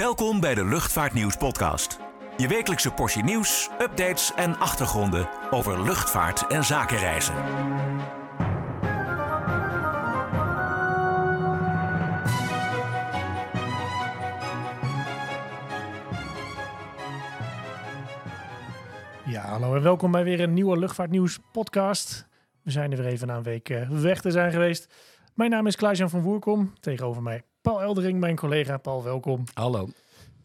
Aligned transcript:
Welkom 0.00 0.40
bij 0.40 0.54
de 0.54 0.64
Luchtvaartnieuws 0.64 1.36
podcast. 1.36 1.98
Je 2.36 2.48
wekelijkse 2.48 2.90
portie 2.90 3.22
nieuws, 3.22 3.70
updates 3.80 4.34
en 4.34 4.58
achtergronden 4.58 5.28
over 5.50 5.82
luchtvaart 5.82 6.46
en 6.46 6.64
zakenreizen. 6.64 7.34
Ja, 19.26 19.42
hallo 19.42 19.74
en 19.74 19.82
welkom 19.82 20.10
bij 20.10 20.24
weer 20.24 20.40
een 20.40 20.54
nieuwe 20.54 20.78
Luchtvaartnieuws 20.78 21.38
podcast. 21.52 22.28
We 22.62 22.70
zijn 22.70 22.90
er 22.90 22.96
weer 22.96 23.06
even 23.06 23.26
na 23.26 23.36
een 23.36 23.42
week 23.42 23.68
eh, 23.68 23.88
weg 23.88 24.20
te 24.20 24.30
zijn 24.30 24.52
geweest. 24.52 24.94
Mijn 25.34 25.50
naam 25.50 25.66
is 25.66 25.76
Klaas-Jan 25.76 26.10
van 26.10 26.22
Voerkom. 26.22 26.72
Tegenover 26.80 27.22
mij 27.22 27.44
Paul 27.62 27.82
Eldering, 27.82 28.20
mijn 28.20 28.36
collega. 28.36 28.76
Paul, 28.76 29.02
welkom. 29.02 29.44
Hallo. 29.54 29.88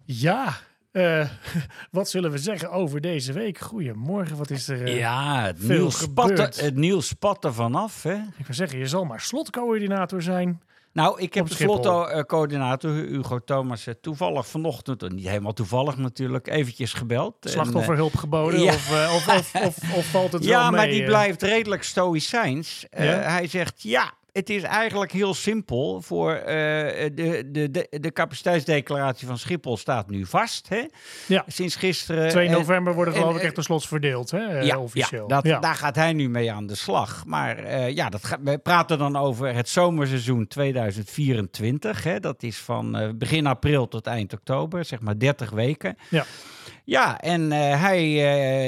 Ja, 0.03 0.57
eh, 0.91 1.29
wat 1.91 2.09
zullen 2.09 2.31
we 2.31 2.37
zeggen 2.37 2.71
over 2.71 3.01
deze 3.01 3.33
week? 3.33 3.59
Goedemorgen, 3.59 4.37
wat 4.37 4.49
is 4.49 4.67
er 4.67 4.83
eh, 4.83 4.97
ja, 4.97 5.41
het 5.41 5.67
nieuws, 5.67 5.99
spat 5.99 6.29
gebeurd? 6.29 6.61
het 6.61 6.75
nieuws 6.75 7.13
vanaf. 7.39 8.03
Hè? 8.03 8.13
Ik 8.13 8.45
wil 8.45 8.55
zeggen, 8.55 8.79
je 8.79 8.87
zal 8.87 9.05
maar 9.05 9.21
slotcoördinator 9.21 10.21
zijn. 10.21 10.61
Nou, 10.93 11.21
ik 11.21 11.33
heb 11.33 11.47
slotcoördinator 11.47 12.91
Hugo 12.91 13.39
Thomas 13.39 13.87
eh, 13.87 13.93
toevallig 14.01 14.47
vanochtend, 14.47 15.11
niet 15.11 15.27
helemaal 15.27 15.53
toevallig 15.53 15.97
natuurlijk, 15.97 16.47
eventjes 16.47 16.93
gebeld. 16.93 17.45
En, 17.45 17.51
Slachtofferhulp 17.51 18.15
geboden 18.15 18.59
ja. 18.59 18.73
of, 18.73 18.91
of, 19.15 19.55
of, 19.55 19.77
of, 19.97 20.05
valt 20.05 20.31
het 20.31 20.45
wel 20.45 20.53
ja, 20.53 20.69
mee? 20.69 20.79
maar 20.79 20.89
die 20.89 21.03
blijft 21.03 21.41
redelijk 21.41 21.83
stoïcijns. 21.83 22.85
Ja? 22.91 23.03
Hij 23.03 23.47
zegt, 23.47 23.81
ja, 23.81 24.13
het 24.35 24.49
is 24.49 24.61
eigenlijk 24.63 25.11
heel 25.11 25.33
simpel. 25.33 26.01
Voor 26.01 26.31
eh, 26.33 26.45
de, 27.13 27.43
de, 27.51 27.71
de, 27.71 27.87
de 27.99 28.11
capaciteitsdeclaratie 28.11 29.27
van 29.27 29.37
Schiphol 29.37 29.77
staat 29.77 30.09
nu 30.09 30.25
vast. 30.25 30.69
Hè? 30.69 30.83
Ja. 31.27 31.43
Sinds 31.47 31.75
gisteren. 31.75 32.29
2 32.29 32.45
En- 32.47 32.51
november 32.51 32.93
worden 32.93 33.13
en- 33.13 33.19
geloof 33.19 33.35
ik 33.35 33.41
en- 33.41 33.45
echt 33.47 33.55
de 33.55 33.61
slots 33.61 33.87
verdeeld, 33.87 34.31
hè, 34.31 34.37
eh, 34.59 34.65
ja, 34.65 34.79
officieel. 34.79 35.25
Ja, 35.27 35.41
dat, 35.41 35.61
daar 35.61 35.75
gaat 35.75 35.95
hij 35.95 36.13
nu 36.13 36.29
mee 36.29 36.51
aan 36.51 36.67
de 36.67 36.75
slag. 36.75 37.23
Maar 37.25 37.57
eh, 37.57 37.89
ja, 37.95 38.09
dat 38.09 38.25
gaat, 38.25 38.39
we 38.43 38.57
praten 38.57 38.97
dan 38.97 39.15
over 39.15 39.53
het 39.53 39.69
zomerseizoen 39.69 40.47
2024. 40.47 42.03
Hè. 42.03 42.19
Dat 42.19 42.43
is 42.43 42.57
van 42.57 42.97
eh, 42.97 43.09
begin 43.15 43.47
april 43.47 43.87
tot 43.87 44.07
eind 44.07 44.33
oktober, 44.33 44.85
zeg 44.85 44.99
maar 45.01 45.19
30 45.19 45.49
weken. 45.49 45.97
Ja. 46.09 46.25
Ja, 46.87 47.19
en 47.19 47.51
eh, 47.51 47.81
hij 47.81 48.03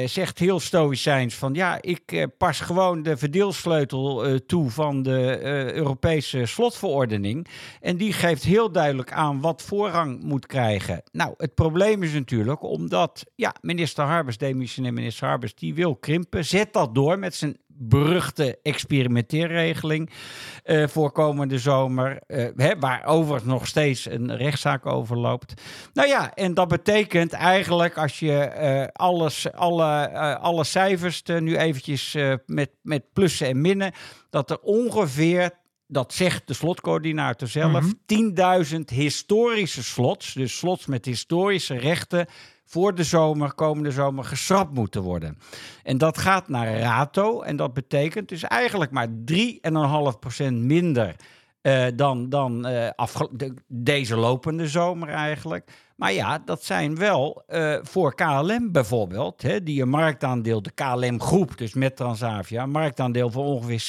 eh, 0.01 0.07
zegt 0.07 0.39
heel 0.39 0.59
stoïcijns 0.59 1.35
van 1.35 1.53
ja, 1.53 1.77
ik 1.81 2.11
eh, 2.11 2.23
pas 2.37 2.59
gewoon 2.59 3.03
de 3.03 3.17
verdeelsleutel 3.17 4.39
toe 4.45 4.69
van 4.69 5.03
de 5.03 5.39
Europese 5.73 6.45
slotverordening. 6.45 7.47
En 7.81 7.97
die 7.97 8.13
geeft 8.13 8.43
heel 8.43 8.71
duidelijk 8.71 9.11
aan 9.11 9.41
wat 9.41 9.61
voorrang 9.61 10.23
moet 10.23 10.45
krijgen. 10.45 11.03
Nou, 11.11 11.33
het 11.38 11.55
probleem 11.55 12.03
is 12.03 12.13
natuurlijk 12.13 12.63
omdat 12.63 13.25
ja, 13.35 13.55
minister 13.61 14.03
Harbers, 14.03 14.38
demissionair 14.38 14.93
minister 14.93 15.27
Harbers, 15.27 15.55
die 15.55 15.73
wil 15.73 15.95
krimpen. 15.95 16.45
Zet 16.45 16.73
dat 16.73 16.95
door 16.95 17.19
met 17.19 17.35
zijn 17.35 17.57
beruchte 17.80 18.59
experimenteerregeling 18.64 20.09
eh, 20.64 20.88
voor 20.88 21.11
komende 21.11 21.59
zomer. 21.59 22.22
eh, 22.28 22.47
hè, 22.56 22.80
waar 22.80 23.06
overigens 23.06 23.52
nog 23.52 23.67
steeds 23.67 24.09
een 24.09 24.36
rechtszaak 24.36 24.86
over 24.86 25.17
loopt. 25.17 25.61
Nou 25.94 26.08
ja, 26.08 26.34
en 26.34 26.53
dat 26.53 26.67
betekent 26.67 27.34
eigenlijk 27.34 27.97
als 27.97 28.19
je 28.19 28.38
eh, 28.39 28.88
alles, 28.94 29.52
alle, 29.52 30.09
alle 30.39 30.64
cijfers 30.64 31.22
er 31.23 31.42
nu 31.42 31.58
eventjes 31.58 32.17
met, 32.45 32.69
met 32.81 33.03
plussen 33.14 33.47
en 33.47 33.61
minnen, 33.61 33.91
dat 34.30 34.50
er 34.50 34.59
ongeveer, 34.59 35.52
dat 35.88 36.14
zegt 36.14 36.47
de 36.47 36.53
slotcoördinator 36.53 37.47
zelf, 37.47 37.84
Mhm. 37.84 37.91
10.000 38.06 38.89
historische 38.89 39.84
slots, 39.84 40.34
dus 40.34 40.58
slots 40.58 40.86
met 40.86 41.06
historische 41.06 41.78
rechten, 41.78 42.28
voor 42.69 42.95
de 42.95 43.03
zomer, 43.03 43.53
komende 43.53 43.91
zomer, 43.91 44.23
geschrapt 44.23 44.73
moeten 44.73 45.01
worden. 45.01 45.37
En 45.83 45.97
dat 45.97 46.17
gaat 46.17 46.47
naar 46.47 46.79
RATO 46.79 47.41
en 47.41 47.55
dat 47.55 47.73
betekent 47.73 48.29
dus 48.29 48.43
eigenlijk 48.43 48.91
maar 48.91 49.07
3,5% 49.07 50.53
minder 50.53 51.16
eh, 51.62 51.85
dan, 51.95 52.29
dan 52.29 52.66
eh, 52.66 53.06
de- 53.31 53.53
deze 53.68 54.16
lopende 54.16 54.68
zomer 54.68 55.09
eigenlijk. 55.09 55.72
Maar 55.95 56.13
ja, 56.13 56.40
dat 56.45 56.63
zijn 56.63 56.95
wel 56.95 57.44
eh, 57.47 57.78
voor 57.81 58.16
KLM 58.16 58.72
bijvoorbeeld, 58.72 59.41
hè, 59.41 59.63
die 59.63 59.81
een 59.81 59.90
marktaandeel, 59.90 60.62
de 60.62 60.72
KLM-groep, 60.72 61.57
dus 61.57 61.73
met 61.73 61.95
Transavia, 61.95 62.63
een 62.63 62.69
marktaandeel 62.69 63.31
van 63.31 63.44
ongeveer 63.44 63.79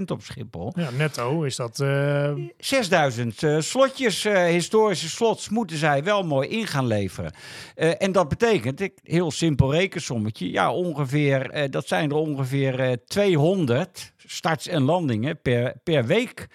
60% 0.00 0.02
op 0.06 0.22
Schiphol. 0.22 0.72
Ja, 0.76 0.90
netto 0.90 1.42
is 1.42 1.56
dat... 1.56 1.80
eh, 1.80 2.32
6000 2.58 3.42
eh, 3.42 3.56
slotjes, 3.60 4.22
historische 4.48 5.08
slots, 5.08 5.48
moeten 5.48 5.76
zij 5.76 6.04
wel 6.04 6.22
mooi 6.22 6.48
in 6.48 6.66
gaan 6.66 6.86
leveren. 6.86 7.32
En 7.74 8.12
dat 8.12 8.28
betekent, 8.28 8.80
ik, 8.80 8.98
heel 9.02 9.30
simpel 9.30 9.72
rekensommetje, 9.72 10.50
ja, 10.50 10.72
ongeveer, 10.72 11.70
dat 11.70 11.86
zijn 11.88 12.10
er 12.10 12.16
ongeveer 12.16 12.80
eh, 12.80 12.92
200 13.06 14.12
starts 14.16 14.66
en 14.68 14.82
landingen 14.82 15.40
per, 15.42 15.74
per 15.84 16.06
week. 16.06 16.48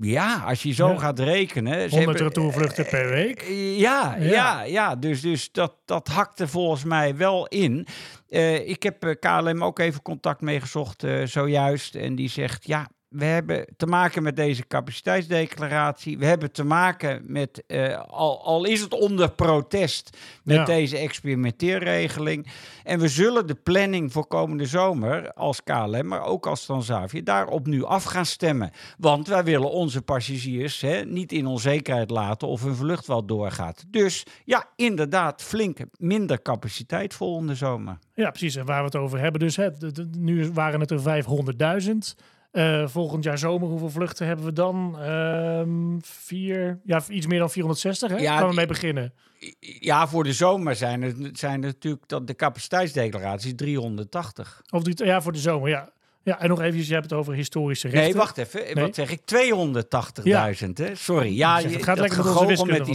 Ja, 0.00 0.42
als 0.46 0.62
je 0.62 0.72
zo 0.72 0.88
Ja. 0.88 0.98
gaat 0.98 1.18
rekenen. 1.18 1.72
ze 1.90 1.96
100 1.96 2.18
hebben- 2.18 2.22
retourvluchten 2.26 2.86
per 2.86 3.10
week. 3.10 3.42
eh, 3.42 3.78
Ja, 3.78 4.16
Ja. 4.18 4.30
ja, 4.30 4.62
ja, 4.62 4.96
dus, 4.96 5.20
dus 5.20 5.52
dat, 5.52 5.74
dat 5.84 6.08
hakte 6.08 6.48
volgens 6.48 6.84
mij 6.84 7.16
wel 7.16 7.46
in. 7.46 7.86
Eh, 8.28 8.68
ik 8.68 8.82
heb 8.82 9.04
eh, 9.04 9.14
KLM 9.20 9.64
ook 9.64 9.78
even 9.78 10.02
contact 10.02 10.40
mee 10.40 10.60
gezocht 10.60 11.02
eh, 11.04 11.22
zojuist. 11.26 11.94
En 11.94 12.14
die 12.14 12.28
zegt, 12.28 12.66
ja, 12.66 12.88
we 13.08 13.24
hebben 13.24 13.66
te 13.76 13.86
maken 13.86 14.22
met 14.22 14.36
deze 14.36 14.66
capaciteitsdeclaratie. 14.66 16.18
We 16.18 16.26
hebben 16.26 16.52
te 16.52 16.64
maken 16.64 17.22
met, 17.26 17.62
eh, 17.66 18.00
al, 18.06 18.44
al 18.44 18.64
is 18.64 18.80
het 18.80 18.94
onder 18.94 19.30
protest, 19.32 20.16
met 20.44 20.56
Ja. 20.56 20.64
deze 20.64 20.96
experimenteerregeling. 20.98 22.46
En 22.84 22.98
we 22.98 23.08
zullen 23.08 23.46
de 23.46 23.54
planning 23.54 24.12
voor 24.12 24.26
komende 24.26 24.66
zomer 24.66 25.32
als 25.32 25.62
KLM, 25.62 26.06
maar 26.06 26.22
ook 26.22 26.46
als 26.46 26.64
Transavia, 26.64 27.20
daarop 27.24 27.66
nu 27.66 27.84
af 27.84 28.04
gaan 28.04 28.26
stemmen. 28.26 28.70
Want 28.98 29.28
wij 29.28 29.44
willen 29.44 29.70
onze 29.70 30.02
passagiers 30.02 30.80
hè, 30.80 31.04
niet 31.04 31.32
in 31.32 31.46
onzekerheid 31.46 32.10
laten 32.10 32.48
of 32.48 32.62
hun 32.62 32.74
vlucht 32.76 33.06
wel 33.06 33.24
doorgaat. 33.26 33.84
Dus 33.88 34.24
ja, 34.44 34.64
inderdaad, 34.76 35.42
flink 35.42 35.78
minder 35.98 36.42
capaciteit 36.42 37.14
volgende 37.14 37.54
zomer. 37.54 37.98
Ja, 38.14 38.30
precies. 38.30 38.56
En 38.56 38.64
waar 38.64 38.78
we 38.78 38.84
het 38.84 38.96
over 38.96 39.18
hebben. 39.20 39.40
Dus 39.40 39.56
hè, 39.56 39.68
nu 40.16 40.50
waren 40.52 40.80
het 40.80 40.90
er 40.90 41.00
500.000. 41.00 42.14
Eh, 42.50 42.86
volgend 42.88 43.24
jaar 43.24 43.38
zomer, 43.38 43.68
hoeveel 43.68 43.90
vluchten 43.90 44.26
hebben 44.26 44.44
we 44.44 44.52
dan? 44.52 44.98
Ehm, 45.00 45.98
vier, 46.00 46.80
ja, 46.84 47.02
iets 47.08 47.26
meer 47.26 47.38
dan 47.38 47.50
460. 47.50 48.10
Hè? 48.10 48.16
Ja, 48.16 48.38
Gaan 48.38 48.48
we 48.48 48.54
mee 48.54 48.66
beginnen. 48.66 49.12
Ja, 49.60 50.08
voor 50.08 50.24
de 50.24 50.32
zomer 50.32 50.76
zijn 50.76 51.02
er, 51.02 51.14
zijn 51.32 51.62
er 51.62 51.66
natuurlijk 51.68 52.08
dat 52.08 52.26
de 52.26 52.34
capaciteitsdeclaratie 52.34 53.48
is 53.48 53.56
380. 53.56 54.62
Of 54.70 54.82
die, 54.82 55.04
ja, 55.06 55.20
voor 55.22 55.32
de 55.32 55.38
zomer, 55.38 55.68
ja. 55.68 55.90
Ja, 56.22 56.40
en 56.40 56.48
nog 56.48 56.60
even, 56.60 56.86
je 56.86 56.92
hebt 56.92 57.10
het 57.10 57.12
over 57.12 57.34
historische 57.34 57.88
rechten. 57.88 58.04
Nee, 58.10 58.14
wacht 58.18 58.38
even. 58.38 58.60
Nee. 58.60 58.84
Wat 58.84 58.94
zeg 58.94 59.10
ik? 59.10 59.20
280.000, 59.20 60.78
hè? 60.78 60.94
Sorry. 60.94 61.36
Ja, 61.36 61.60
het 61.60 61.82
gaat 61.82 61.98
lekker 61.98 62.24
met 62.24 62.46
wiskunde 62.46 62.84
die 62.84 62.94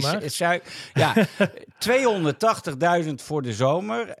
Ja, 0.94 1.14
280.000 3.04 3.14
voor 3.14 3.42
de 3.42 3.52
zomer. 3.52 4.14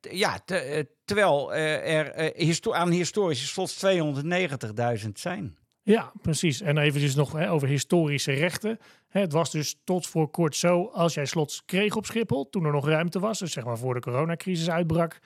T- 0.00 0.08
ja, 0.10 0.38
eh, 0.46 0.82
terwijl 1.06 1.54
eh, 1.54 1.96
er 1.96 2.10
eh, 2.10 2.74
aan 2.74 2.90
historische 2.90 3.46
slots 3.46 3.84
290.000 5.04 5.08
zijn. 5.12 5.56
Ja, 5.82 6.12
precies. 6.22 6.60
En 6.60 6.78
eventjes 6.78 7.14
nog 7.14 7.32
hè, 7.32 7.50
over 7.50 7.68
historische 7.68 8.32
rechten. 8.32 8.78
Hè, 9.08 9.20
het 9.20 9.32
was 9.32 9.50
dus 9.50 9.76
tot 9.84 10.06
voor 10.06 10.30
kort 10.30 10.56
zo, 10.56 10.86
als 10.86 11.14
jij 11.14 11.26
slots 11.26 11.64
kreeg 11.64 11.96
op 11.96 12.06
Schiphol, 12.06 12.48
toen 12.48 12.64
er 12.64 12.72
nog 12.72 12.88
ruimte 12.88 13.18
was, 13.18 13.38
dus 13.38 13.52
zeg 13.52 13.64
maar 13.64 13.78
voor 13.78 13.94
de 13.94 14.00
coronacrisis 14.00 14.70
uitbrak, 14.70 15.18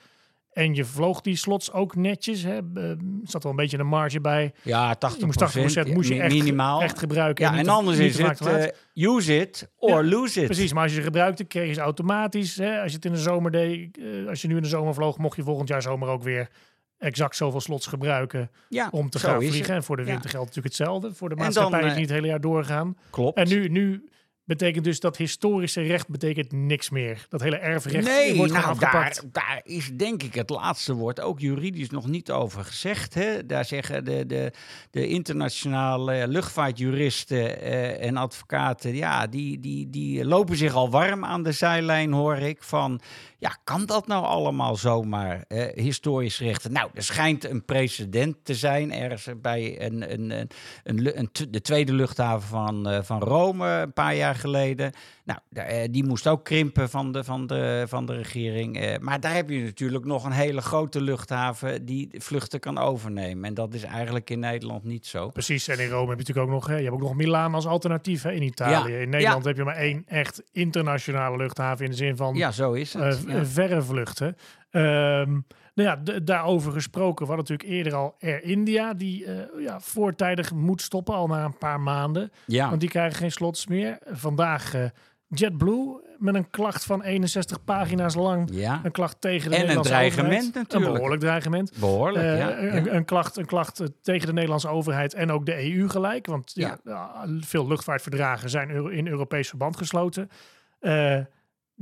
en 0.51 0.75
je 0.75 0.85
vloog 0.85 1.21
die 1.21 1.35
slots 1.35 1.71
ook 1.71 1.95
netjes, 1.95 2.43
hè, 2.43 2.57
eh, 2.57 2.91
zat 3.23 3.43
wel 3.43 3.51
een 3.51 3.57
beetje 3.57 3.77
een 3.77 3.87
marge 3.87 4.21
bij. 4.21 4.53
Ja, 4.61 4.95
80%. 4.95 5.19
Je 5.19 5.25
moest 5.25 5.75
80% 5.85 5.93
moest 5.93 6.09
je 6.09 6.21
echt, 6.21 6.33
minimaal. 6.33 6.81
echt 6.81 6.99
gebruiken. 6.99 7.45
ja, 7.45 7.57
en 7.57 7.67
anders 7.67 7.97
is 7.97 8.17
het 8.17 8.39
eh, 8.41 8.65
use 8.93 9.37
it 9.39 9.69
or 9.77 9.89
Ja, 10.03 10.09
lose 10.09 10.39
it. 10.39 10.45
Precies, 10.45 10.73
maar 10.73 10.83
als 10.83 10.91
je 10.91 10.97
ze 10.97 11.03
gebruikte, 11.03 11.43
kreeg 11.43 11.67
je 11.67 11.73
ze 11.73 11.81
automatisch. 11.81 12.55
Hè, 12.55 12.81
als 12.81 12.89
je 12.89 12.95
het 12.95 13.05
in 13.05 13.11
de 13.11 13.17
zomer 13.17 13.51
deed, 13.51 13.97
eh, 13.97 14.27
als 14.27 14.41
je 14.41 14.47
nu 14.47 14.55
in 14.55 14.61
de 14.61 14.67
zomer 14.67 14.93
vloog, 14.93 15.17
mocht 15.17 15.35
je 15.35 15.43
volgend 15.43 15.67
jaar 15.67 15.81
zomer 15.81 16.07
ook 16.09 16.23
weer 16.23 16.49
exact 16.97 17.35
zoveel 17.35 17.61
slots 17.61 17.87
gebruiken 17.87 18.51
Ja, 18.69 18.87
om 18.91 19.09
te 19.09 19.19
gaan 19.19 19.37
vliegen. 19.37 19.59
het. 19.59 19.69
En 19.69 19.83
voor 19.83 19.97
de 19.97 20.03
winter 20.03 20.29
geldt 20.29 20.47
natuurlijk 20.47 20.75
hetzelfde. 20.75 21.13
Voor 21.13 21.29
de 21.29 21.35
maatschappij 21.35 21.79
dan, 21.79 21.87
is 21.87 21.93
eh, 21.93 21.99
niet 21.99 22.07
het 22.09 22.17
hele 22.17 22.29
jaar 22.31 22.41
doorgaan. 22.41 22.97
Klopt. 23.09 23.37
En 23.37 23.47
nu, 23.47 23.67
nu 23.67 24.09
betekent 24.57 24.83
dus 24.83 24.99
dat 24.99 25.17
historische 25.17 25.81
recht 25.81 26.07
betekent 26.07 26.51
niks 26.51 26.89
meer. 26.89 27.25
Dat 27.29 27.41
hele 27.41 27.57
erfrecht 27.57 28.05
Nee, 28.05 28.35
wordt 28.35 28.53
nou, 28.53 28.65
afgepakt. 28.65 29.15
daar, 29.31 29.45
daar 29.45 29.61
is 29.63 29.91
denk 29.93 30.23
ik 30.23 30.33
het 30.33 30.49
laatste 30.49 30.93
woord 30.93 31.21
ook 31.21 31.39
juridisch 31.39 31.89
nog 31.89 32.07
niet 32.07 32.31
over 32.31 32.63
gezegd. 32.63 33.13
Hè? 33.13 33.45
Daar 33.45 33.65
zeggen 33.65 34.05
de, 34.05 34.25
de, 34.25 34.51
de 34.91 35.07
internationale 35.07 36.27
luchtvaartjuristen 36.27 37.61
eh, 37.61 38.05
en 38.05 38.17
advocaten, 38.17 38.95
ja, 38.95 39.27
die, 39.27 39.59
die, 39.59 39.89
die 39.89 40.25
lopen 40.25 40.57
zich 40.57 40.73
al 40.73 40.89
warm 40.89 41.25
aan 41.25 41.43
de 41.43 41.51
zijlijn, 41.51 42.11
hoor 42.11 42.37
ik. 42.37 42.63
Van, 42.63 43.01
ja, 43.37 43.57
kan 43.63 43.85
dat 43.85 44.07
nou 44.07 44.25
allemaal 44.25 44.75
zomaar, 44.75 45.43
eh, 45.47 45.83
historisch 45.83 46.39
rechten? 46.39 46.71
Nou, 46.71 46.89
er 46.93 47.03
schijnt 47.03 47.49
een 47.49 47.65
precedent 47.65 48.35
te 48.43 48.55
zijn 48.55 48.93
ergens 48.93 49.27
bij 49.41 49.81
een, 49.81 50.13
een, 50.13 50.29
een, 50.29 50.49
een, 50.83 51.19
een 51.19 51.29
de 51.49 51.61
tweede 51.61 51.93
luchthaven 51.93 52.47
van, 52.47 52.89
eh, 52.89 52.99
van 53.03 53.21
Rome 53.21 53.67
een 53.67 53.93
paar 53.93 54.15
jaar 54.15 54.35
geleden. 54.41 54.91
Nou, 55.23 55.39
eh, 55.53 55.87
die 55.91 56.03
moest 56.03 56.27
ook 56.27 56.43
krimpen 56.43 56.89
van 56.89 57.11
de, 57.11 57.23
van 57.23 57.47
de, 57.47 57.85
van 57.87 58.05
de 58.05 58.13
regering. 58.15 58.79
Eh, 58.79 58.97
maar 58.99 59.19
daar 59.19 59.33
heb 59.35 59.49
je 59.49 59.59
natuurlijk 59.63 60.05
nog 60.05 60.25
een 60.25 60.31
hele 60.31 60.61
grote 60.61 61.01
luchthaven 61.01 61.85
die 61.85 62.09
vluchten 62.17 62.59
kan 62.59 62.77
overnemen. 62.77 63.45
En 63.45 63.53
dat 63.53 63.73
is 63.73 63.83
eigenlijk 63.83 64.29
in 64.29 64.39
Nederland 64.39 64.83
niet 64.83 65.05
zo. 65.07 65.29
Precies, 65.29 65.67
en 65.67 65.79
in 65.79 65.89
Rome 65.89 66.09
heb 66.09 66.19
je 66.19 66.25
natuurlijk 66.25 66.47
ook 66.47 66.53
nog, 66.53 66.67
hè, 66.67 66.75
je 66.75 66.83
hebt 66.83 66.95
ook 66.95 67.01
nog 67.01 67.15
Milaan 67.15 67.53
als 67.53 67.65
alternatief 67.65 68.23
hè, 68.23 68.31
in 68.31 68.43
Italië. 68.43 68.91
Ja, 68.91 68.99
In 68.99 69.09
Nederland 69.09 69.41
ja. 69.43 69.47
heb 69.47 69.57
je 69.57 69.63
maar 69.63 69.75
één 69.75 70.03
echt 70.07 70.43
internationale 70.51 71.37
luchthaven 71.37 71.85
in 71.85 71.91
de 71.91 71.97
zin 71.97 72.17
van 72.17 72.35
Ja, 72.35 72.51
zo 72.51 72.73
is 72.73 72.95
eh, 72.95 73.01
het. 73.01 73.23
Ja. 73.27 73.45
verre 73.45 73.81
vluchten. 73.81 74.37
Ehm, 74.71 75.39
nou 75.73 75.89
ja, 75.89 76.19
daarover 76.19 76.71
gesproken. 76.71 77.25
We 77.27 77.31
hadden 77.33 77.49
natuurlijk 77.49 77.77
eerder 77.77 77.99
al 77.99 78.15
Air 78.19 78.43
India, 78.43 78.93
die 78.93 79.25
eh, 79.25 79.63
ja, 79.63 79.79
voortijdig 79.79 80.53
moet 80.53 80.81
stoppen, 80.81 81.13
al 81.13 81.27
na 81.27 81.43
een 81.45 81.57
paar 81.57 81.79
maanden. 81.79 82.31
Ja. 82.45 82.69
Want 82.69 82.79
die 82.81 82.89
krijgen 82.89 83.17
geen 83.17 83.31
slots 83.31 83.67
meer. 83.67 83.97
Vandaag 84.05 84.73
eh, 84.73 84.83
JetBlue 85.27 86.09
met 86.17 86.35
een 86.35 86.49
klacht 86.49 86.85
van 86.85 87.01
61 87.03 87.63
pagina's 87.63 88.15
lang. 88.15 88.49
ja, 88.51 88.81
Een 88.83 88.91
klacht 88.91 89.21
tegen 89.21 89.49
de 89.49 89.55
En 89.55 89.61
een 89.61 89.67
Nederlandse 89.67 89.91
dreigement 89.93 90.27
overheid. 90.33 90.53
natuurlijk. 90.53 90.87
Een 90.87 90.93
behoorlijk 90.93 91.21
dreigement. 91.21 91.71
behoorlijk. 91.79 92.25
Eh, 92.25 92.37
ja, 92.37 92.57
een, 92.93 93.05
klacht, 93.05 93.37
een 93.37 93.45
klacht 93.45 93.81
tegen 94.01 94.27
de 94.27 94.33
Nederlandse 94.33 94.67
overheid 94.67 95.13
en 95.13 95.31
ook 95.31 95.45
de 95.45 95.73
EU 95.73 95.89
gelijk. 95.89 96.25
Want 96.25 96.51
ja, 96.53 96.79
veel 97.39 97.67
luchtvaartverdragen 97.67 98.49
zijn 98.49 98.69
in 98.91 99.07
Europees 99.07 99.47
verband 99.49 99.77
gesloten. 99.77 100.29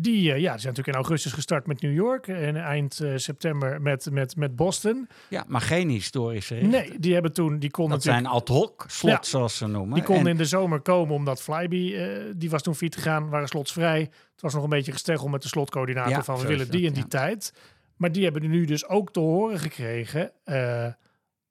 Die, 0.01 0.31
eh, 0.33 0.39
ja, 0.39 0.51
die 0.51 0.59
zijn 0.61 0.73
natuurlijk 0.73 0.87
in 0.87 0.93
augustus 0.93 1.31
gestart 1.31 1.67
met 1.67 1.81
New 1.81 1.93
York. 1.93 2.27
En 2.27 2.55
eind 2.55 2.99
eh, 2.99 3.11
september 3.15 3.81
met, 3.81 4.07
met, 4.11 4.35
met 4.35 4.55
Boston. 4.55 5.07
ja, 5.29 5.43
maar 5.47 5.61
geen 5.61 5.89
historische 5.89 6.53
rechten. 6.53 6.71
Nee, 6.71 6.99
die 6.99 7.13
hebben 7.13 7.33
toen, 7.33 7.59
die 7.59 7.71
kon 7.71 7.89
Dat 7.89 8.03
zijn 8.03 8.25
ad 8.25 8.47
hoc 8.47 8.85
slot, 8.87 9.11
Ja. 9.11 9.19
zoals 9.23 9.57
ze 9.57 9.67
noemen. 9.67 9.93
Die 9.93 10.03
konden 10.03 10.25
En- 10.25 10.31
in 10.31 10.37
de 10.37 10.45
zomer 10.45 10.79
komen 10.81 11.15
omdat 11.15 11.41
Flybe, 11.41 11.95
eh, 11.95 12.33
die 12.35 12.49
was 12.49 12.61
toen 12.61 12.75
fiets 12.75 12.95
gegaan, 12.97 13.29
waren 13.29 13.47
slotsvrij. 13.47 13.99
Het 13.99 14.41
was 14.41 14.53
nog 14.53 14.63
een 14.63 14.69
beetje 14.69 14.91
gesteggel 14.91 15.27
met 15.27 15.41
de 15.41 15.47
slotcoördinator 15.47 16.11
Ja, 16.11 16.23
van 16.23 16.39
we 16.39 16.47
willen 16.47 16.71
die 16.71 16.87
en 16.87 16.93
die 16.93 17.03
ja. 17.03 17.09
tijd. 17.09 17.53
Maar 17.97 18.11
die 18.11 18.23
hebben 18.23 18.49
nu 18.49 18.65
dus 18.65 18.87
ook 18.87 19.11
te 19.13 19.19
horen 19.19 19.59
gekregen. 19.59 20.31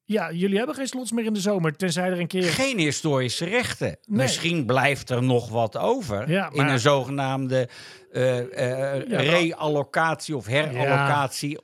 Ja, 0.08 0.32
jullie 0.32 0.56
hebben 0.56 0.75
geen 0.75 0.87
slots 0.87 1.12
meer 1.12 1.25
in 1.25 1.32
de 1.32 1.40
zomer, 1.40 1.76
tenzij 1.76 2.10
er 2.10 2.20
een 2.20 2.26
keer... 2.26 2.43
Geen 2.43 2.78
historische 2.78 3.44
rechten. 3.44 3.87
Nee. 3.87 4.19
Misschien 4.22 4.66
blijft 4.66 5.10
er 5.10 5.22
nog 5.22 5.49
wat 5.49 5.76
over 5.76 6.31
Ja, 6.31 6.50
in 6.52 6.66
een 6.66 6.78
zogenaamde 6.78 7.69
eh, 8.12 8.38
eh, 8.38 9.08
Ja, 9.08 9.20
reallocatie 9.20 10.37
of 10.37 10.46
herallocatie. 10.46 11.58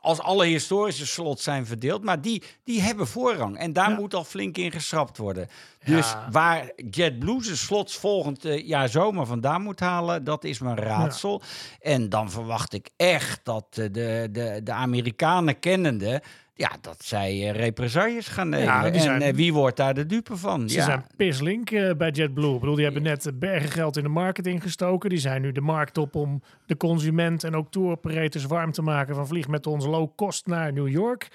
Als 0.00 0.20
alle 0.20 0.46
historische 0.46 1.06
slots 1.06 1.42
zijn 1.42 1.66
verdeeld, 1.66 2.04
maar 2.04 2.20
die, 2.20 2.42
die 2.64 2.80
hebben 2.80 3.06
voorrang. 3.06 3.58
En 3.58 3.72
daar 3.72 3.90
moet 3.90 4.14
al 4.14 4.24
flink 4.24 4.56
in 4.56 4.72
geschrapt 4.72 5.18
worden. 5.18 5.48
Dus 5.84 6.14
waar 6.30 6.70
JetBlue 6.90 7.44
zijn 7.44 7.56
slots 7.56 7.96
volgend 7.96 8.44
eh, 8.44 8.66
jaar 8.66 8.88
zomer 8.88 9.26
vandaan 9.26 9.62
moet 9.62 9.80
halen, 9.80 10.24
dat 10.24 10.44
is 10.44 10.58
mijn 10.58 10.76
raadsel. 10.76 11.42
En 11.80 12.08
dan 12.08 12.30
verwacht 12.30 12.72
ik 12.72 12.90
echt 12.96 13.40
dat 13.42 13.66
de, 13.70 13.90
de, 13.90 14.60
de 14.64 14.72
Amerikanen 14.72 15.58
kennende, 15.58 16.22
ja, 16.56 16.70
dat 16.80 17.04
zij 17.04 17.30
eh, 17.30 17.50
represailles 17.50 18.28
gaan 18.28 18.48
nemen. 18.48 18.64
Ja, 18.66 18.86
en 18.86 19.00
zijn- 19.00 19.22
eh, 19.22 19.34
wie 19.34 19.52
wordt 19.52 19.76
daar 19.76 19.94
de 19.94 20.06
dupe 20.06 20.36
van? 20.36 20.68
Ze 20.68 20.76
ja. 20.76 20.84
zijn 20.84 21.06
pislink 21.16 21.70
eh, 21.70 21.90
bij 21.96 22.10
JetBlue. 22.10 22.54
Ik 22.54 22.60
bedoel, 22.60 22.74
die 22.74 22.84
hebben 22.84 23.02
net 23.02 23.30
bergen 23.38 23.70
geld 23.70 23.96
in 23.96 24.02
de 24.02 24.08
marketing 24.08 24.62
gestoken. 24.62 25.10
Die 25.10 25.18
zijn 25.18 25.42
nu 25.42 25.52
de 25.52 25.60
markt 25.60 25.98
op 25.98 26.14
om 26.14 26.42
de 26.66 26.76
consument 26.76 27.44
en 27.44 27.56
ook 27.56 27.70
tour 27.70 27.90
operators 27.90 28.44
warm 28.44 28.72
te 28.72 28.82
maken 28.82 29.14
van 29.14 29.26
vlieg 29.26 29.48
met 29.48 29.66
ons 29.66 29.86
low 29.86 30.08
cost 30.16 30.46
naar 30.46 30.72
New 30.72 30.88
York 30.88 31.28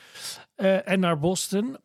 en 0.85 0.99
naar 0.99 1.19
Boston. 1.19 1.77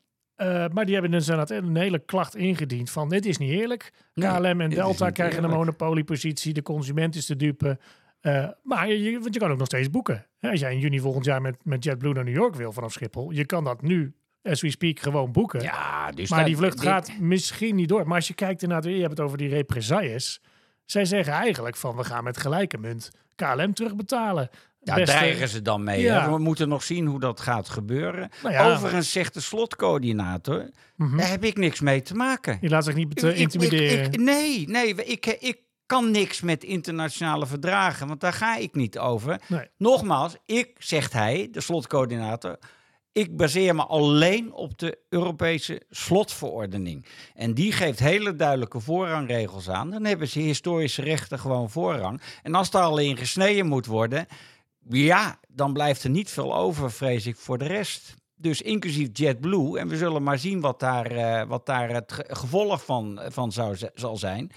Maar 0.72 0.84
die 0.84 0.92
hebben 0.92 1.10
dus 1.10 1.26
een 1.26 1.76
hele 1.76 1.98
klacht 1.98 2.36
ingediend 2.36 2.90
van 2.90 3.08
dit 3.08 3.26
is 3.26 3.38
niet 3.38 3.50
eerlijk. 3.50 3.92
KLM 4.14 4.60
en 4.60 4.70
Delta 4.70 5.10
krijgen 5.10 5.44
een 5.44 5.50
monopoliepositie. 5.50 6.52
De 6.52 6.62
consument 6.62 7.14
is 7.16 7.26
de 7.26 7.36
dupe. 7.36 7.78
Eh, 8.24 8.48
maar 8.62 8.88
je, 8.88 9.18
want 9.20 9.34
je 9.34 9.40
kan 9.40 9.50
ook 9.50 9.58
nog 9.58 9.66
steeds 9.66 9.90
boeken. 9.90 10.26
Als 10.40 10.60
jij 10.60 10.72
in 10.72 10.78
juni 10.78 11.00
volgend 11.00 11.24
jaar 11.24 11.40
met, 11.40 11.56
met 11.62 11.84
JetBlue 11.84 12.12
naar 12.12 12.24
New 12.24 12.34
York 12.34 12.54
wil 12.54 12.72
vanaf 12.72 12.92
Schiphol. 12.92 13.30
Je 13.30 13.44
kan 13.44 13.64
dat 13.64 13.82
nu, 13.82 14.14
as 14.42 14.60
we 14.60 14.70
speak, 14.70 15.00
gewoon 15.00 15.32
boeken. 15.32 15.62
Ja, 15.62 16.10
dus 16.10 16.30
Maar 16.30 16.38
dat- 16.38 16.48
die 16.48 16.56
vlucht 16.56 16.76
dit- 16.80 16.88
gaat 16.88 17.12
misschien 17.20 17.74
niet 17.74 17.88
door. 17.88 18.06
Maar 18.06 18.16
als 18.16 18.28
je 18.28 18.34
kijkt 18.34 18.62
inderdaad, 18.62 18.92
je 18.92 18.98
hebt 18.98 19.10
het 19.10 19.20
over 19.20 19.38
die 19.38 19.48
represailles. 19.48 20.40
Zij 20.84 21.04
zeggen 21.04 21.32
eigenlijk 21.32 21.76
van 21.76 21.96
we 21.96 22.04
gaan 22.04 22.24
met 22.24 22.36
gelijke 22.36 22.78
munt 22.78 23.10
KLM 23.34 23.74
terugbetalen. 23.74 24.48
Daar 24.80 25.04
dreigen 25.04 25.48
ze 25.48 25.62
dan 25.62 25.84
mee. 25.84 26.00
Ja. 26.02 26.30
We 26.30 26.38
moeten 26.38 26.68
nog 26.68 26.82
zien 26.82 27.06
hoe 27.06 27.20
dat 27.20 27.40
gaat 27.40 27.68
gebeuren. 27.68 28.28
Nou 28.42 28.54
ja, 28.54 28.72
Overigens 28.72 29.12
zegt 29.12 29.34
de 29.34 29.40
slotcoördinator, 29.40 30.70
Mhm. 30.96 31.16
daar 31.16 31.28
heb 31.30 31.44
ik 31.44 31.56
niks 31.56 31.80
mee 31.80 32.02
te 32.02 32.14
maken. 32.14 32.58
Je 32.60 32.68
laat 32.68 32.84
zich 32.84 32.94
niet 32.94 33.24
ik- 33.24 33.34
intimideren. 33.36 34.04
ik- 34.04 34.14
ik- 34.14 34.20
nee, 34.20 34.68
nee, 34.68 34.94
ik, 34.94 35.26
ik 35.26 35.58
kan 35.86 36.10
niks 36.10 36.40
met 36.40 36.64
internationale 36.64 37.46
verdragen, 37.46 38.06
want 38.08 38.20
daar 38.20 38.32
ga 38.32 38.56
ik 38.56 38.74
niet 38.74 38.98
over. 38.98 39.40
Nee. 39.48 39.68
Nogmaals, 39.76 40.36
ik, 40.46 40.70
zegt 40.78 41.12
hij, 41.12 41.48
de 41.50 41.60
slotcoördinator, 41.60 42.58
ik 43.12 43.36
baseer 43.36 43.74
me 43.74 43.84
alleen 43.84 44.52
op 44.52 44.78
de 44.78 44.98
Europese 45.08 45.82
slotverordening. 45.90 47.06
En 47.34 47.54
die 47.54 47.72
geeft 47.72 47.98
hele 47.98 48.36
duidelijke 48.36 48.80
voorrangregels 48.80 49.68
aan. 49.68 49.90
Dan 49.90 50.04
hebben 50.04 50.28
ze 50.28 50.38
historische 50.38 51.02
rechten 51.02 51.38
gewoon 51.38 51.70
voorrang. 51.70 52.20
En 52.42 52.54
als 52.54 52.70
daar 52.70 52.82
al 52.82 52.98
in 52.98 53.16
gesneden 53.16 53.66
moet 53.66 53.86
worden, 53.86 54.26
ja, 54.88 55.38
dan 55.48 55.72
blijft 55.72 56.04
er 56.04 56.10
niet 56.10 56.30
veel 56.30 56.56
over, 56.56 56.92
vrees 56.92 57.26
ik, 57.26 57.36
voor 57.36 57.58
de 57.58 57.66
rest. 57.66 58.14
Dus 58.36 58.62
inclusief 58.62 59.08
JetBlue. 59.12 59.78
En 59.78 59.88
we 59.88 59.96
zullen 59.96 60.22
maar 60.22 60.38
zien 60.38 60.60
wat 60.60 60.80
daar, 60.80 61.06
eh, 61.10 61.46
wat 61.48 61.66
daar 61.66 61.90
het 61.90 62.12
ge- 62.12 62.24
gevolg 62.28 62.84
van, 62.84 63.20
van 63.28 63.52
zou, 63.52 63.76
zal 63.94 64.16
zijn. 64.16 64.50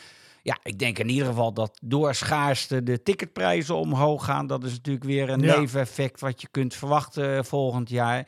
Ja, 0.48 0.58
ik 0.64 0.80
denk 0.80 1.00
in 1.00 1.10
ieder 1.10 1.28
geval 1.28 1.54
dat 1.54 1.78
door 1.82 2.14
schaarste 2.14 2.84
de 2.84 3.04
ticketprijzen 3.04 3.76
omhoog 3.76 4.26
gaan. 4.26 4.48
Dat 4.48 4.64
is 4.64 4.72
natuurlijk 4.72 5.06
weer 5.06 5.30
een 5.30 5.40
Ja. 5.42 5.60
neveneffect 5.60 6.20
wat 6.20 6.42
je 6.42 6.48
kunt 6.52 6.74
verwachten 6.76 7.38
eh, 7.38 7.44
volgend 7.44 7.90
jaar. 7.90 8.28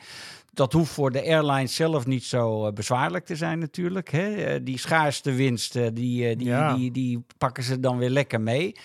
Dat 0.53 0.73
hoeft 0.73 0.91
voor 0.91 1.11
de 1.11 1.21
airlines 1.23 1.75
zelf 1.75 2.05
niet 2.05 2.23
zo 2.23 2.65
eh, 2.65 2.73
bezwaarlijk 2.73 3.25
te 3.25 3.35
zijn 3.35 3.59
natuurlijk. 3.59 4.09
Hè? 4.11 4.35
Eh, 4.35 4.59
die 4.63 4.77
schaarste 4.77 5.31
winsten, 5.33 5.93
die, 5.93 6.35
die, 6.35 6.47
Ja. 6.47 6.73
die, 6.75 6.91
die 6.91 7.25
pakken 7.37 7.63
ze 7.63 7.79
dan 7.79 7.97
weer 7.97 8.09
lekker 8.09 8.41
mee. 8.41 8.75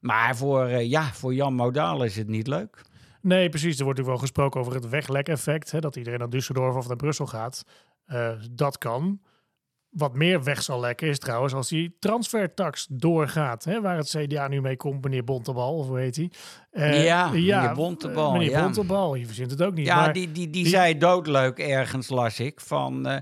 Maar 0.00 0.36
voor, 0.36 0.68
ja, 0.70 1.02
voor 1.12 1.34
Jan 1.34 1.54
Modaal 1.54 2.04
is 2.04 2.16
het 2.16 2.28
niet 2.28 2.46
leuk. 2.46 2.82
Nee, 3.20 3.48
precies. 3.48 3.78
Er 3.78 3.84
wordt 3.84 3.98
natuurlijk 3.98 4.16
wel 4.18 4.28
gesproken 4.28 4.60
over 4.60 4.74
het 4.74 4.88
weglek-effect. 4.88 5.80
Dat 5.80 5.96
iedereen 5.96 6.18
naar 6.18 6.28
Düsseldorf 6.28 6.76
of 6.76 6.86
naar 6.88 6.96
Brussel 6.96 7.26
gaat. 7.26 7.64
Dat 8.50 8.78
kan. 8.78 9.20
Wat 9.98 10.14
meer 10.14 10.42
weg 10.42 10.62
zal 10.62 10.80
lekken 10.80 11.08
is 11.08 11.18
trouwens 11.18 11.54
als 11.54 11.68
die 11.68 11.96
transfertax 11.98 12.86
doorgaat. 12.90 13.64
Hè, 13.64 13.80
waar 13.80 13.96
het 13.96 14.08
CDA 14.18 14.48
nu 14.48 14.60
mee 14.60 14.76
komt, 14.76 15.04
meneer 15.04 15.24
Bontebal, 15.24 15.74
of 15.76 15.86
hoe 15.86 15.98
heet 15.98 16.16
hij? 16.16 16.30
Eh, 16.70 17.04
Ja, 17.04 17.28
meneer 17.28 17.72
Bontebal, 17.74 18.32
meneer 18.32 18.50
ja. 18.50 18.62
Bontebal, 18.62 19.14
je 19.14 19.26
verzint 19.26 19.50
het 19.50 19.62
ook 19.62 19.74
niet. 19.74 19.86
Ja, 19.86 19.96
maar 19.96 20.12
die, 20.12 20.32
die, 20.32 20.50
die, 20.50 20.62
die- 20.62 20.72
zei 20.72 20.98
doodleuk 20.98 21.58
ergens, 21.58 22.08
las 22.08 22.40
ik, 22.40 22.60
van... 22.60 23.06
eh, 23.06 23.16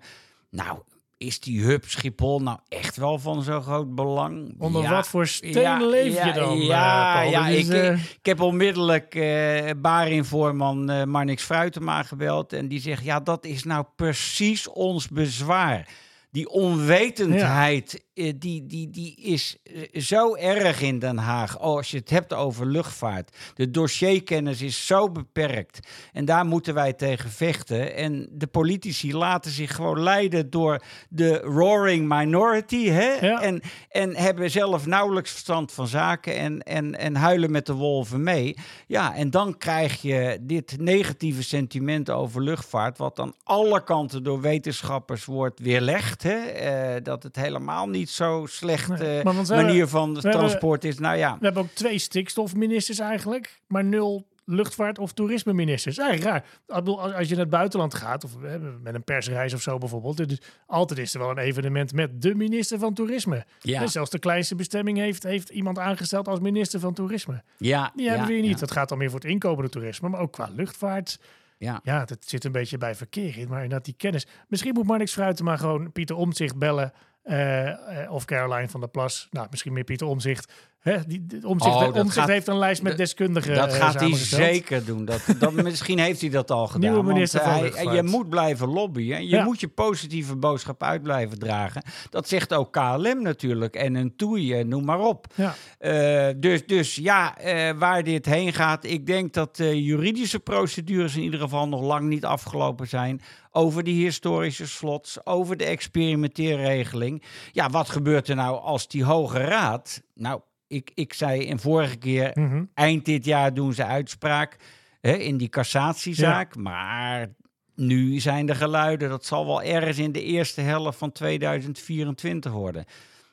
nou, 0.50 0.78
is 1.18 1.40
die 1.40 1.62
hub 1.64 1.84
Schiphol 1.84 2.40
nou 2.42 2.58
echt 2.68 2.96
wel 2.96 3.18
van 3.18 3.42
zo'n 3.42 3.62
groot 3.62 3.94
belang? 3.94 4.54
onder 4.58 4.82
Ja, 4.82 4.90
wat 4.90 5.08
voor 5.08 5.26
steen 5.26 5.52
ja, 5.60 5.86
leef 5.86 6.14
ja, 6.14 6.26
je 6.26 6.32
dan? 6.32 6.58
Ja, 6.58 7.22
eh, 7.22 7.30
ja 7.30 7.46
ik, 7.48 7.98
heb 8.22 8.40
onmiddellijk 8.40 9.14
eh 9.14 9.70
Barin-voorman 9.76 10.90
eh 10.90 11.04
Marnix 11.04 11.42
Fruitema 11.42 12.02
gebeld. 12.02 12.52
En 12.52 12.68
die 12.68 12.80
zegt, 12.80 13.04
ja, 13.04 13.20
dat 13.20 13.44
is 13.44 13.64
nou 13.64 13.84
precies 13.96 14.68
ons 14.68 15.08
bezwaar. 15.08 15.88
Die 16.36 16.48
onwetendheid, 16.48 18.04
eh, 18.14 18.32
die, 18.38 18.66
die, 18.66 18.90
die 18.90 19.16
is 19.16 19.56
eh, 19.62 20.00
zo 20.00 20.34
erg 20.34 20.80
in 20.80 20.98
Den 20.98 21.16
Haag. 21.16 21.58
Oh, 21.58 21.76
als 21.76 21.90
je 21.90 21.96
het 21.96 22.10
hebt 22.10 22.32
over 22.32 22.66
luchtvaart. 22.66 23.36
De 23.54 23.70
dossierkennis 23.70 24.62
is 24.62 24.86
zo 24.86 25.10
beperkt. 25.10 25.88
En 26.12 26.24
daar 26.24 26.46
moeten 26.46 26.74
wij 26.74 26.92
tegen 26.92 27.30
vechten. 27.30 27.94
En 27.94 28.28
de 28.32 28.46
politici 28.46 29.14
laten 29.14 29.50
zich 29.50 29.74
gewoon 29.74 30.02
leiden 30.02 30.50
door 30.50 30.82
de 31.08 31.38
roaring 31.38 32.08
minority. 32.08 32.88
Hè? 32.88 33.26
Ja. 33.26 33.42
En, 33.42 33.60
en 33.88 34.16
hebben 34.16 34.50
zelf 34.50 34.86
nauwelijks 34.86 35.30
verstand 35.30 35.72
van 35.72 35.86
zaken. 35.86 36.36
En, 36.36 36.62
en, 36.62 36.98
en 36.98 37.16
huilen 37.16 37.50
met 37.50 37.66
de 37.66 37.74
wolven 37.74 38.22
mee. 38.22 38.56
Ja, 38.86 39.14
en 39.14 39.30
dan 39.30 39.58
krijg 39.58 40.02
je 40.02 40.38
dit 40.40 40.76
negatieve 40.78 41.42
sentiment 41.42 42.10
over 42.10 42.42
luchtvaart. 42.42 42.98
Wat 42.98 43.18
aan 43.18 43.34
alle 43.44 43.84
kanten 43.84 44.22
door 44.22 44.40
wetenschappers 44.40 45.24
wordt 45.24 45.60
weerlegd. 45.60 46.24
Hè? 46.26 46.36
Eh, 46.36 47.02
dat 47.02 47.22
het 47.22 47.36
helemaal 47.36 47.88
niet 47.88 48.10
zo 48.10 48.46
slecht 48.48 48.88
Nee, 48.98 49.20
eh, 49.20 49.48
manier 49.48 49.86
van 49.86 50.08
we 50.14 50.20
hebben- 50.20 50.40
transport 50.40 50.84
is. 50.84 50.98
Nou 50.98 51.16
ja. 51.16 51.36
We 51.38 51.44
hebben 51.44 51.62
ook 51.62 51.70
twee 51.74 51.98
stikstofministers 51.98 52.98
eigenlijk, 52.98 53.60
maar 53.66 53.84
nul 53.84 54.26
luchtvaart- 54.48 54.98
of 54.98 55.12
toerisme-ministers. 55.12 55.98
Eigenlijk 55.98 56.30
raar. 56.30 56.44
Ik 56.68 56.74
bedoel, 56.84 57.14
Als 57.14 57.28
je 57.28 57.34
naar 57.34 57.44
het 57.44 57.50
buitenland 57.52 57.94
gaat, 57.94 58.24
of 58.24 58.42
eh, 58.42 58.50
met 58.82 58.94
een 58.94 59.04
persreis 59.04 59.54
of 59.54 59.60
zo 59.62 59.78
bijvoorbeeld, 59.78 60.16
dus 60.28 60.38
altijd 60.66 60.98
is 60.98 61.14
er 61.14 61.20
wel 61.20 61.30
een 61.30 61.38
evenement 61.38 61.92
met 61.92 62.22
de 62.22 62.34
minister 62.34 62.78
van 62.78 62.94
Toerisme. 62.94 63.44
Ja. 63.60 63.80
En 63.80 63.88
zelfs 63.88 64.10
de 64.10 64.18
kleinste 64.18 64.54
bestemming 64.54 64.98
heeft, 64.98 65.22
heeft 65.22 65.48
iemand 65.48 65.78
aangesteld 65.78 66.28
als 66.28 66.40
minister 66.40 66.80
van 66.80 66.94
Toerisme. 66.94 67.42
Ja, 67.58 67.92
Die 67.94 68.04
ja, 68.04 68.08
hebben 68.10 68.26
we 68.28 68.32
hier 68.34 68.42
niet. 68.42 68.52
Ja, 68.52 68.58
Dat 68.58 68.70
gaat 68.70 68.88
dan 68.88 68.98
meer 68.98 69.10
voor 69.10 69.20
het 69.20 69.28
inkomende 69.28 69.70
toerisme, 69.70 70.08
maar 70.08 70.20
ook 70.20 70.32
qua 70.32 70.48
luchtvaart. 70.56 71.18
Ja. 71.58 71.80
Ja, 71.82 72.04
dat 72.04 72.18
zit 72.20 72.44
een 72.44 72.52
beetje 72.52 72.78
bij 72.78 72.94
verkeer 72.94 73.38
in, 73.38 73.48
maar 73.48 73.62
inderdaad 73.62 73.84
die 73.84 73.94
kennis. 73.96 74.26
Misschien 74.48 74.74
moet 74.74 74.86
Marnix 74.86 75.12
Fruiten 75.12 75.44
maar 75.44 75.58
gewoon 75.58 75.92
Pieter 75.92 76.16
Omtzigt 76.16 76.58
bellen. 76.58 76.92
eh, 77.22 78.02
eh, 78.02 78.12
of 78.12 78.24
Caroline 78.24 78.68
van 78.68 78.80
der 78.80 78.88
Plas. 78.88 79.28
Nou, 79.30 79.46
misschien 79.50 79.72
meer 79.72 79.84
Pieter 79.84 80.06
Omzicht. 80.06 80.52
Hè, 80.86 80.96
die, 81.06 81.26
die 81.26 81.46
omzicht, 81.46 81.74
Oh, 81.74 81.86
omzicht 81.94 82.12
gaat- 82.12 82.28
heeft 82.28 82.46
een 82.46 82.58
lijst 82.58 82.82
met 82.82 82.96
deskundigen 82.96 83.54
Dat 83.54 83.72
eh, 83.72 83.74
gaat 83.80 84.00
hij 84.00 84.14
zeker 84.14 84.84
doen. 84.84 85.04
Dat, 85.04 85.24
dat, 85.38 85.52
misschien 85.62 85.98
heeft 85.98 86.20
hij 86.20 86.30
dat 86.30 86.50
al 86.50 86.66
gedaan. 86.66 86.90
Nieuwe 86.90 87.06
minister 87.06 87.40
eh, 87.40 87.46
van 87.46 87.54
hij- 87.54 87.62
Luchtvaart. 87.62 87.96
Je 87.96 88.02
moet 88.02 88.28
blijven 88.28 88.68
lobbyen. 88.68 89.22
Je 89.22 89.28
Ja. 89.36 89.44
moet 89.44 89.60
je 89.60 89.68
positieve 89.68 90.36
boodschap 90.36 90.82
uit 90.82 91.02
blijven 91.02 91.38
dragen. 91.38 91.82
Dat 92.10 92.28
zegt 92.28 92.54
ook 92.54 92.72
KLM 92.72 93.22
natuurlijk. 93.22 93.74
En 93.74 93.94
een 93.94 94.16
TUI, 94.16 94.52
eh, 94.54 94.64
noem 94.64 94.84
maar 94.84 95.00
op. 95.00 95.26
Ja. 95.34 95.54
Eh, 95.78 96.34
dus, 96.36 96.66
dus 96.66 96.94
ja, 96.94 97.38
eh, 97.38 97.78
waar 97.78 98.02
dit 98.04 98.26
heen 98.26 98.52
gaat. 98.52 98.84
Ik 98.84 99.06
denk 99.06 99.32
dat 99.32 99.56
de 99.56 99.82
juridische 99.84 100.40
procedures 100.40 101.16
in 101.16 101.22
ieder 101.22 101.40
geval 101.40 101.68
nog 101.68 101.80
lang 101.82 102.08
niet 102.08 102.24
afgelopen 102.24 102.88
zijn. 102.88 103.20
Over 103.50 103.84
die 103.84 104.02
historische 104.04 104.66
slots, 104.66 105.26
over 105.26 105.56
de 105.56 105.64
experimenteerregeling. 105.64 107.22
Ja, 107.52 107.70
wat 107.70 107.88
gebeurt 107.88 108.28
er 108.28 108.36
nou 108.36 108.60
als 108.60 108.88
die 108.88 109.04
Hoge 109.04 109.38
Raad. 109.38 110.02
Nou, 110.14 110.40
ik, 110.68 110.90
ik 110.94 111.12
zei 111.14 111.50
een 111.50 111.58
vorige 111.60 111.96
keer. 111.96 112.30
Mhm. 112.34 112.64
Eind 112.74 113.04
dit 113.04 113.24
jaar 113.24 113.54
doen 113.54 113.72
ze 113.74 113.84
uitspraak 113.84 114.56
hè, 115.00 115.12
in 115.12 115.36
die 115.36 115.48
cassatiezaak. 115.48 116.56
Maar 116.56 117.28
nu 117.74 118.20
zijn 118.20 118.46
de 118.46 118.54
geluiden, 118.54 119.08
dat 119.08 119.24
zal 119.24 119.46
wel 119.46 119.62
ergens 119.62 119.98
in 119.98 120.12
de 120.12 120.22
eerste 120.22 120.60
helft 120.60 120.98
van 120.98 121.12
2024 121.12 122.52
worden. 122.52 122.84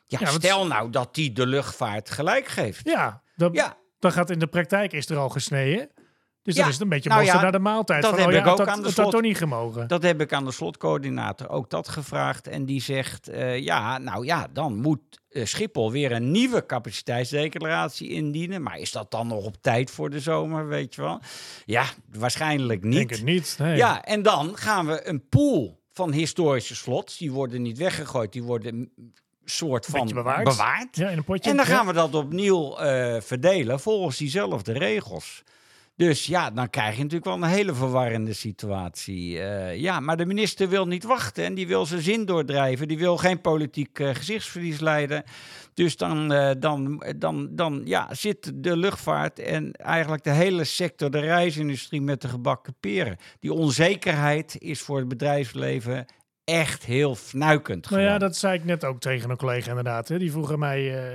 Ja, 0.05 0.17
Ja, 0.19 0.25
want- 0.25 0.43
stel 0.43 0.67
nou 0.67 0.89
dat 0.89 1.15
die 1.15 1.31
de 1.31 1.47
luchtvaart 1.47 2.09
gelijk 2.09 2.47
geeft. 2.47 2.85
Ja, 2.89 3.21
dat, 3.35 3.53
Ja, 3.55 3.77
dan 3.99 4.11
gaat 4.11 4.29
in 4.29 4.39
de 4.39 4.47
praktijk 4.47 4.93
is 4.93 5.09
er 5.09 5.17
al 5.17 5.29
gesneden. 5.29 5.89
Dus 6.43 6.53
dan 6.55 6.63
Ja, 6.63 6.69
is 6.69 6.75
het 6.75 6.83
een 6.83 6.89
beetje 6.89 7.09
nou 7.09 7.23
ja, 7.23 7.41
naar 7.41 7.51
de 7.51 7.59
maaltijd. 7.59 8.01
dat 8.01 8.09
van, 8.11 8.19
heb 8.19 8.27
oh 8.27 8.33
ja, 8.33 8.41
ik 8.41 8.47
ook 8.47 8.57
dat, 8.57 8.67
aan 8.67 8.77
de 8.77 8.83
dat 8.83 8.91
slot- 8.93 9.11
toch 9.11 9.21
niet 9.21 9.37
gemogen. 9.37 9.87
dat 9.87 10.03
heb 10.03 10.21
ik 10.21 10.33
aan 10.33 10.45
de 10.45 10.51
slotcoördinator 10.51 11.49
ook 11.49 11.69
dat 11.69 11.87
gevraagd. 11.87 12.47
En 12.47 12.65
die 12.65 12.81
zegt, 12.81 13.27
eh, 13.27 13.59
ja, 13.59 13.97
nou 13.97 14.25
ja, 14.25 14.47
dan 14.53 14.75
moet 14.75 14.99
eh, 15.29 15.45
Schiphol 15.45 15.91
weer 15.91 16.11
een 16.11 16.31
nieuwe 16.31 16.65
capaciteitsdeclaratie 16.65 18.09
indienen. 18.09 18.61
Maar 18.61 18.77
is 18.79 18.91
dat 18.91 19.11
dan 19.11 19.27
nog 19.27 19.45
op 19.45 19.55
tijd 19.61 19.91
voor 19.91 20.09
de 20.09 20.19
zomer, 20.19 20.67
weet 20.67 20.95
je 20.95 21.01
wel? 21.01 21.19
Ja, 21.65 21.85
waarschijnlijk 22.11 22.83
niet. 22.83 22.93
denk 22.93 23.09
het 23.09 23.23
niet. 23.23 23.55
Nee. 23.59 23.75
Ja, 23.75 24.03
en 24.03 24.21
dan 24.21 24.57
gaan 24.57 24.85
we 24.87 25.07
een 25.07 25.27
pool 25.29 25.81
van 25.91 26.11
historische 26.11 26.75
slots. 26.75 27.17
Die 27.17 27.31
worden 27.31 27.61
niet 27.61 27.77
weggegooid, 27.77 28.31
die 28.31 28.43
worden 28.43 28.89
soort 29.45 29.85
van 29.85 30.07
bewaard. 30.13 30.43
bewaard. 30.43 30.95
Ja, 30.95 31.09
in 31.09 31.17
een 31.17 31.23
potje. 31.23 31.49
En 31.49 31.55
dan 31.57 31.65
gaan 31.65 31.85
we 31.85 31.93
dat 31.93 32.15
opnieuw 32.15 32.77
eh, 32.77 33.21
verdelen 33.21 33.79
volgens 33.79 34.17
diezelfde 34.17 34.71
regels. 34.73 35.43
Dus 35.95 36.25
ja, 36.25 36.51
dan 36.51 36.69
krijg 36.69 36.95
je 36.95 37.03
natuurlijk 37.03 37.25
wel 37.25 37.35
een 37.43 37.55
hele 37.55 37.73
verwarrende 37.73 38.33
situatie. 38.33 39.39
Eh, 39.39 39.79
ja, 39.79 39.99
maar 39.99 40.17
de 40.17 40.25
minister 40.25 40.69
wil 40.69 40.87
niet 40.87 41.03
wachten 41.03 41.43
en 41.43 41.53
die 41.53 41.67
wil 41.67 41.85
zijn 41.85 42.01
zin 42.01 42.25
doordrijven. 42.25 42.87
Die 42.87 42.97
wil 42.97 43.17
geen 43.17 43.41
politiek 43.41 43.99
eh, 43.99 44.09
gezichtsverlies 44.15 44.79
leiden. 44.79 45.23
Dus 45.73 45.97
dan, 45.97 46.33
eh, 46.33 46.51
dan, 46.59 47.03
dan, 47.17 47.49
dan 47.51 47.81
ja, 47.85 48.13
zit 48.13 48.51
de 48.55 48.77
luchtvaart 48.77 49.39
en 49.39 49.71
eigenlijk 49.71 50.23
de 50.23 50.31
hele 50.31 50.63
sector, 50.63 51.11
de 51.11 51.19
reisindustrie, 51.19 52.01
met 52.01 52.21
de 52.21 52.27
gebakken 52.27 52.75
peren. 52.79 53.17
Die 53.39 53.53
onzekerheid 53.53 54.55
is 54.59 54.81
voor 54.81 54.97
het 54.97 55.07
bedrijfsleven 55.07 56.05
echt 56.43 56.85
heel 56.85 57.15
fnuikend. 57.15 57.89
Nou 57.89 58.01
ja, 58.01 58.17
dat 58.17 58.35
zei 58.35 58.57
ik 58.57 58.65
net 58.65 58.83
ook 58.83 58.99
tegen 58.99 59.29
een 59.29 59.37
collega 59.37 59.69
inderdaad. 59.69 60.07
Hè. 60.07 60.17
Die 60.17 60.31
vroegen 60.31 60.59
mij, 60.59 61.07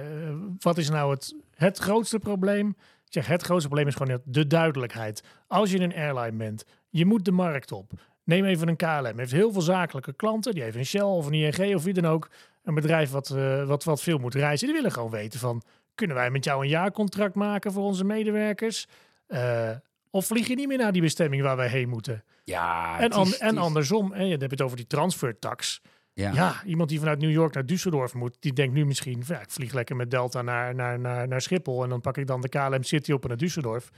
wat 0.59 0.79
is 0.79 0.91
nou 0.91 1.11
het, 1.11 1.35
het 1.55 1.79
grootste 1.79 2.19
probleem? 2.19 2.77
Ik 3.09 3.15
zeg, 3.15 3.27
het 3.27 3.43
grootste 3.43 3.67
probleem 3.69 3.89
is 3.89 3.95
gewoon 3.95 4.21
de 4.25 4.47
duidelijkheid. 4.47 5.23
Als 5.47 5.71
je 5.71 5.81
een 5.81 5.95
airline 5.95 6.37
bent, 6.37 6.65
je 6.89 7.07
moet 7.07 7.25
de 7.25 7.31
markt 7.33 7.73
op. 7.73 7.91
Neem 8.25 8.45
even 8.45 8.69
een 8.69 8.77
KLM. 8.77 9.19
Heeft 9.19 9.33
heel 9.33 9.53
veel 9.53 9.61
zakelijke 9.63 10.13
klanten. 10.13 10.55
Die 10.55 10.63
heeft 10.63 10.77
een 10.77 10.87
Shell 10.87 11.01
of 11.03 11.27
een 11.27 11.33
ING 11.33 11.75
of 11.75 11.85
wie 11.85 11.93
dan 11.95 12.07
ook. 12.07 12.29
Een 12.65 12.75
bedrijf 12.75 13.11
wat, 13.11 13.31
eh, 13.31 13.65
wat, 13.65 13.85
wat 13.85 14.03
veel 14.03 14.19
moet 14.19 14.35
reizen. 14.35 14.67
Die 14.67 14.77
willen 14.77 14.93
gewoon 14.93 15.11
weten 15.11 15.41
van, 15.41 15.63
kunnen 15.95 16.17
wij 16.17 16.31
met 16.31 16.45
jou 16.45 16.63
een 16.63 16.69
jaarcontract 16.69 17.35
maken 17.35 17.73
voor 17.73 17.85
onze 17.85 18.05
medewerkers? 18.05 18.87
Eh, 19.27 19.71
of 20.11 20.27
vlieg 20.27 20.49
je 20.49 20.55
niet 20.55 20.69
meer 20.69 20.79
naar 20.79 20.93
die 20.93 21.03
bestemming 21.03 21.43
waar 21.43 21.57
wij 21.57 21.69
heen 21.69 21.89
moeten? 21.89 22.25
ja, 22.45 22.99
En, 23.01 23.11
an- 23.13 23.27
is- 23.27 23.39
en 23.39 23.59
andersom, 23.59 24.13
hè, 24.13 24.23
je 24.23 24.37
hebt 24.37 24.51
het 24.51 24.63
over 24.63 24.77
die 24.77 24.87
transfertax. 24.87 25.81
Ja. 26.19 26.33
Ja, 26.33 26.63
iemand 26.67 26.89
die 26.89 26.99
vanuit 26.99 27.19
New 27.19 27.31
York 27.31 27.55
naar 27.55 27.65
Düsseldorf 27.65 28.13
moet, 28.15 28.37
die 28.41 28.53
denkt 28.53 28.75
nu 28.75 28.87
misschien, 28.87 29.23
ja, 29.27 29.41
ik 29.41 29.51
vlieg 29.51 29.73
lekker 29.73 29.97
met 29.97 30.11
Delta 30.11 30.43
naar, 30.43 30.75
naar, 30.75 31.01
naar, 31.01 31.29
naar 31.29 31.41
Schiphol 31.41 31.83
en 31.83 31.89
dan 31.89 32.01
pak 32.01 32.17
ik 32.17 32.27
dan 32.27 32.41
de 32.41 32.49
KLM 32.49 32.83
City 32.83 33.13
op 33.13 33.23
en 33.23 33.29
naar 33.29 33.49
Düsseldorf. 33.49 33.91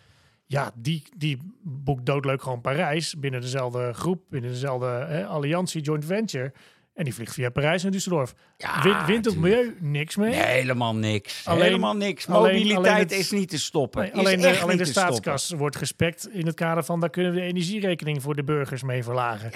Ja, 0.46 0.70
die, 0.74 1.02
die 1.16 1.38
boekt 1.62 2.06
doodleuk 2.06 2.42
gewoon 2.42 2.60
Parijs 2.60 3.14
binnen 3.18 3.40
dezelfde 3.40 3.92
groep, 3.92 4.22
binnen 4.30 4.50
dezelfde 4.50 4.86
hè, 4.86 5.26
alliantie, 5.26 5.80
joint 5.82 6.04
venture. 6.04 6.52
En 6.94 7.04
die 7.04 7.14
vliegt 7.14 7.34
via 7.34 7.50
Parijs 7.50 7.82
naar 7.82 7.92
Düsseldorf. 7.92 8.34
Ja, 8.56 8.82
Win- 8.82 9.06
wint 9.06 9.24
het 9.24 9.36
milieu 9.36 9.76
niks 9.80 10.16
mee. 10.16 10.30
Nee, 10.30 10.40
helemaal 10.42 10.94
niks. 10.94 11.46
Alleen- 11.46 11.62
helemaal 11.62 11.96
niks. 11.96 12.26
Mobiliteit 12.26 12.76
alleen 12.86 12.94
het- 12.98 13.10
is 13.12 13.30
niet 13.30 13.48
te 13.48 13.58
stoppen. 13.58 14.02
Nee, 14.02 14.12
alleen 14.14 14.40
de, 14.40 14.58
alleen 14.60 14.76
de 14.76 14.84
stoppen. 14.84 15.14
staatskas 15.14 15.50
wordt 15.50 15.76
gespekt 15.76 16.28
in 16.32 16.46
het 16.46 16.54
kader 16.54 16.84
van 16.84 17.00
daar 17.00 17.10
kunnen 17.10 17.32
we 17.32 17.38
de 17.38 17.44
energierekening 17.46 18.22
voor 18.22 18.34
de 18.36 18.44
burgers 18.44 18.82
mee 18.82 19.02
verlagen. 19.02 19.50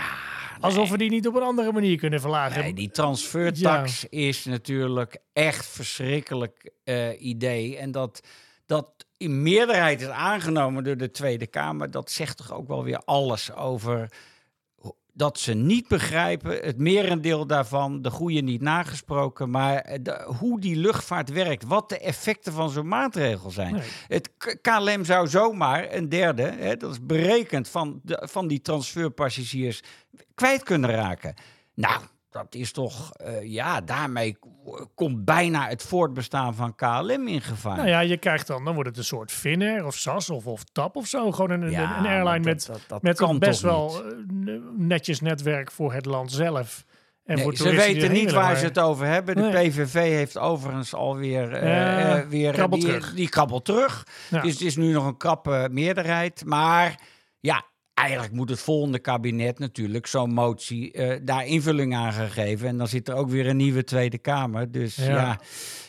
Alsof 0.61 0.91
we 0.91 0.99
die 0.99 1.11
niet 1.11 1.27
op 1.27 1.35
een 1.35 1.43
andere 1.43 1.73
manier 1.73 1.97
kunnen 1.97 2.21
verlagen. 2.21 2.63
Nee, 2.63 2.75
die 2.75 2.91
transfertax 2.91 4.09
is 4.09 4.45
natuurlijk 4.45 5.17
echt 5.33 5.67
verschrikkelijk 5.67 6.71
eh, 6.85 7.23
idee. 7.23 7.77
En 7.77 7.91
dat 7.91 8.21
dat 8.67 9.07
in 9.17 9.43
meerderheid 9.43 10.01
is 10.01 10.09
aangenomen 10.09 10.85
door 10.85 10.97
de 10.97 11.11
Tweede 11.11 11.47
Kamer, 11.47 11.91
dat 11.91 12.11
zegt 12.11 12.37
toch 12.37 12.53
ook 12.53 12.69
wel 12.69 12.85
weer 12.85 12.99
alles 13.05 13.55
over 13.55 14.11
dat 15.17 15.39
ze 15.39 15.55
niet 15.55 15.89
begrijpen, 15.89 16.51
het 16.65 16.79
merendeel 16.79 17.47
daarvan, 17.47 18.03
de 18.03 18.11
goede 18.11 18.41
niet 18.41 18.61
nagesproken, 18.61 19.51
maar 19.51 19.99
de- 20.03 20.25
hoe 20.39 20.61
die 20.61 20.77
luchtvaart 20.77 21.31
werkt, 21.31 21.65
wat 21.65 21.89
de 21.89 21.99
effecten 21.99 22.53
van 22.53 22.71
zo'n 22.71 22.89
maatregel 22.89 23.51
zijn. 23.51 23.73
Nee. 23.75 23.89
Het 24.09 24.31
KLM 24.61 25.05
zou 25.05 25.29
zomaar 25.29 25.93
een 25.93 26.09
derde, 26.09 26.43
hè, 26.43 26.77
dat 26.77 26.91
is 26.91 27.07
berekend 27.07 27.69
van, 27.69 28.01
de, 28.03 28.29
van 28.31 28.49
die 28.49 28.61
transferpassagiers, 28.61 29.83
kwijt 30.35 30.63
kunnen 30.63 30.91
raken. 30.91 31.35
Nou, 31.75 32.01
dat 32.35 32.55
is 32.55 32.73
toch, 32.73 33.13
eh, 33.13 33.43
ja, 33.53 33.81
daarmee 33.81 34.37
komt 34.95 35.25
bijna 35.25 35.69
het 35.69 35.83
voortbestaan 35.83 36.55
van 36.55 36.75
KLM 36.75 37.29
in 37.29 37.41
gevaar. 37.41 37.77
Nou 37.77 37.89
ja, 37.89 38.01
je 38.01 38.17
krijgt 38.17 38.47
dan, 38.47 38.65
dan 38.65 38.75
wordt 38.75 38.89
het 38.89 38.99
een 38.99 39.05
soort 39.05 39.33
Finnair 39.33 39.85
of 39.87 39.95
SAS 39.95 40.31
of, 40.31 40.47
of 40.47 40.65
TAP 40.65 40.97
of 40.97 41.07
zo. 41.07 41.33
Gewoon 41.33 41.51
een, 41.51 41.63
een- 41.63 41.71
Ja, 41.71 41.97
een 41.97 42.03
maar 42.03 42.11
airline 42.13 42.35
dat- 42.37 42.45
met, 42.45 42.67
dat- 42.67 42.81
dat 42.89 43.03
met 43.03 43.21
een 43.21 43.39
best 43.39 43.61
wel 43.61 44.03
niet? 44.27 44.49
eh, 44.49 44.55
netjes 44.77 45.21
netwerk 45.21 45.71
voor 45.71 45.93
het 45.93 46.07
land 46.07 46.33
zelf. 46.33 46.85
En 47.25 47.35
Nee, 47.35 47.45
voor 47.45 47.57
ze 47.57 47.71
weten 47.75 48.13
niet 48.13 48.31
waar 48.33 48.45
maar- 48.45 48.57
ze 48.57 48.65
het 48.65 48.79
over 48.79 49.07
hebben. 49.07 49.35
De 49.37 49.41
Nee. 49.43 49.69
PVV 49.71 49.93
heeft 49.95 50.39
overigens 50.39 50.95
alweer 50.95 51.65
Ja, 51.67 52.17
eh, 52.19 52.27
weer, 52.29 52.69
die, 52.71 52.81
terug. 52.81 53.15
die 53.15 53.29
krabbelt 53.29 53.65
terug. 53.65 54.07
Ja. 54.31 54.41
Dus 54.41 54.53
het 54.53 54.61
is 54.61 54.77
nu 54.77 54.93
nog 54.93 55.07
een 55.07 55.17
krappe 55.17 55.69
meerderheid. 55.71 56.45
Maar 56.45 57.01
ja, 57.41 57.65
eigenlijk 57.95 58.33
moet 58.33 58.51
het 58.51 58.61
volgende 58.61 58.99
kabinet 58.99 59.59
natuurlijk 59.59 60.07
zo'n 60.07 60.33
motie 60.33 60.93
eh, 60.93 61.21
daar 61.23 61.47
invulling 61.47 61.95
aan 61.95 62.13
gaan 62.13 62.31
geven. 62.31 62.69
En 62.69 62.77
dan 62.79 62.89
zit 62.89 63.09
er 63.09 63.15
ook 63.15 63.31
weer 63.31 63.47
een 63.47 63.57
nieuwe 63.57 63.85
Tweede 63.85 64.19
Kamer. 64.19 64.71
Dus 64.71 64.97
ja. 64.97 65.05
Ja. 65.07 65.41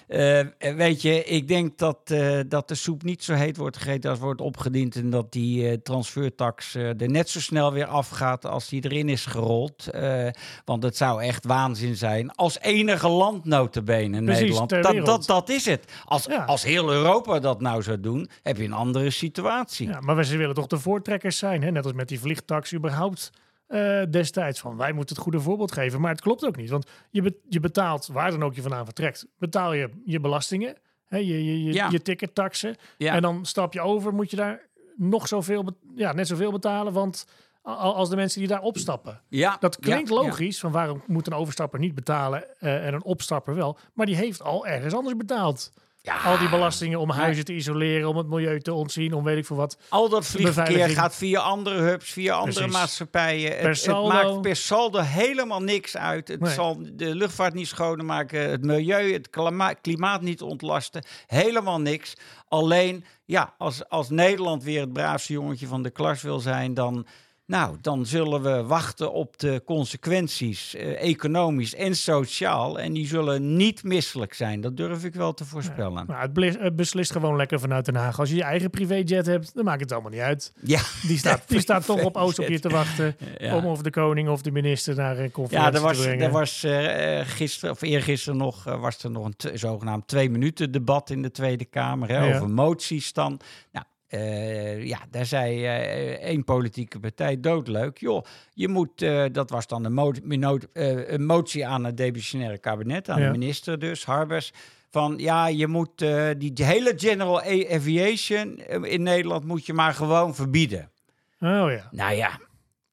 Eh, 0.08 0.40
weet 0.76 1.02
je, 1.02 1.24
ik 1.24 1.48
denk 1.48 1.78
dat, 1.78 1.98
eh, 2.06 2.40
dat 2.48 2.68
de 2.68 2.76
soep 2.76 3.04
niet 3.04 3.24
zo 3.24 3.34
heet 3.34 3.58
wordt 3.58 3.78
gegeten 3.78 4.10
als 4.10 4.20
wordt 4.20 4.42
opgediend. 4.42 4.96
En 4.96 5.10
dat 5.10 5.32
die 5.32 5.70
eh, 5.70 5.78
transfertax 5.84 6.76
eh, 6.76 7.02
er 7.02 7.10
net 7.10 7.30
zo 7.30 7.40
snel 7.40 7.74
weer 7.74 7.86
afgaat 7.86 8.46
als 8.46 8.70
die 8.70 8.84
erin 8.86 9.10
is 9.10 9.26
gerold. 9.26 9.88
Eh, 9.88 10.28
want 10.66 10.84
het 10.84 10.98
zou 10.98 11.22
echt 11.24 11.46
waanzin 11.46 11.96
zijn. 11.96 12.32
Als 12.36 12.60
enige 12.60 13.08
land 13.10 13.46
notabene 13.46 14.24
Precies, 14.24 14.42
Nederland. 14.42 14.70
Dat, 14.70 15.06
dat, 15.06 15.26
dat 15.26 15.50
is 15.50 15.66
het. 15.66 15.92
Als, 16.06 16.26
Ja. 16.26 16.44
als 16.46 16.64
heel 16.64 16.92
Europa 16.92 17.40
dat 17.40 17.62
nou 17.62 17.82
zou 17.84 18.00
doen, 18.00 18.30
heb 18.44 18.58
je 18.58 18.64
een 18.64 18.74
andere 18.74 19.10
situatie. 19.10 19.88
Ja, 19.88 20.00
maar 20.00 20.16
we- 20.16 20.24
ze 20.26 20.38
willen 20.38 20.56
toch 20.56 20.68
de 20.68 20.80
voortrekkers 20.80 21.38
zijn. 21.38 21.64
Hè? 21.64 21.72
Net 21.72 21.84
als 21.84 21.94
met 21.94 22.08
die 22.08 22.20
vliegtax 22.20 22.74
überhaupt 22.74 23.32
eh, 23.68 24.02
destijds. 24.10 24.60
Van 24.60 24.78
wij 24.78 24.92
moeten 24.92 25.16
het 25.16 25.24
goede 25.24 25.40
voorbeeld 25.40 25.72
geven. 25.72 26.02
Maar 26.02 26.12
het 26.12 26.22
klopt 26.22 26.46
ook 26.46 26.56
niet. 26.56 26.70
Want 26.70 26.90
je, 27.10 27.22
be- 27.22 27.40
je 27.50 27.60
betaalt, 27.60 28.08
waar 28.08 28.32
dan 28.32 28.44
ook 28.44 28.56
je 28.56 28.62
vandaan 28.62 28.86
vertrekt, 28.86 29.28
betaal 29.38 29.74
je 29.74 29.90
je 30.06 30.20
belastingen. 30.20 30.76
Hè? 31.06 31.18
Je, 31.18 31.46
je, 31.46 31.64
je, 31.64 31.74
Ja. 31.74 31.90
je 31.90 32.02
tickettaxen. 32.02 32.76
Ja. 32.98 33.14
En 33.14 33.22
dan 33.22 33.46
stap 33.46 33.74
je 33.74 33.82
over, 33.82 34.14
moet 34.14 34.30
je 34.30 34.36
daar 34.36 34.62
nog 34.96 35.28
zoveel, 35.28 35.66
ja, 35.96 36.14
net 36.14 36.28
zoveel 36.28 36.52
betalen. 36.52 36.94
Want 36.94 37.28
als 37.62 38.10
de 38.10 38.16
mensen 38.16 38.40
die 38.40 38.48
daar 38.50 38.62
opstappen. 38.62 39.22
Ja, 39.28 39.58
Dat 39.60 39.80
klinkt 39.80 40.10
ja, 40.10 40.16
ja. 40.16 40.22
logisch, 40.22 40.60
van 40.60 40.72
waarom 40.72 41.04
moet 41.08 41.28
een 41.28 41.34
overstapper 41.34 41.80
niet 41.80 41.96
betalen 41.96 42.60
eh, 42.60 42.88
en 42.88 42.94
een 42.94 43.04
opstapper 43.04 43.56
wel. 43.56 43.78
Maar 43.94 44.06
die 44.06 44.16
heeft 44.16 44.42
al 44.42 44.68
ergens 44.68 44.94
anders 44.94 45.18
betaald. 45.18 45.74
Ja, 46.06 46.18
Al 46.18 46.38
die 46.38 46.50
belastingen 46.50 47.00
om 47.00 47.10
huizen 47.10 47.46
te 47.46 47.54
isoleren, 47.54 48.10
om 48.10 48.18
het 48.18 48.28
milieu 48.28 48.60
te 48.60 48.74
ontzien, 48.74 49.14
om 49.14 49.24
weet 49.24 49.38
ik 49.38 49.46
veel 49.46 49.56
wat. 49.56 49.78
Al 49.90 50.10
dat 50.10 50.26
vliegverkeer 50.26 50.90
gaat 50.90 51.16
via 51.16 51.40
andere 51.40 51.80
hubs, 51.82 52.12
via 52.12 52.34
andere 52.34 52.54
Precies. 52.58 52.74
maatschappijen. 52.74 53.58
Het, 53.58 53.88
maakt 53.88 54.42
per 54.42 54.56
saldo 54.56 55.00
helemaal 55.00 55.62
niks 55.62 55.98
uit. 55.98 56.28
Het 56.28 56.40
Nee. 56.40 56.54
zal 56.54 56.78
de 56.94 57.16
luchtvaart 57.16 57.54
niet 57.54 57.68
schoner 57.68 58.06
maken, 58.06 58.50
het 58.50 58.64
milieu, 58.66 59.14
het 59.14 59.30
klima- 59.30 59.74
klimaat 59.74 60.22
niet 60.22 60.42
ontlasten. 60.42 61.06
Helemaal 61.28 61.82
niks. 61.82 62.14
Alleen, 62.48 63.06
ja, 63.26 63.54
als, 63.58 63.90
als 63.90 64.10
Nederland 64.10 64.64
weer 64.64 64.82
het 64.82 64.94
braafste 64.94 65.34
jongetje 65.34 65.68
van 65.68 65.84
de 65.84 65.90
klas 65.90 66.22
wil 66.22 66.40
zijn, 66.40 66.74
dan, 66.74 67.06
Nou, 67.48 67.78
dan 67.82 68.06
zullen 68.06 68.42
we 68.42 68.64
wachten 68.64 69.12
op 69.14 69.38
de 69.40 69.62
consequenties, 69.66 70.76
eh, 70.76 71.02
economisch 71.10 71.76
en 71.76 71.96
sociaal. 71.96 72.80
En 72.80 72.94
die 72.94 73.08
zullen 73.08 73.56
niet 73.56 73.84
misselijk 73.84 74.34
zijn. 74.34 74.62
Dat 74.62 74.78
durf 74.78 75.04
ik 75.04 75.14
wel 75.14 75.34
te 75.34 75.46
voorspellen. 75.46 76.06
Nou, 76.08 76.22
het, 76.22 76.34
blis- 76.34 76.58
het 76.60 76.76
beslist 76.76 77.12
gewoon 77.12 77.36
lekker 77.36 77.60
vanuit 77.60 77.86
Den 77.86 77.96
Haag. 77.96 78.20
Als 78.20 78.30
je 78.30 78.36
je 78.36 78.44
eigen 78.44 78.70
privéjet 78.70 79.26
hebt, 79.26 79.56
dan 79.56 79.64
maakt 79.66 79.82
het 79.82 79.92
allemaal 79.92 80.12
niet 80.12 80.20
uit. 80.20 80.54
Ja, 80.64 80.82
Die 81.08 81.18
staat, 81.18 81.44
die 81.48 81.60
staat 81.60 81.86
toch 81.86 82.04
op 82.04 82.18
Oost 82.18 82.40
op 82.40 82.48
je 82.48 82.60
te 82.60 82.70
wachten. 82.80 83.16
Ja. 83.38 83.56
Om 83.58 83.66
of 83.66 83.82
de 83.82 83.90
koning 83.90 84.30
of 84.30 84.42
de 84.42 84.52
minister 84.52 84.96
naar 84.96 85.18
een 85.18 85.24
ja 85.24 85.30
conferentie 85.30 85.74
er 85.76 85.82
was, 85.82 85.98
te 85.98 86.04
brengen. 86.04 86.26
er 86.26 86.32
was 86.32 86.64
eh, 86.64 87.20
eh, 87.20 87.28
gisteren 87.28 87.72
of 87.76 87.82
eergisteren 87.82 88.38
nog, 88.38 88.68
eh, 88.68 88.80
was 88.82 89.04
er 89.04 89.12
nog 89.12 89.26
een 89.26 89.58
zogenaamd 89.60 90.08
twee 90.08 90.30
minuten 90.30 90.72
debat 90.72 91.10
in 91.10 91.22
de 91.22 91.32
Tweede 91.32 91.66
Kamer 91.66 92.10
hè, 92.10 92.26
Ja. 92.26 92.36
over 92.36 92.50
moties 92.50 93.14
dan. 93.14 93.40
Nou, 93.72 93.86
eh, 94.16 94.84
ja, 94.86 95.00
daar 95.10 95.26
zei 95.26 95.66
eh, 95.66 96.12
één 96.12 96.44
politieke 96.44 97.00
partij 97.00 97.40
doodleuk. 97.40 97.98
Joh, 97.98 98.26
je 98.54 98.68
moet, 98.68 99.02
eh, 99.02 99.26
dat 99.32 99.50
was 99.50 99.68
dan 99.68 99.86
een, 99.86 99.94
mo- 99.94 100.12
mino- 100.24 100.58
een 100.74 101.26
motie 101.26 101.68
aan 101.68 101.84
het 101.84 101.98
demissionaire 101.98 102.58
kabinet, 102.58 103.10
aan 103.10 103.20
Ja. 103.22 103.26
de 103.32 103.38
minister 103.38 103.80
dus, 103.80 104.06
Harbers. 104.06 104.52
Van 104.90 105.14
ja, 105.18 105.48
je 105.48 105.68
moet 105.68 105.98
die 106.38 106.54
hele 106.56 106.94
General 106.96 107.42
Aviation 107.70 108.58
in 108.84 109.04
Nederland 109.04 109.46
moet 109.46 109.66
je 109.66 109.74
maar 109.74 109.94
gewoon 109.94 110.36
verbieden. 110.36 110.92
Oh 111.40 111.72
ja. 111.72 111.88
Nou 111.92 112.14
ja, 112.16 112.40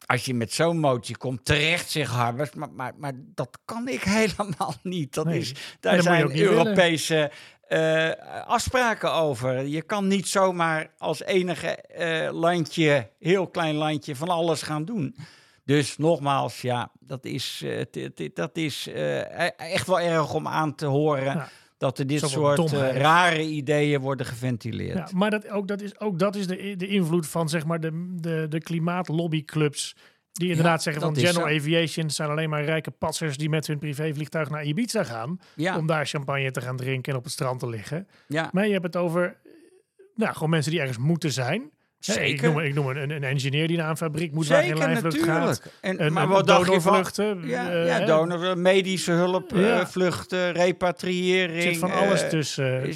als 0.07 0.25
je 0.25 0.35
met 0.35 0.53
zo'n 0.53 0.79
motie 0.79 1.17
komt, 1.17 1.45
terecht 1.45 1.91
zeg 1.91 2.11
Harbers, 2.11 2.53
maar, 2.55 2.71
maar, 2.73 2.93
maar 2.97 3.13
dat 3.35 3.59
kan 3.65 3.89
ik 3.89 4.03
helemaal 4.19 4.75
niet. 4.83 5.15
Dat 5.15 5.25
Nee, 5.25 5.39
is, 5.39 5.55
daar 5.81 6.03
zijn 6.03 6.29
willen. 6.29 6.75
Eh, 7.69 8.11
afspraken 8.47 9.13
over. 9.13 9.67
Je 9.67 9.83
kan 9.83 10.07
niet 10.07 10.29
zomaar 10.29 10.91
als 10.99 11.23
enige 11.23 11.69
eh, 11.69 12.33
landje, 12.33 13.11
heel 13.19 13.47
klein 13.47 13.75
landje, 13.75 14.17
van 14.17 14.29
alles 14.29 14.63
gaan 14.63 14.85
doen. 14.85 15.17
Dus 15.65 15.99
nogmaals, 15.99 16.61
ja, 16.61 16.91
dat 17.01 17.25
is, 17.25 17.63
eh, 17.65 18.29
dat 18.35 18.57
is 18.57 18.89
eh, 18.89 19.61
echt 19.73 19.87
wel 19.87 20.01
erg 20.01 20.35
om 20.35 20.49
aan 20.49 20.75
te 20.75 20.87
horen. 20.87 21.35
Ja. 21.35 21.49
Dat 21.79 21.99
er 21.99 22.07
dit 22.07 22.29
soort 22.29 22.73
rare 22.73 23.43
ideeën 23.43 24.01
worden 24.01 24.27
geventileerd. 24.27 25.11
Ja, 25.11 25.17
maar 25.17 25.31
dat, 25.31 25.49
ook, 25.51 25.69
dat 25.69 25.81
is, 25.81 26.01
ook 26.01 26.19
dat 26.19 26.37
is 26.37 26.47
de, 26.47 26.77
de 26.77 26.87
invloed 26.87 27.29
van 27.29 27.49
zeg 27.49 27.65
maar, 27.65 27.81
de, 27.81 28.15
de, 28.21 28.47
de 28.49 28.61
klimaatlobbyclubs. 28.61 29.97
Die 30.33 30.49
inderdaad 30.49 30.83
zeggen 30.83 31.03
van 31.03 31.17
General 31.17 31.49
zo. 31.49 31.57
Aviation 31.57 32.11
zijn 32.11 32.31
alleen 32.31 32.51
maar 32.51 32.65
rijke 32.65 32.91
passers 32.91 33.37
die 33.37 33.49
met 33.49 33.67
hun 33.67 33.79
privévliegtuig 33.79 34.51
naar 34.51 34.65
Ibiza 34.65 35.05
gaan. 35.05 35.41
Ja, 35.57 35.79
Om 35.79 35.87
daar 35.87 36.07
champagne 36.07 36.51
te 36.51 36.61
gaan 36.61 36.77
drinken 36.77 37.13
en 37.13 37.19
op 37.19 37.25
het 37.25 37.33
strand 37.33 37.61
te 37.61 37.69
liggen. 37.69 38.09
ja. 38.27 38.49
Maar 38.53 38.67
je 38.67 38.73
hebt 38.73 38.85
het 38.85 38.97
over 38.97 39.37
nou, 40.15 40.33
gewoon 40.33 40.51
mensen 40.51 40.71
die 40.71 40.81
ergens 40.81 40.99
moeten 40.99 41.33
zijn. 41.33 41.71
Hè, 42.07 42.13
Ik 42.13 42.19
Zeker. 42.19 42.49
noem, 42.49 42.59
ik 42.61 42.75
noem 42.75 42.87
een, 42.89 43.11
een 43.11 43.25
engineer 43.25 43.69
die 43.69 43.77
naar 43.77 43.91
een 43.91 43.97
fabriek 43.97 44.33
moet 44.33 44.47
waar 44.47 44.63
geen 44.63 44.77
Zeker, 44.77 45.03
natuurlijk. 45.03 45.33
gaat. 45.33 45.63
En, 45.81 46.05
Een, 46.05 46.13
maar 46.13 46.29
wat 46.29 46.47
je 46.47 46.53
van... 46.55 46.65
donorvluchten. 46.65 47.41
Ja, 47.49 47.71
eh, 47.71 47.87
ja 47.87 48.01
donor, 48.07 48.59
medische 48.59 49.13
hulp, 49.13 49.53
eh, 49.53 49.61
Ja. 49.61 49.87
vluchten, 49.87 50.53
repatriëring. 50.53 51.57
Er 51.57 51.63
zit 51.63 51.79
van 51.79 51.93
alles 51.93 52.23
eh, 52.23 52.29
tussen. 52.29 52.95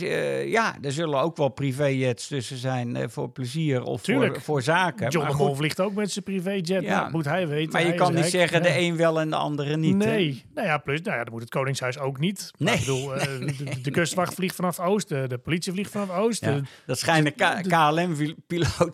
ja, 0.50 0.76
er 0.82 0.92
zullen 0.92 1.20
ook 1.20 1.36
wel 1.36 1.48
privéjets 1.48 2.26
tussen 2.28 2.56
zijn 2.56 3.10
voor 3.10 3.30
plezier 3.30 3.82
of 3.82 4.02
voor, 4.02 4.36
voor 4.40 4.62
zaken. 4.62 5.08
John 5.08 5.24
maar, 5.26 5.36
de 5.36 5.42
Mol 5.42 5.54
vliegt 5.54 5.80
ook 5.80 5.94
met 5.94 6.10
zijn 6.10 6.24
privéjet. 6.24 6.68
Ja. 6.68 6.80
Nou, 6.80 7.10
moet 7.10 7.24
hij 7.24 7.48
weten. 7.48 7.72
maar 7.72 7.86
je 7.86 7.94
kan 7.94 8.08
niet 8.10 8.18
rijk. 8.20 8.30
zeggen 8.30 8.62
de 8.62 8.78
een 8.78 8.96
wel 8.96 9.20
en 9.20 9.30
de 9.30 9.36
andere 9.36 9.76
niet. 9.76 10.04
hè? 10.04 10.10
Nee, 10.10 10.44
nou 10.54 10.66
ja, 10.66 10.78
plus, 10.78 11.00
nou 11.02 11.16
ja, 11.16 11.22
dat 11.24 11.32
moet 11.32 11.42
het 11.42 11.50
Koningshuis 11.50 11.98
ook 11.98 12.18
niet. 12.18 12.50
Nee. 12.58 12.74
Ik 12.74 12.80
bedoel, 12.80 13.06
de, 13.08 13.52
de 13.82 13.90
kustwacht 13.90 14.34
vliegt 14.34 14.54
vanaf 14.54 14.80
Oost, 14.80 15.08
de, 15.08 15.24
de 15.28 15.38
politie 15.38 15.72
vliegt 15.72 15.90
vanaf 15.90 16.10
Oost. 16.10 16.44
Ja, 16.44 16.54
de- 16.54 16.62
dat 16.86 16.98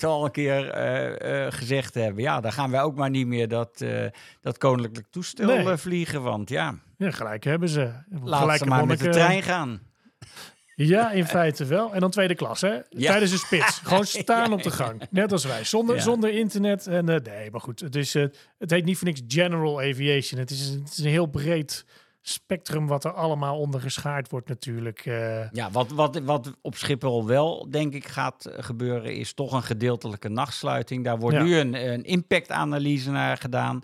al 0.04 0.24
een 0.24 0.30
keer 0.30 0.70
eh, 0.70 1.46
eh, 1.46 1.52
gezegd 1.52 1.94
hebben. 1.94 2.22
Ja, 2.22 2.40
dan 2.40 2.52
gaan 2.52 2.70
wij 2.70 2.82
ook 2.82 2.96
maar 2.96 3.10
niet 3.10 3.26
meer 3.26 3.48
dat, 3.48 3.80
eh, 3.80 4.04
dat 4.40 4.58
koninklijk 4.58 5.06
toestel 5.10 5.46
Nee. 5.46 5.76
vliegen. 5.76 6.22
Want 6.22 6.48
ja, 6.48 6.78
ja, 6.96 7.10
gelijk 7.10 7.44
hebben 7.44 7.68
ze. 7.68 7.90
Gelijke 8.24 8.64
ze 8.64 8.70
maar 8.70 8.86
met 8.86 8.98
de 8.98 9.08
trein 9.08 9.42
gaan. 9.42 9.80
Ja, 10.74 11.10
in 11.10 11.26
feite 11.26 11.64
wel. 11.64 11.94
En 11.94 12.00
dan 12.00 12.10
tweede 12.10 12.34
klas, 12.34 12.60
hè? 12.60 12.72
Ja. 12.88 13.10
Tijdens 13.10 13.30
de 13.30 13.36
spits. 13.36 13.78
Gewoon 13.84 14.04
staan 14.04 14.52
op 14.52 14.62
de 14.62 14.70
gang. 14.70 15.02
Net 15.10 15.32
als 15.32 15.44
wij. 15.44 15.64
Zonder, 15.64 15.96
Ja. 15.96 16.02
zonder 16.02 16.30
internet. 16.32 16.86
En, 16.86 17.04
nee, 17.04 17.50
maar 17.50 17.60
goed. 17.60 17.80
Het, 17.80 17.96
is, 17.96 18.12
het 18.58 18.70
heet 18.70 18.84
niet 18.84 18.98
voor 18.98 19.06
niks 19.06 19.20
General 19.28 19.80
Aviation. 19.80 20.40
Het 20.40 20.50
is, 20.50 20.68
het 20.68 20.90
is 20.90 20.98
een 20.98 21.10
heel 21.10 21.26
breed 21.26 21.84
spectrum 22.22 22.86
wat 22.86 23.04
er 23.04 23.12
allemaal 23.12 23.58
onder 23.58 23.80
geschaard 23.80 24.30
wordt 24.30 24.48
natuurlijk. 24.48 25.06
eh. 25.06 25.50
Ja, 25.50 25.70
wat, 25.70 25.90
wat, 25.90 26.18
wat 26.18 26.52
op 26.60 26.74
Schiphol 26.76 27.26
wel, 27.26 27.66
denk 27.70 27.94
ik, 27.94 28.06
gaat 28.08 28.48
gebeuren, 28.56 29.14
is 29.16 29.34
toch 29.34 29.52
een 29.52 29.62
gedeeltelijke 29.62 30.28
nachtsluiting. 30.28 31.04
Daar 31.04 31.18
wordt 31.18 31.36
Ja. 31.36 31.42
nu 31.42 31.56
een, 31.56 31.74
een 31.92 32.04
impactanalyse 32.04 33.10
naar 33.10 33.36
gedaan. 33.36 33.82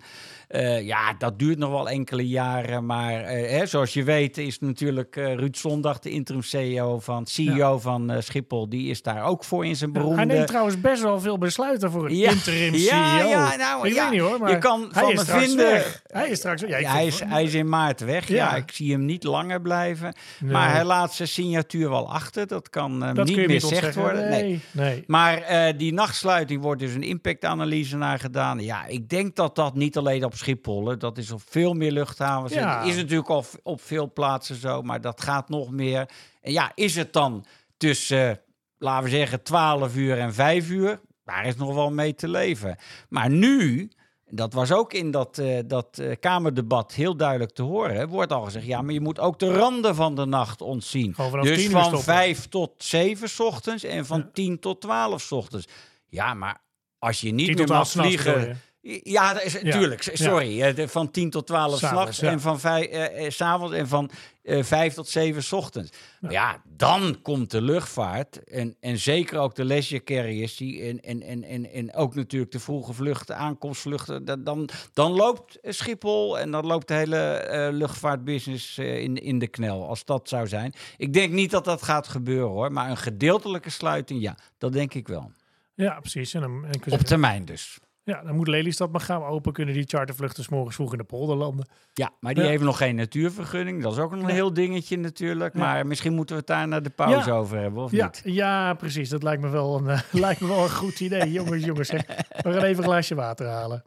Eh, 0.49 0.85
ja, 0.85 1.13
dat 1.17 1.39
duurt 1.39 1.57
nog 1.57 1.69
wel 1.69 1.89
enkele 1.89 2.27
jaren. 2.27 2.85
Maar 2.85 3.21
eh, 3.23 3.49
hè, 3.57 3.65
zoals 3.65 3.93
je 3.93 4.03
weet 4.03 4.37
is 4.37 4.59
natuurlijk 4.59 5.15
eh, 5.15 5.33
Ruud 5.33 5.55
Zondag, 5.55 5.99
de 5.99 6.09
interim 6.09 6.41
CEO 6.41 6.99
van, 6.99 7.25
CEO 7.27 7.79
van 7.79 8.11
Schiphol, 8.19 8.69
die 8.69 8.89
is 8.89 9.01
daar 9.01 9.23
ook 9.23 9.43
voor 9.43 9.65
in 9.65 9.75
zijn 9.75 9.91
beroemde... 9.93 10.15
Hij 10.15 10.25
neemt 10.25 10.47
trouwens 10.47 10.81
best 10.81 11.01
wel 11.01 11.19
veel 11.19 11.37
besluiten 11.37 11.91
voor 11.91 12.05
een 12.05 12.15
Ja, 12.15 12.31
interim 12.31 12.73
ja, 12.73 13.17
CEO. 13.19 13.29
ja, 13.29 13.55
nou, 13.55 13.87
ik 13.87 13.93
ja, 13.93 14.01
weet 14.01 14.11
niet 14.11 14.21
hoor, 14.29 14.39
maar 14.39 14.51
je 14.51 14.57
kan 14.57 14.81
hij 14.91 15.01
van 15.01 15.11
is 15.11 15.17
me 15.17 15.23
straks 15.23 15.45
vinden- 15.45 15.65
weg. 15.71 16.01
Hij 16.07 16.29
is 16.29 16.37
straks 16.37 16.61
ja, 16.61 16.91
hij, 16.91 17.05
is, 17.07 17.19
hij 17.25 17.43
is 17.43 17.53
in 17.53 17.69
maart 17.69 17.99
weg. 17.99 18.27
Ja. 18.27 18.55
Ik 18.55 18.71
zie 18.71 18.91
hem 18.91 19.05
niet 19.05 19.23
langer 19.23 19.61
blijven. 19.61 20.13
Nee. 20.39 20.51
Maar 20.51 20.71
hij 20.71 20.83
laat 20.83 21.13
zijn 21.13 21.27
signatuur 21.27 21.89
wel 21.89 22.11
achter. 22.13 22.47
Dat 22.47 22.69
kan 22.69 22.99
dat 22.99 23.25
niet 23.27 23.47
meer 23.47 23.59
gezegd 23.61 23.95
worden. 23.95 24.29
Nee. 24.29 24.43
Nee, 24.43 24.61
nee. 24.71 25.03
Maar 25.07 25.43
die 25.77 25.93
nachtsluiting 25.93 26.61
wordt 26.61 26.81
dus 26.81 26.93
een 26.93 27.03
impactanalyse 27.03 27.97
naar 27.97 28.19
gedaan. 28.19 28.59
Ja, 28.59 28.85
ik 28.85 29.09
denk 29.09 29.35
dat 29.35 29.55
dat 29.55 29.75
niet 29.75 29.97
alleen 29.97 30.23
op 30.25 30.37
Schiphol, 30.39 30.87
hè, 30.87 30.97
dat 30.97 31.17
is 31.17 31.31
op 31.31 31.41
veel 31.45 31.73
meer 31.73 31.91
luchthavens. 31.91 32.53
Ja. 32.53 32.81
Is 32.81 32.95
natuurlijk 32.95 33.29
al 33.29 33.45
op 33.63 33.81
veel 33.81 34.13
plaatsen 34.13 34.55
zo, 34.55 34.81
maar 34.81 35.01
dat 35.01 35.21
gaat 35.21 35.49
nog 35.49 35.71
meer. 35.71 36.09
En 36.41 36.51
ja, 36.51 36.71
is 36.75 36.95
het 36.95 37.13
dan 37.13 37.45
tussen, 37.77 38.41
laten 38.77 39.03
we 39.03 39.09
zeggen, 39.09 39.43
12 39.43 39.95
uur 39.95 40.17
en 40.17 40.33
5 40.33 40.69
uur? 40.69 40.99
Daar 41.23 41.45
is 41.45 41.55
nog 41.55 41.73
wel 41.73 41.91
mee 41.91 42.15
te 42.15 42.27
leven. 42.27 42.77
Maar 43.09 43.29
nu, 43.29 43.89
dat 44.29 44.53
was 44.53 44.71
ook 44.71 44.93
in 44.93 45.11
dat, 45.11 45.37
eh, 45.37 45.59
dat 45.65 45.97
eh, 45.97 46.15
Kamerdebat 46.19 46.93
heel 46.93 47.15
duidelijk 47.15 47.51
te 47.51 47.61
horen, 47.61 47.95
hè, 47.95 48.07
wordt 48.07 48.31
al 48.31 48.43
gezegd, 48.43 48.65
ja, 48.65 48.81
maar 48.81 48.93
je 48.93 49.01
moet 49.01 49.19
ook 49.19 49.39
de 49.39 49.53
randen 49.53 49.95
van 49.95 50.15
de 50.15 50.25
nacht 50.25 50.61
ontzien. 50.61 51.15
Dus 51.41 51.55
10 51.57 51.65
uur 51.65 51.69
van 51.69 51.83
stoppen. 51.83 52.03
5 52.03 52.47
tot 52.47 52.71
7 52.77 53.29
's 53.29 53.39
ochtends 53.39 53.83
en 53.83 54.05
van 54.05 54.19
Ja. 54.19 54.29
10 54.33 54.59
tot 54.59 54.81
12 54.81 55.21
's 55.21 55.31
ochtends. 55.31 55.67
Ja, 56.07 56.33
maar 56.33 56.61
als 56.99 57.21
je 57.21 57.31
niet 57.31 57.45
10 57.47 57.55
meer 57.55 57.67
mag 57.67 57.87
12 57.87 57.87
s'nachts 57.87 58.15
bedoel 58.15 58.33
vliegen... 58.33 58.61
Ja, 58.81 59.33
dat 59.33 59.43
is, 59.43 59.53
Ja. 59.53 59.63
natuurlijk. 59.63 60.03
Ja. 60.03 60.15
Sorry. 60.15 60.73
de- 60.73 60.87
Van 60.87 61.11
10 61.11 61.29
tot 61.29 61.47
12 61.47 61.77
S'avonds, 61.79 61.87
s'nachts 62.01 62.19
ja. 62.19 62.31
en 62.31 62.39
van 62.39 62.59
5 62.59 62.85
eh, 62.87 63.25
eh, 63.25 63.31
's 63.31 63.41
avonds 63.41 63.75
en 63.75 63.87
van 63.87 64.09
eh 64.43 64.63
5 64.63 64.93
tot 64.93 65.07
7 65.07 65.43
's 65.43 65.51
ochtends. 65.51 65.91
Ja, 66.29 66.61
dan 66.65 67.19
komt 67.21 67.51
de 67.51 67.61
luchtvaart 67.61 68.43
en, 68.43 68.75
en 68.79 68.97
zeker 68.97 69.39
ook 69.39 69.55
de 69.55 69.63
leisure 69.65 70.03
carriers 70.03 70.57
die 70.57 70.81
en, 70.81 70.99
en, 71.01 71.21
en, 71.21 71.43
en, 71.43 71.71
en 71.71 71.93
ook 71.93 72.15
natuurlijk 72.15 72.51
de 72.51 72.59
vroege 72.59 72.93
vluchten, 72.93 73.37
aankomstvluchten. 73.37 74.25
Dan, 74.25 74.43
dan, 74.43 74.69
dan 74.93 75.11
loopt 75.11 75.57
Schiphol 75.61 76.39
en 76.39 76.51
dan 76.51 76.65
loopt 76.65 76.87
de 76.87 76.93
hele 76.93 77.17
eh, 77.17 77.73
luchtvaartbusiness 77.73 78.77
eh, 78.77 79.01
in, 79.01 79.15
in 79.15 79.39
de 79.39 79.47
knel, 79.47 79.87
als 79.87 80.05
dat 80.05 80.29
zou 80.29 80.47
zijn. 80.47 80.73
Ik 80.97 81.13
denk 81.13 81.33
niet 81.33 81.51
dat 81.51 81.65
dat 81.65 81.81
gaat 81.81 82.07
gebeuren 82.07 82.49
hoor, 82.49 82.71
maar 82.71 82.89
een 82.89 82.97
gedeeltelijke 82.97 83.69
sluiting, 83.69 84.21
ja, 84.21 84.37
dat 84.57 84.73
denk 84.73 84.93
ik 84.93 85.07
wel. 85.07 85.31
Ja, 85.73 85.99
precies. 85.99 86.33
En 86.33 86.43
en 86.43 86.91
Op 86.91 86.99
termijn 86.99 87.45
dus. 87.45 87.77
Ja, 88.09 88.21
dan 88.23 88.35
moet 88.35 88.47
Lelystad 88.47 88.91
maar 88.91 89.01
gaan 89.01 89.23
open. 89.23 89.53
Kunnen 89.53 89.73
die 89.73 89.83
chartervluchten 89.87 90.43
's 90.43 90.49
morgens 90.49 90.75
vroeg 90.75 90.91
in 90.91 90.97
de 90.97 91.03
polder 91.03 91.35
landen. 91.35 91.67
Ja, 91.93 92.09
maar 92.19 92.33
die 92.33 92.43
Ja. 92.43 92.49
heeft 92.49 92.63
nog 92.63 92.77
geen 92.77 92.95
natuurvergunning. 92.95 93.83
Dat 93.83 93.91
is 93.91 93.97
ook 93.99 94.11
nog 94.11 94.19
een 94.19 94.25
Nee. 94.25 94.35
heel 94.35 94.53
dingetje 94.53 94.97
natuurlijk. 94.97 95.53
Ja. 95.53 95.59
Maar 95.59 95.87
misschien 95.87 96.13
moeten 96.13 96.35
we 96.35 96.41
het 96.41 96.49
daar 96.49 96.67
naar 96.67 96.83
de 96.83 96.89
pauze 96.89 97.29
Ja. 97.29 97.35
over 97.35 97.57
hebben, 97.57 97.83
of 97.83 97.91
Ja, 97.91 98.05
niet? 98.05 98.21
ja, 98.23 98.73
precies. 98.73 99.09
Dat 99.09 99.23
lijkt 99.23 99.41
me 99.41 99.49
wel 99.49 99.77
een, 99.77 99.87
eh, 99.89 99.99
lijkt 100.25 100.41
me 100.41 100.47
wel 100.47 100.63
een 100.63 100.69
goed 100.71 100.99
idee. 100.99 101.31
Jongens, 101.31 101.65
jongens. 101.65 101.87
Zeg. 101.87 102.05
We 102.41 102.53
gaan 102.53 102.63
even 102.63 102.77
een 102.83 102.89
glaasje 102.89 103.15
water 103.15 103.47
halen. 103.47 103.83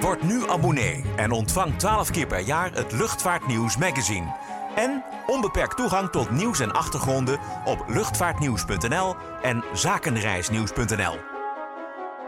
Word 0.00 0.22
nu 0.22 0.48
abonnee 0.48 1.04
en 1.16 1.30
ontvang 1.30 1.74
12 1.78 2.10
keer 2.10 2.26
per 2.26 2.40
jaar 2.40 2.72
het 2.74 2.92
Luchtvaartnieuws 2.92 3.76
magazine. 3.76 4.34
En 4.76 5.04
onbeperkt 5.26 5.76
toegang 5.76 6.08
tot 6.10 6.30
nieuws 6.30 6.60
en 6.60 6.72
achtergronden 6.72 7.38
op 7.64 7.84
luchtvaartnieuws.nl 7.88 9.14
en 9.42 9.64
zakenreisnieuws.nl. 9.72 11.29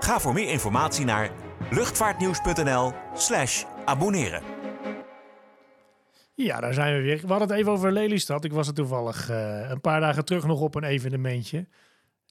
Ga 0.03 0.21
voor 0.21 0.33
meer 0.33 0.49
informatie 0.49 1.05
naar 1.05 1.31
luchtvaartnieuws.nl/slash 1.71 3.65
abonneren. 3.85 4.43
Ja, 6.35 6.61
daar 6.61 6.75
zijn 6.75 6.95
we 6.95 7.01
weer. 7.03 7.21
We 7.21 7.27
hadden 7.27 7.49
het 7.49 7.57
even 7.59 7.73
over 7.73 7.93
Lelystad. 7.93 8.45
Ik 8.45 8.53
was 8.53 8.69
er 8.69 8.75
toevallig 8.75 9.31
eh, 9.31 9.71
een 9.71 9.81
paar 9.81 10.01
dagen 10.01 10.25
terug 10.25 10.47
nog 10.47 10.61
op 10.61 10.75
een 10.75 10.85
evenementje. 10.85 11.67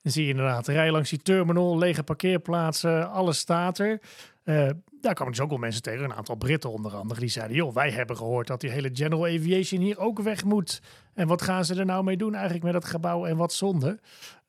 Dan 0.02 0.12
zie 0.12 0.24
je 0.24 0.30
inderdaad 0.30 0.68
rij 0.68 0.92
langs 0.92 1.10
die 1.10 1.22
terminal, 1.22 1.78
lege 1.78 2.04
parkeerplaatsen, 2.04 3.12
alles 3.12 3.38
staat 3.38 3.78
er. 3.78 4.02
Eh, 4.44 4.70
daar 5.02 5.14
kwamen 5.14 5.34
dus 5.34 5.42
ook 5.42 5.50
wel 5.50 5.58
mensen 5.58 5.82
tegen, 5.82 6.04
een 6.04 6.14
aantal 6.14 6.36
Britten 6.36 6.72
onder 6.72 6.96
andere, 6.96 7.20
die 7.20 7.30
zeiden, 7.30 7.56
joh, 7.56 7.74
wij 7.74 7.92
hebben 7.92 8.18
gehoord 8.18 8.48
dat 8.48 8.62
die 8.62 8.70
hele 8.70 8.90
General 8.94 9.26
Aviation 9.26 9.82
hier 9.82 10.00
ook 10.00 10.20
weg 10.20 10.44
moet. 10.44 10.82
En 11.14 11.28
wat 11.28 11.42
gaan 11.42 11.66
ze 11.66 11.76
er 11.76 11.86
nou 11.86 12.04
mee 12.04 12.18
doen 12.18 12.34
eigenlijk 12.34 12.64
met 12.64 12.74
dat 12.74 12.86
gebouw 12.86 13.26
en 13.26 13.38
wat 13.38 13.54
zonde? 13.54 14.00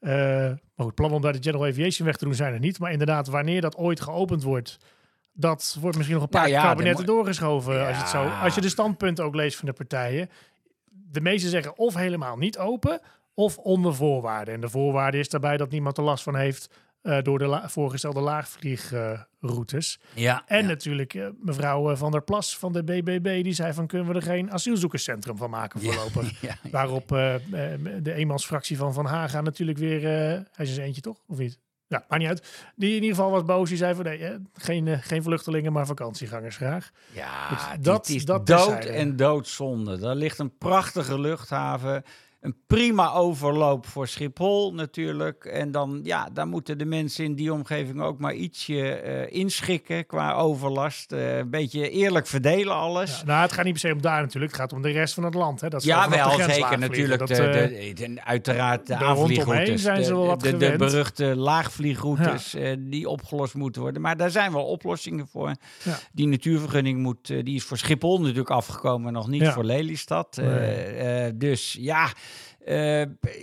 Maar 0.02 0.86
goed, 0.86 0.94
plan 0.94 1.12
om 1.12 1.22
daar 1.22 1.32
de 1.32 1.42
General 1.42 1.66
Aviation 1.66 2.06
weg 2.06 2.16
te 2.16 2.24
doen 2.24 2.34
zijn 2.34 2.52
er 2.52 2.60
niet. 2.60 2.78
Maar 2.78 2.92
inderdaad, 2.92 3.26
wanneer 3.28 3.60
dat 3.60 3.76
ooit 3.76 4.00
geopend 4.00 4.42
wordt, 4.42 4.78
dat 5.32 5.76
wordt 5.80 5.96
misschien 5.96 6.18
nog 6.18 6.24
een 6.24 6.32
paar 6.32 6.48
Nou 6.48 6.54
ja, 6.54 6.62
kabinetten 6.62 7.06
doorgeschoven. 7.06 7.86
Als, 7.86 7.96
je 7.96 8.02
het 8.02 8.10
zo, 8.10 8.22
als 8.22 8.54
je 8.54 8.60
de 8.60 8.68
standpunten 8.68 9.24
ook 9.24 9.34
leest 9.34 9.56
van 9.56 9.66
de 9.66 9.72
partijen. 9.72 10.30
De 10.90 11.20
meesten 11.20 11.50
zeggen 11.50 11.78
of 11.78 11.94
helemaal 11.94 12.36
niet 12.36 12.58
open, 12.58 13.00
of 13.34 13.58
onder 13.58 13.94
voorwaarden. 13.94 14.54
En 14.54 14.60
de 14.60 14.68
voorwaarde 14.68 15.18
is 15.18 15.28
daarbij 15.28 15.56
dat 15.56 15.70
niemand 15.70 15.96
er 15.96 16.04
last 16.04 16.22
van 16.22 16.36
heeft 16.36 16.70
eh, 17.02 17.18
door 17.22 17.38
de 17.38 17.46
la- 17.46 17.68
voorgestelde 17.68 18.20
laagvliegroutes. 18.20 20.00
Ja, 20.14 20.42
En 20.46 20.62
ja. 20.62 20.66
natuurlijk 20.68 21.14
eh, 21.14 21.26
mevrouw 21.40 21.90
eh, 21.90 21.96
Van 21.96 22.10
der 22.10 22.22
Plas 22.22 22.58
van 22.58 22.72
de 22.72 22.84
BBB, 22.84 23.42
die 23.42 23.52
zei 23.52 23.72
van 23.72 23.86
kunnen 23.86 24.08
we 24.08 24.14
er 24.14 24.22
geen 24.22 24.52
asielzoekerscentrum 24.52 25.36
van 25.36 25.50
maken 25.50 25.80
voorlopig. 25.80 26.40
Ja, 26.40 26.56
ja. 26.62 26.70
Waarop 26.70 27.08
de 27.08 28.12
eenmansfractie 28.14 28.76
van 28.76 28.94
Van 28.94 29.06
Haga 29.06 29.40
natuurlijk 29.40 29.78
weer, 29.78 30.02
hij 30.02 30.46
is 30.56 30.68
eens 30.68 30.76
eentje 30.78 31.00
toch, 31.00 31.18
of 31.26 31.38
niet? 31.38 31.58
Ja, 31.86 32.04
maakt 32.08 32.20
niet 32.22 32.30
uit. 32.30 32.72
Die 32.76 32.88
in 32.88 33.02
ieder 33.02 33.16
geval 33.16 33.30
was 33.30 33.44
boos. 33.44 33.68
Die 33.68 33.78
zei 33.78 33.94
van 33.94 34.04
nee, 34.04 34.36
geen, 34.54 34.98
geen 35.02 35.22
vluchtelingen, 35.22 35.72
maar 35.72 35.86
vakantiegangers 35.86 36.56
graag. 36.56 36.90
Ja, 37.12 37.48
dit 37.74 37.84
dat- 37.84 38.08
is 38.08 38.24
dat 38.24 38.46
dood 38.46 38.84
en 38.84 39.16
doodzonde. 39.16 39.98
Daar 39.98 40.14
ligt 40.14 40.38
een 40.38 40.56
prachtige 40.58 41.20
luchthaven. 41.20 42.04
Een 42.42 42.56
prima 42.66 43.12
overloop 43.12 43.86
voor 43.86 44.08
Schiphol 44.08 44.74
natuurlijk. 44.74 45.44
En 45.44 45.70
dan, 45.70 46.00
ja, 46.02 46.28
daar 46.32 46.46
moeten 46.46 46.78
de 46.78 46.84
mensen 46.84 47.24
in 47.24 47.34
die 47.34 47.52
omgeving 47.52 48.00
ook 48.02 48.18
maar 48.18 48.34
ietsje 48.34 48.90
eh, 48.94 49.38
inschikken 49.40 50.06
qua 50.06 50.32
overlast. 50.34 51.12
Eh, 51.12 51.36
een 51.38 51.50
beetje 51.50 51.90
eerlijk 51.90 52.26
verdelen 52.26 52.74
alles. 52.74 53.18
Ja, 53.18 53.24
nou, 53.26 53.42
het 53.42 53.52
gaat 53.52 53.64
niet 53.64 53.72
per 53.72 53.80
se 53.88 53.92
om 53.92 54.02
daar 54.02 54.20
natuurlijk. 54.20 54.52
Het 54.52 54.60
gaat 54.60 54.72
om 54.72 54.82
de 54.82 54.90
rest 54.90 55.14
van 55.14 55.24
het 55.24 55.34
land. 55.34 55.60
Hè. 55.60 55.68
Dat 55.68 55.82
Ja, 55.84 56.08
wel 56.10 56.30
zeker 56.50 56.78
natuurlijk. 56.78 57.26
De, 57.26 57.34
Dat, 57.34 57.44
de, 57.44 57.58
eh, 57.60 57.94
de- 57.96 58.24
uiteraard 58.24 58.86
de 58.86 58.94
aanvliegroutes. 58.96 59.82
zijn 59.82 60.04
ze 60.04 60.10
de, 60.10 60.16
wel 60.16 60.26
wat 60.26 60.40
de, 60.40 60.56
de 60.56 60.74
beruchte 60.76 61.36
laagvliegroutes 61.36 62.54
eh, 62.54 62.76
die 62.78 63.08
opgelost 63.08 63.54
moeten 63.54 63.82
worden. 63.82 64.02
Maar 64.02 64.16
daar 64.16 64.30
zijn 64.30 64.52
wel 64.52 64.64
oplossingen 64.64 65.26
voor. 65.28 65.54
Ja. 65.82 65.98
Die 66.12 66.26
natuurvergunning 66.28 66.98
moet, 66.98 67.30
eh, 67.30 67.42
die 67.44 67.54
is 67.54 67.64
voor 67.64 67.78
Schiphol 67.78 68.20
natuurlijk 68.20 68.50
afgekomen, 68.50 69.12
nog 69.12 69.28
niet 69.28 69.48
voor 69.48 69.64
Lelystad. 69.64 70.38
Eh, 70.38 70.46
Nee. 70.46 70.74
eh, 70.84 71.32
dus 71.34 71.76
ja, 71.80 72.08
eh, 72.64 73.00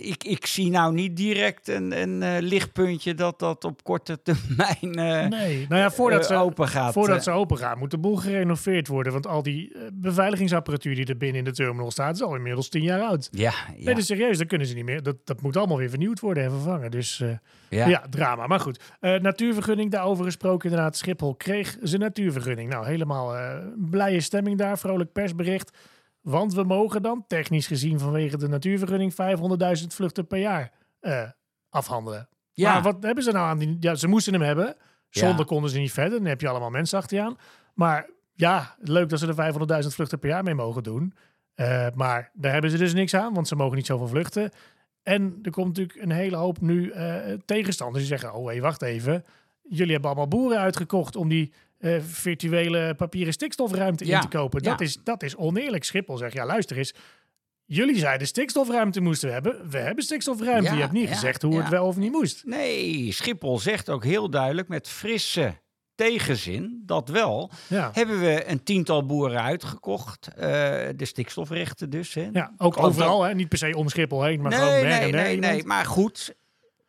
ik, 0.08 0.24
ik 0.24 0.46
zie 0.46 0.70
nou 0.70 0.94
niet 0.94 1.16
direct 1.16 1.68
een, 1.68 2.00
een 2.00 2.22
eh, 2.22 2.36
lichtpuntje 2.40 3.14
dat 3.14 3.38
dat 3.38 3.64
op 3.64 3.82
korte 3.82 4.22
termijn 4.22 4.94
eh, 4.94 5.28
nee, 5.28 5.66
nou 5.68 5.80
ja, 5.80 5.90
voordat 5.90 6.26
ze, 6.26 6.34
open 6.34 6.68
gaat. 6.68 6.92
Voordat 6.92 7.22
ze 7.22 7.30
open 7.30 7.58
gaan, 7.58 7.78
moet 7.78 7.90
de 7.90 7.98
boel 7.98 8.16
gerenoveerd 8.16 8.88
worden. 8.88 9.12
Want 9.12 9.26
al 9.26 9.42
die 9.42 9.72
beveiligingsapparatuur 9.92 10.94
die 10.94 11.06
er 11.06 11.16
binnen 11.16 11.38
in 11.38 11.44
de 11.44 11.52
terminal 11.52 11.90
staat, 11.90 12.14
is 12.14 12.22
al 12.22 12.34
inmiddels 12.34 12.68
tien 12.68 12.82
jaar 12.82 13.00
oud. 13.00 13.28
ja, 13.30 13.52
Nee, 13.68 13.84
ja, 13.84 13.94
dus 13.94 14.06
serieus, 14.06 14.38
dat 14.38 14.46
kunnen 14.46 14.66
ze 14.66 14.74
niet 14.74 14.84
meer. 14.84 15.02
Dat, 15.02 15.16
dat 15.24 15.42
moet 15.42 15.56
allemaal 15.56 15.78
weer 15.78 15.90
vernieuwd 15.90 16.20
worden 16.20 16.44
en 16.44 16.50
vervangen. 16.50 16.90
Dus 16.90 17.22
ja. 17.68 17.86
ja. 17.86 18.04
drama. 18.10 18.46
Maar 18.46 18.60
goed, 18.60 18.80
natuurvergunning, 19.00 19.90
daarover 19.90 20.24
gesproken 20.24 20.70
inderdaad. 20.70 20.96
Schiphol 20.96 21.34
kreeg 21.34 21.76
zijn 21.82 22.00
natuurvergunning. 22.00 22.70
Nou, 22.70 22.86
helemaal 22.86 23.36
blije 23.76 24.20
stemming 24.20 24.58
daar, 24.58 24.78
vrolijk 24.78 25.12
persbericht. 25.12 25.70
Want 26.20 26.54
we 26.54 26.62
mogen 26.62 27.02
dan, 27.02 27.24
technisch 27.26 27.66
gezien 27.66 27.98
vanwege 27.98 28.36
de 28.36 28.48
natuurvergunning, 28.48 29.12
500.000 29.80 29.86
vluchten 29.86 30.26
per 30.26 30.38
jaar 30.38 30.72
eh, 31.00 31.28
afhandelen. 31.68 32.28
Ja. 32.52 32.72
Maar 32.72 32.82
wat 32.82 33.02
hebben 33.02 33.24
ze 33.24 33.32
nou 33.32 33.46
aan 33.46 33.58
die... 33.58 33.76
Ja, 33.80 33.94
ze 33.94 34.08
moesten 34.08 34.32
hem 34.32 34.42
hebben. 34.42 34.76
Zonder 35.10 35.38
Ja. 35.38 35.44
konden 35.44 35.70
ze 35.70 35.78
niet 35.78 35.92
verder. 35.92 36.18
Dan 36.18 36.26
heb 36.28 36.40
je 36.40 36.48
allemaal 36.48 36.70
mensen 36.70 36.98
achter 36.98 37.16
je 37.16 37.22
aan. 37.22 37.36
Maar 37.74 38.08
ja, 38.34 38.74
leuk 38.78 39.08
dat 39.08 39.18
ze 39.18 39.26
er 39.34 39.82
500.000 39.82 39.88
vluchten 39.88 40.18
per 40.18 40.28
jaar 40.28 40.42
mee 40.42 40.54
mogen 40.54 40.82
doen. 40.82 41.14
Eh, 41.54 41.86
maar 41.94 42.30
daar 42.34 42.52
hebben 42.52 42.70
ze 42.70 42.76
dus 42.78 42.94
niks 42.94 43.14
aan, 43.14 43.34
want 43.34 43.48
ze 43.48 43.56
mogen 43.56 43.76
niet 43.76 43.86
zoveel 43.86 44.08
vluchten. 44.08 44.50
En 45.02 45.38
er 45.42 45.50
komt 45.50 45.66
natuurlijk 45.66 46.02
een 46.02 46.10
hele 46.10 46.36
hoop 46.36 46.60
nu 46.60 46.90
eh, 46.90 47.32
tegenstanders 47.44 47.98
die 48.08 48.18
zeggen: 48.18 48.38
Oh, 48.38 48.50
hé, 48.50 48.60
wacht 48.60 48.82
even. 48.82 49.24
Jullie 49.62 49.92
hebben 49.92 50.10
allemaal 50.10 50.28
boeren 50.28 50.58
uitgekocht 50.58 51.16
om 51.16 51.28
die 51.28 51.52
eh, 51.80 52.00
virtuele 52.06 52.94
papieren 52.94 53.32
stikstofruimte 53.32 54.06
Ja, 54.06 54.14
in 54.14 54.20
te 54.20 54.36
kopen. 54.36 54.62
Dat, 54.62 54.78
ja. 54.78 54.84
is, 54.84 54.98
dat 55.04 55.22
is 55.22 55.36
oneerlijk. 55.36 55.84
Schiphol 55.84 56.16
zegt: 56.16 56.32
Ja, 56.32 56.46
luister 56.46 56.76
eens. 56.78 56.94
Jullie 57.64 57.98
zeiden 57.98 58.26
stikstofruimte 58.26 59.00
moesten 59.00 59.28
we 59.28 59.34
hebben. 59.34 59.70
We 59.70 59.78
hebben 59.78 60.04
stikstofruimte. 60.04 60.68
Ja, 60.68 60.74
Je 60.74 60.80
hebt 60.80 60.92
niet 60.92 61.08
gezegd 61.08 61.42
hoe 61.42 61.56
het 61.56 61.68
wel 61.68 61.86
of 61.86 61.96
niet 61.96 62.12
moest. 62.12 62.42
Nee, 62.44 63.12
Schiphol 63.12 63.58
zegt 63.58 63.90
ook 63.90 64.04
heel 64.04 64.30
duidelijk 64.30 64.68
met 64.68 64.88
frisse 64.88 65.54
tegenzin 65.94 66.82
dat 66.86 67.08
wel. 67.08 67.50
Ja, 67.66 67.90
Hebben 67.92 68.20
we 68.20 68.48
een 68.48 68.62
tiental 68.62 69.06
boeren 69.06 69.42
uitgekocht, 69.42 70.28
eh, 70.28 70.38
de 70.96 71.04
stikstofrechten 71.04 71.90
dus. 71.90 72.14
Hè? 72.14 72.28
ja 72.32 72.52
ook 72.56 72.78
overal. 72.78 73.22
Hè? 73.22 73.34
Niet 73.34 73.48
per 73.48 73.58
se 73.58 73.76
om 73.76 73.88
Schiphol 73.88 74.22
heen, 74.22 74.40
maar 74.40 74.52
gewoon 74.52 74.72
nee, 74.72 74.82
nee, 74.84 75.12
nee, 75.12 75.36
nee. 75.36 75.64
Maar 75.64 75.84
goed, 75.84 76.34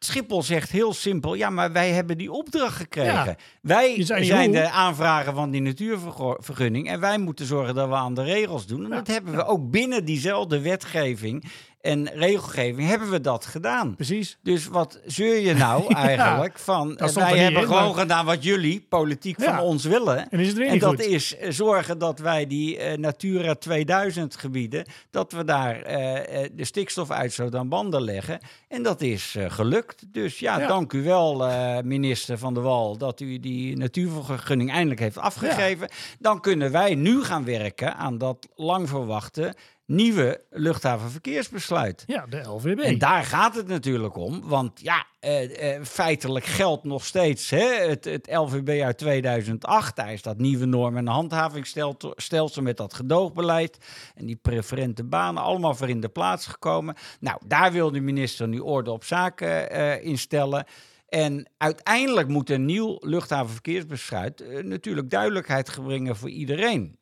Schiphol 0.03 0.43
zegt 0.43 0.71
heel 0.71 0.93
simpel: 0.93 1.33
ja, 1.33 1.49
maar 1.49 1.71
wij 1.71 1.89
hebben 1.91 2.17
die 2.17 2.31
opdracht 2.31 2.75
gekregen. 2.75 3.13
Ja. 3.25 3.35
Wij 3.61 4.03
zijn 4.05 4.51
de 4.51 4.69
aanvrager 4.69 5.33
van 5.33 5.51
die 5.51 5.61
natuurvergunning 5.61 6.89
en 6.89 6.99
wij 6.99 7.17
moeten 7.17 7.45
zorgen 7.45 7.75
dat 7.75 7.87
we 7.89 7.95
aan 7.95 8.13
de 8.13 8.23
regels 8.23 8.65
doen. 8.65 8.83
En 8.83 8.89
Ja. 8.89 8.95
dat 8.95 9.07
hebben 9.07 9.35
we 9.35 9.45
ook 9.45 9.69
binnen 9.71 10.05
diezelfde 10.05 10.61
wetgeving 10.61 11.43
en 11.81 12.09
regelgeving 12.13 12.87
hebben 12.87 13.09
we 13.09 13.21
dat 13.21 13.45
gedaan. 13.45 13.95
Precies. 13.95 14.37
Dus 14.43 14.67
wat 14.67 14.99
zeur 15.05 15.39
je 15.39 15.53
nou 15.53 15.93
eigenlijk 15.93 16.59
van 16.59 16.95
wij 17.13 17.37
hebben 17.37 17.61
in, 17.61 17.67
gewoon 17.67 17.83
maar- 17.83 17.93
gedaan 18.01 18.25
wat 18.25 18.43
jullie 18.43 18.85
politiek 18.89 19.39
Ja. 19.39 19.55
van 19.55 19.63
ons 19.65 19.83
willen. 19.83 20.29
En 20.29 20.39
is 20.39 20.53
dat 20.79 20.89
goed? 20.89 20.99
is 20.99 21.37
eh, 21.37 21.51
zorgen 21.51 21.97
dat 21.97 22.19
wij 22.19 22.47
die 22.47 22.77
eh, 22.77 22.97
Natura 22.97 23.55
2000 23.55 24.35
gebieden, 24.35 24.85
dat 25.09 25.31
we 25.31 25.43
daar 25.43 25.81
eh, 25.81 26.49
de 26.53 26.65
stikstofuitstoot 26.65 27.55
aan 27.55 27.69
banden 27.69 28.01
leggen. 28.01 28.39
En 28.67 28.83
dat 28.83 29.01
is 29.01 29.35
gelukt. 29.47 30.13
Dus 30.13 30.39
ja, 30.39 30.59
Ja. 30.59 30.67
dank 30.67 30.93
u 30.93 31.03
wel, 31.03 31.49
minister 31.83 32.37
Van 32.37 32.53
der 32.53 32.63
Wal, 32.63 32.97
dat 32.97 33.19
u 33.19 33.39
die 33.39 33.77
natuurvergunning 33.77 34.71
eindelijk 34.71 34.99
heeft 34.99 35.17
afgegeven. 35.17 35.89
Dan 36.19 36.41
kunnen 36.41 36.71
wij 36.71 36.95
nu 36.95 37.23
gaan 37.23 37.45
werken 37.45 37.95
aan 37.95 38.17
dat 38.17 38.47
lang 38.55 38.89
verwachte 38.89 39.55
nieuwe 39.91 40.41
luchthavenverkeersbesluit. 40.49 42.03
Ja, 42.07 42.25
de 42.29 42.41
LVB. 42.41 42.79
En 42.79 42.97
daar 42.97 43.23
gaat 43.23 43.55
het 43.55 43.67
natuurlijk 43.67 44.15
om. 44.15 44.41
Want 44.43 44.79
ja, 44.81 45.05
eh, 45.19 45.75
eh, 45.75 45.83
feitelijk 45.83 46.45
geldt 46.45 46.83
nog 46.83 47.05
steeds 47.05 47.49
hè, 47.49 47.65
het, 47.65 48.05
het 48.05 48.27
LVB 48.31 48.81
uit 48.81 48.97
2008. 48.97 49.95
Daar 49.95 50.13
is 50.13 50.21
dat 50.21 50.37
nieuwe 50.37 50.65
norm- 50.65 50.97
en 50.97 51.07
handhavingsstelsel 51.07 52.61
met 52.61 52.77
dat 52.77 52.93
gedoogbeleid. 52.93 53.77
En 54.15 54.25
die 54.25 54.39
preferente 54.41 55.03
banen 55.03 55.43
allemaal 55.43 55.75
voor 55.75 55.89
in 55.89 56.01
de 56.01 56.09
plaats 56.09 56.47
gekomen. 56.47 56.95
Nou, 57.19 57.39
daar 57.45 57.71
wil 57.71 57.91
de 57.91 57.99
minister 57.99 58.47
nu 58.47 58.59
orde 58.59 58.91
op 58.91 59.03
zaken 59.03 59.71
eh, 59.71 60.05
instellen. 60.05 60.65
En 61.07 61.49
uiteindelijk 61.57 62.27
moet 62.27 62.49
een 62.49 62.65
nieuw 62.65 62.97
luchthavenverkeersbesluit 62.99 64.63
natuurlijk 64.63 65.09
duidelijkheid 65.09 65.77
brengen 65.83 66.15
voor 66.15 66.29
iedereen. 66.29 66.99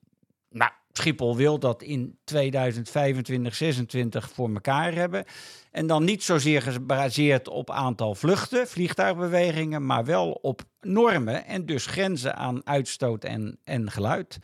Nou, 0.49 0.71
Schiphol 0.91 1.35
wil 1.35 1.59
dat 1.59 1.81
in 1.81 2.17
2025, 2.23 3.55
26 3.55 4.29
voor 4.29 4.49
elkaar 4.53 4.93
hebben. 4.93 5.25
En 5.71 5.87
dan 5.87 6.03
niet 6.03 6.23
zozeer 6.23 6.61
gebaseerd 6.61 7.47
op 7.47 7.69
aantal 7.71 8.15
vluchten, 8.15 8.67
vliegtuigbewegingen, 8.67 9.85
maar 9.85 10.05
wel 10.05 10.31
op 10.31 10.61
normen 10.81 11.45
en 11.45 11.65
dus 11.65 11.85
grenzen 11.85 12.35
aan 12.35 12.61
uitstoot 12.65 13.23
en, 13.23 13.59
en 13.63 13.91
geluid. 13.91 14.39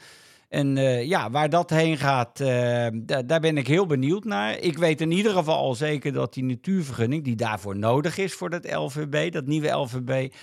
En 0.49 0.77
eh, 0.77 1.03
ja, 1.03 1.29
waar 1.29 1.49
dat 1.49 1.69
heen 1.69 1.97
gaat, 1.97 2.39
eh, 2.39 2.87
da- 2.93 3.21
daar 3.23 3.39
ben 3.39 3.57
ik 3.57 3.67
heel 3.67 3.85
benieuwd 3.85 4.23
naar. 4.23 4.59
Ik 4.59 4.77
weet 4.77 5.01
in 5.01 5.11
ieder 5.11 5.31
geval 5.31 5.57
al 5.57 5.75
zeker 5.75 6.13
dat 6.13 6.33
die 6.33 6.43
natuurvergunning, 6.43 7.23
die 7.23 7.35
daarvoor 7.35 7.77
nodig 7.77 8.17
is 8.17 8.33
voor 8.33 8.49
dat 8.49 8.71
LVB, 8.73 9.31
dat 9.31 9.45
nieuwe 9.45 9.69
LVB, 9.69 10.33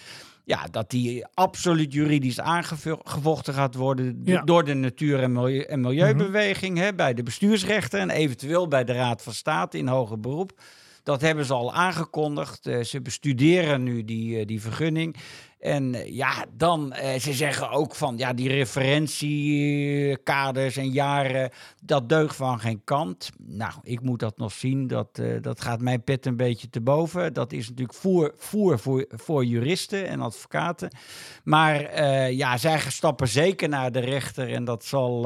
ja, 0.44 0.66
dat 0.70 0.90
die 0.90 1.26
absoluut 1.34 1.92
juridisch 1.92 2.40
aangevochten 2.40 3.54
gaat 3.54 3.74
worden 3.74 4.20
Ja. 4.24 4.36
Mhm. 4.36 4.46
door 4.46 4.64
de 4.64 4.74
natuur- 4.74 5.22
en, 5.22 5.32
milieu- 5.32 5.60
en 5.62 5.80
milieubeweging 5.80 6.78
hè, 6.78 6.94
bij 6.94 7.14
de 7.14 7.22
bestuursrechten 7.22 8.00
en 8.00 8.10
eventueel 8.10 8.68
bij 8.68 8.84
de 8.84 8.92
Raad 8.92 9.22
van 9.22 9.32
State 9.32 9.78
in 9.78 9.86
hoger 9.88 10.20
beroep. 10.20 10.60
Dat 11.02 11.20
hebben 11.20 11.44
ze 11.44 11.52
al 11.54 11.74
aangekondigd. 11.74 12.66
Eh, 12.66 12.80
ze 12.80 13.00
bestuderen 13.00 13.82
nu 13.82 14.04
die, 14.04 14.38
eh, 14.38 14.46
die 14.46 14.60
vergunning. 14.60 15.16
En 15.62 15.94
eh, 15.94 16.14
ja, 16.14 16.44
dan, 16.56 16.92
eh, 16.92 17.20
ze 17.20 17.32
zeggen 17.32 17.70
ook 17.70 17.94
van, 17.94 18.16
ja, 18.16 18.32
die 18.32 18.48
referentiekaders 18.48 20.76
en 20.76 20.90
jaren, 20.90 21.50
dat 21.82 22.08
deugt 22.08 22.36
van 22.36 22.60
geen 22.60 22.84
kant. 22.84 23.30
Nou, 23.38 23.72
ik 23.82 24.00
moet 24.00 24.20
dat 24.20 24.38
nog 24.38 24.52
zien. 24.52 24.86
Dat, 24.86 25.18
eh, 25.18 25.40
dat 25.40 25.60
gaat 25.60 25.80
mijn 25.80 26.04
pet 26.04 26.26
een 26.26 26.36
beetje 26.36 26.70
te 26.70 26.80
boven. 26.80 27.32
Dat 27.32 27.52
is 27.52 27.68
natuurlijk 27.68 27.98
voer, 27.98 28.32
voer 28.36 28.78
voor, 28.78 29.06
voor 29.08 29.44
juristen 29.44 30.08
en 30.08 30.20
advocaten. 30.20 30.96
Maar 31.44 31.84
eh, 31.84 32.32
ja, 32.32 32.56
zij 32.56 32.78
stappen 32.78 33.28
zeker 33.28 33.68
naar 33.68 33.92
de 33.92 34.00
rechter 34.00 34.52
en 34.52 34.64
dat 34.64 34.84
zal 34.84 35.20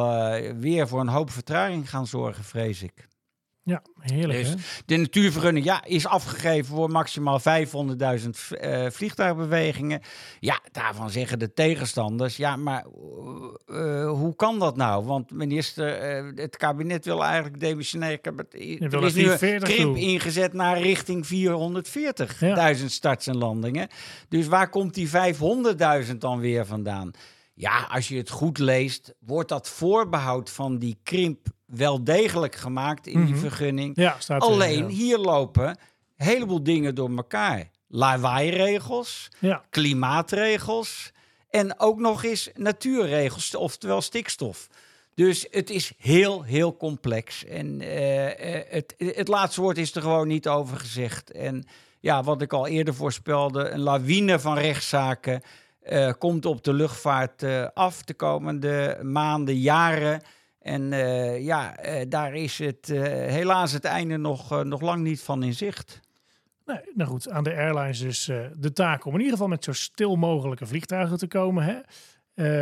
weer 0.58 0.88
voor 0.88 1.00
een 1.00 1.08
hoop 1.08 1.30
vertraging 1.30 1.90
gaan 1.90 2.06
zorgen, 2.06 2.44
vrees 2.44 2.82
ik. 2.82 3.15
Ja, 3.68 3.82
heerlijk 4.00 4.38
Dus 4.38 4.48
hè? 4.48 4.54
de 4.86 4.96
natuurvergunning 4.96 5.64
ja, 5.64 5.84
is 5.84 6.06
afgegeven 6.06 6.64
voor 6.74 6.90
maximaal 6.90 7.40
500.000 7.40 8.28
v- 8.30 8.50
eh, 8.50 8.90
vliegtuigbewegingen. 8.90 10.00
Ja, 10.40 10.60
daarvan 10.72 11.10
zeggen 11.10 11.38
de 11.38 11.52
tegenstanders. 11.52 12.36
Ja, 12.36 12.56
maar 12.56 12.84
eh, 13.66 14.02
eh, 14.02 14.10
hoe 14.10 14.36
kan 14.36 14.58
dat 14.58 14.76
nou? 14.76 15.04
Want 15.04 15.30
minister, 15.30 16.00
het 16.34 16.56
kabinet 16.56 17.04
wil 17.04 17.24
eigenlijk 17.24 17.60
demissionair. 17.60 18.18
Wil 18.22 18.36
er 19.00 19.04
is 19.06 19.14
nu 19.14 19.30
een 19.30 19.38
440 19.38 19.68
krimp 19.74 19.96
ingezet 19.96 20.52
naar 20.52 20.80
richting 20.80 21.26
440.000 21.26 22.84
starts 22.90 23.26
en 23.26 23.36
landingen. 23.36 23.88
Dus 24.28 24.46
waar 24.46 24.68
komt 24.68 24.94
die 24.94 25.08
500.000 26.06 26.16
dan 26.18 26.38
weer 26.40 26.66
vandaan? 26.66 27.10
Ja, 27.54 27.86
als 27.90 28.08
je 28.08 28.16
het 28.16 28.30
goed 28.30 28.58
leest, 28.58 29.14
wordt 29.18 29.48
dat 29.48 29.68
voorbehoud 29.68 30.50
van 30.50 30.78
die 30.78 30.98
krimp 31.02 31.54
wel 31.66 32.04
degelijk 32.04 32.54
gemaakt 32.54 33.06
in 33.06 33.24
die 33.24 33.34
Mhm. 33.34 33.40
vergunning. 33.42 33.96
Ja, 33.96 34.16
staat 34.18 34.42
er, 34.42 34.48
Alleen 34.48 34.78
ja. 34.88 34.94
hier 34.94 35.18
lopen 35.18 35.68
een 35.68 36.26
heleboel 36.26 36.62
dingen 36.62 36.94
door 36.94 37.10
elkaar. 37.16 37.68
Lawaairegels, 37.88 39.28
Ja, 39.38 39.62
klimaatregels 39.70 41.12
en 41.50 41.80
ook 41.80 41.98
nog 41.98 42.24
eens 42.24 42.50
natuurregels, 42.54 43.54
oftewel 43.54 44.00
stikstof. 44.02 44.66
Dus 45.14 45.46
het 45.50 45.70
is 45.70 45.92
heel, 45.98 46.42
heel 46.42 46.76
complex. 46.76 47.44
En 47.44 47.80
eh, 47.80 48.54
eh, 48.58 48.64
het, 48.70 48.94
het 48.98 49.28
laatste 49.28 49.60
woord 49.60 49.78
is 49.78 49.94
er 49.94 50.02
gewoon 50.02 50.28
niet 50.28 50.48
over 50.48 50.76
gezegd. 50.76 51.30
En 51.30 51.66
ja, 52.00 52.22
wat 52.22 52.42
ik 52.42 52.52
al 52.52 52.66
eerder 52.66 52.94
voorspelde, 52.94 53.68
een 53.68 53.80
lawine 53.80 54.38
van 54.38 54.58
rechtszaken 54.58 55.42
eh, 55.82 56.12
komt 56.18 56.46
op 56.46 56.64
de 56.64 56.72
luchtvaart 56.72 57.44
af 57.74 58.02
de 58.02 58.14
komende 58.14 58.98
maanden, 59.02 59.58
jaren. 59.58 60.22
En 60.66 60.92
eh, 60.92 61.44
ja, 61.44 61.76
eh, 61.76 62.04
daar 62.08 62.34
is 62.34 62.58
het 62.58 62.90
eh, 62.90 63.02
helaas 63.10 63.72
het 63.72 63.84
einde 63.84 64.16
nog, 64.16 64.64
nog 64.64 64.80
lang 64.80 65.02
niet 65.02 65.22
van 65.22 65.42
in 65.42 65.54
zicht. 65.54 66.00
nee, 66.64 66.80
nou 66.94 67.10
goed, 67.10 67.30
aan 67.30 67.44
de 67.44 67.54
airlines 67.54 67.98
dus 67.98 68.24
de 68.56 68.72
taak 68.72 69.04
om 69.04 69.12
in 69.12 69.18
ieder 69.18 69.32
geval 69.32 69.48
met 69.48 69.64
zo 69.64 69.72
stil 69.72 70.16
mogelijke 70.16 70.66
vliegtuigen 70.66 71.18
te 71.18 71.26
komen. 71.26 71.64
Hè? 71.64 71.78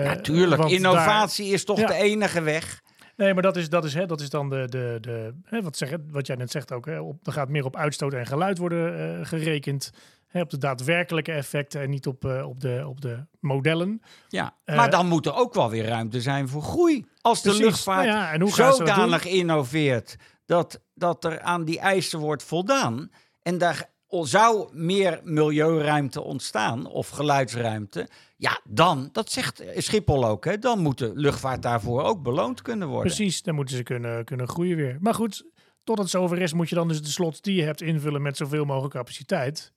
Natuurlijk, 0.05 0.61
want 0.61 0.73
innovatie 0.73 1.47
is 1.47 1.65
toch 1.65 1.79
Ja. 1.79 1.87
de 1.87 1.95
enige 1.95 2.41
weg. 2.41 2.83
nee, 3.17 3.35
maar 3.35 3.43
dat 3.43 3.57
is, 3.57 3.69
dat 3.69 3.85
is, 3.85 3.95
hè, 3.95 4.07
dat 4.07 4.21
is 4.21 4.31
dan 4.31 4.51
de, 4.51 4.67
de, 4.69 4.99
de 5.01 5.35
hè, 5.45 5.63
wat, 5.63 5.77
zeg, 5.77 5.97
wat 6.11 6.27
jij 6.27 6.37
net 6.37 6.51
zegt 6.51 6.73
ook. 6.73 6.87
Hè, 6.87 7.01
op, 7.01 7.27
er 7.27 7.33
gaat 7.33 7.49
meer 7.49 7.65
op 7.65 7.77
uitstoot 7.77 8.13
en 8.13 8.27
geluid 8.27 8.59
worden 8.59 9.27
gerekend. 9.27 9.91
Hè, 10.35 10.41
op 10.41 10.51
de 10.51 10.59
daadwerkelijke 10.59 11.33
effecten 11.33 11.81
en 11.81 11.91
niet 11.91 12.07
op, 12.07 12.25
eh, 12.25 12.49
op, 12.49 12.61
de, 12.61 12.85
op 12.87 13.01
de 13.01 13.27
modellen. 13.41 14.03
Ja, 14.29 14.57
Eh, 14.65 14.77
maar 14.77 14.91
dan 14.91 15.07
moet 15.07 15.27
er 15.27 15.35
ook 15.35 15.55
wel 15.55 15.71
weer 15.71 15.85
ruimte 15.85 16.21
zijn 16.21 16.49
voor 16.49 16.63
groei. 16.63 17.07
Als 17.21 17.43
de 17.43 17.55
luchtvaart 17.55 18.07
Nou 18.07 18.19
ja, 18.19 18.33
en 18.33 18.41
hoe 18.41 18.53
zodanig 18.53 19.25
innoveert 19.27 20.17
dat, 20.47 20.81
dat 20.95 21.25
er 21.25 21.41
aan 21.41 21.65
die 21.65 21.79
eisen 21.79 22.19
wordt 22.19 22.43
voldaan. 22.43 23.11
En 23.43 23.59
daar 23.59 23.91
zou 24.09 24.69
meer 24.73 25.21
milieuruimte 25.23 26.23
ontstaan 26.23 26.87
of 26.87 27.09
geluidsruimte. 27.09 28.09
Ja, 28.37 28.61
dan, 28.65 29.09
dat 29.13 29.31
zegt 29.31 29.63
Schiphol 29.77 30.27
ook, 30.27 30.45
hè, 30.45 30.59
dan 30.59 30.79
moet 30.79 30.99
de 30.99 31.13
luchtvaart 31.15 31.63
daarvoor 31.63 32.03
ook 32.03 32.23
beloond 32.23 32.63
kunnen 32.63 32.89
worden. 32.89 33.15
Precies, 33.15 33.43
dan 33.43 33.55
moeten 33.55 33.77
ze 33.77 33.83
kunnen, 33.83 34.25
kunnen 34.25 34.49
groeien 34.49 34.77
weer. 34.77 34.97
Maar 35.01 35.15
goed, 35.15 35.45
tot 35.85 35.99
het 35.99 36.11
zover 36.11 36.39
is, 36.39 36.53
moet 36.53 36.69
je 36.69 36.75
dan 36.75 36.89
dus 36.89 37.03
de 37.03 37.09
slots 37.09 37.41
die 37.41 37.55
je 37.55 37.63
hebt 37.63 37.81
invullen 37.81 38.23
met 38.23 38.37
zoveel 38.37 38.65
mogelijk 38.65 38.95
capaciteit. 38.95 39.73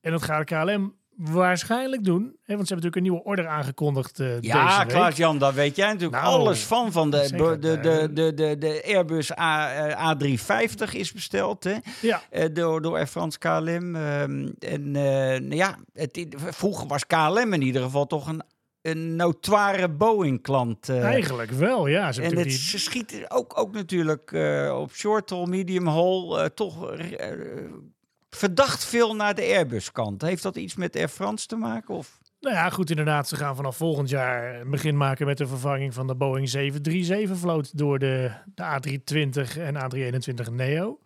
En 0.00 0.10
dat 0.10 0.22
gaat 0.22 0.44
KLM 0.44 0.98
waarschijnlijk 1.16 2.04
doen. 2.04 2.22
Hè, 2.22 2.26
want 2.26 2.38
ze 2.44 2.46
hebben 2.54 2.66
natuurlijk 2.66 2.96
een 2.96 3.02
nieuwe 3.02 3.22
order 3.24 3.46
aangekondigd 3.48 4.20
eh 4.20 4.40
Ja. 4.40 4.84
Klaas-Jan, 4.84 5.38
daar 5.38 5.54
weet 5.54 5.76
jij 5.76 5.86
natuurlijk 5.92 6.22
Nou, 6.22 6.34
alles 6.40 6.64
van. 6.64 6.92
van 6.92 7.10
de, 7.10 7.24
zeker. 7.26 7.60
de, 7.60 7.80
de, 7.80 8.12
de, 8.12 8.34
de, 8.34 8.58
de 8.58 8.82
Airbus 8.86 9.38
A, 9.38 9.72
eh, 9.88 10.12
A350 10.14 10.90
is 10.92 11.12
besteld, 11.12 11.64
hè? 11.64 11.76
Ja, 12.00 12.22
Eh, 12.30 12.44
door, 12.52 12.82
door 12.82 12.94
Air 12.96 13.06
France 13.06 13.38
KLM. 13.38 13.96
ehm, 13.96 14.48
en 14.58 14.90
nou 14.90 15.54
ja, 15.54 15.76
het, 15.92 16.26
vroeger 16.36 16.86
was 16.86 17.06
KLM 17.06 17.52
in 17.52 17.62
ieder 17.62 17.82
geval 17.82 18.06
toch 18.06 18.26
een, 18.28 18.42
een 18.82 19.16
notoire 19.16 19.88
Boeing-klant. 19.88 20.88
eigenlijk 20.88 21.50
wel. 21.50 21.86
Ja, 21.86 22.12
ze 22.12 22.22
en 22.22 22.36
het, 22.36 22.52
ze 22.52 22.78
schieten 22.78 23.30
ook, 23.30 23.58
ook 23.58 23.72
natuurlijk 23.72 24.32
op 24.72 24.92
short 24.92 25.30
haul, 25.30 25.46
medium 25.46 25.86
haul 25.86 26.48
toch 26.54 26.96
verdacht 28.30 28.84
veel 28.84 29.14
naar 29.14 29.34
de 29.34 29.42
Airbus-kant. 29.42 30.22
Heeft 30.22 30.42
dat 30.42 30.56
iets 30.56 30.74
met 30.74 30.96
Air 30.96 31.08
France 31.08 31.46
te 31.46 31.56
maken? 31.56 31.94
Of? 31.94 32.18
Nou 32.40 32.54
ja, 32.54 32.70
goed, 32.70 32.90
inderdaad. 32.90 33.28
Ze 33.28 33.36
gaan 33.36 33.56
vanaf 33.56 33.76
volgend 33.76 34.08
jaar 34.08 34.60
een 34.60 34.70
begin 34.70 34.96
maken 34.96 35.26
met 35.26 35.38
de 35.38 35.46
vervanging 35.46 35.94
van 35.94 36.06
de 36.06 36.14
Boeing 36.14 36.50
737-vloot 36.56 37.78
door 37.78 37.98
de, 37.98 38.30
de 38.54 38.62
A320 38.62 39.58
en 39.58 39.74
A321 39.74 40.52
Neo. 40.52 41.00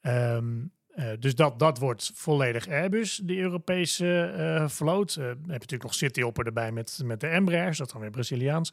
Ehm, 0.00 0.46
eh, 0.88 1.08
dus 1.18 1.34
dat, 1.34 1.58
dat 1.58 1.78
wordt 1.78 2.10
volledig 2.14 2.68
Airbus, 2.68 3.20
die 3.24 3.38
Europese 3.38 4.20
eh, 4.20 4.68
vloot. 4.68 5.14
Dan 5.14 5.26
heb 5.26 5.38
je 5.38 5.48
natuurlijk 5.48 5.82
nog 5.82 5.94
Cityhopper 5.94 6.46
erbij 6.46 6.72
met, 6.72 7.00
met 7.04 7.20
de 7.20 7.26
Embraers, 7.26 7.78
dat 7.78 7.90
dan 7.90 8.00
weer 8.00 8.10
Braziliaans. 8.10 8.72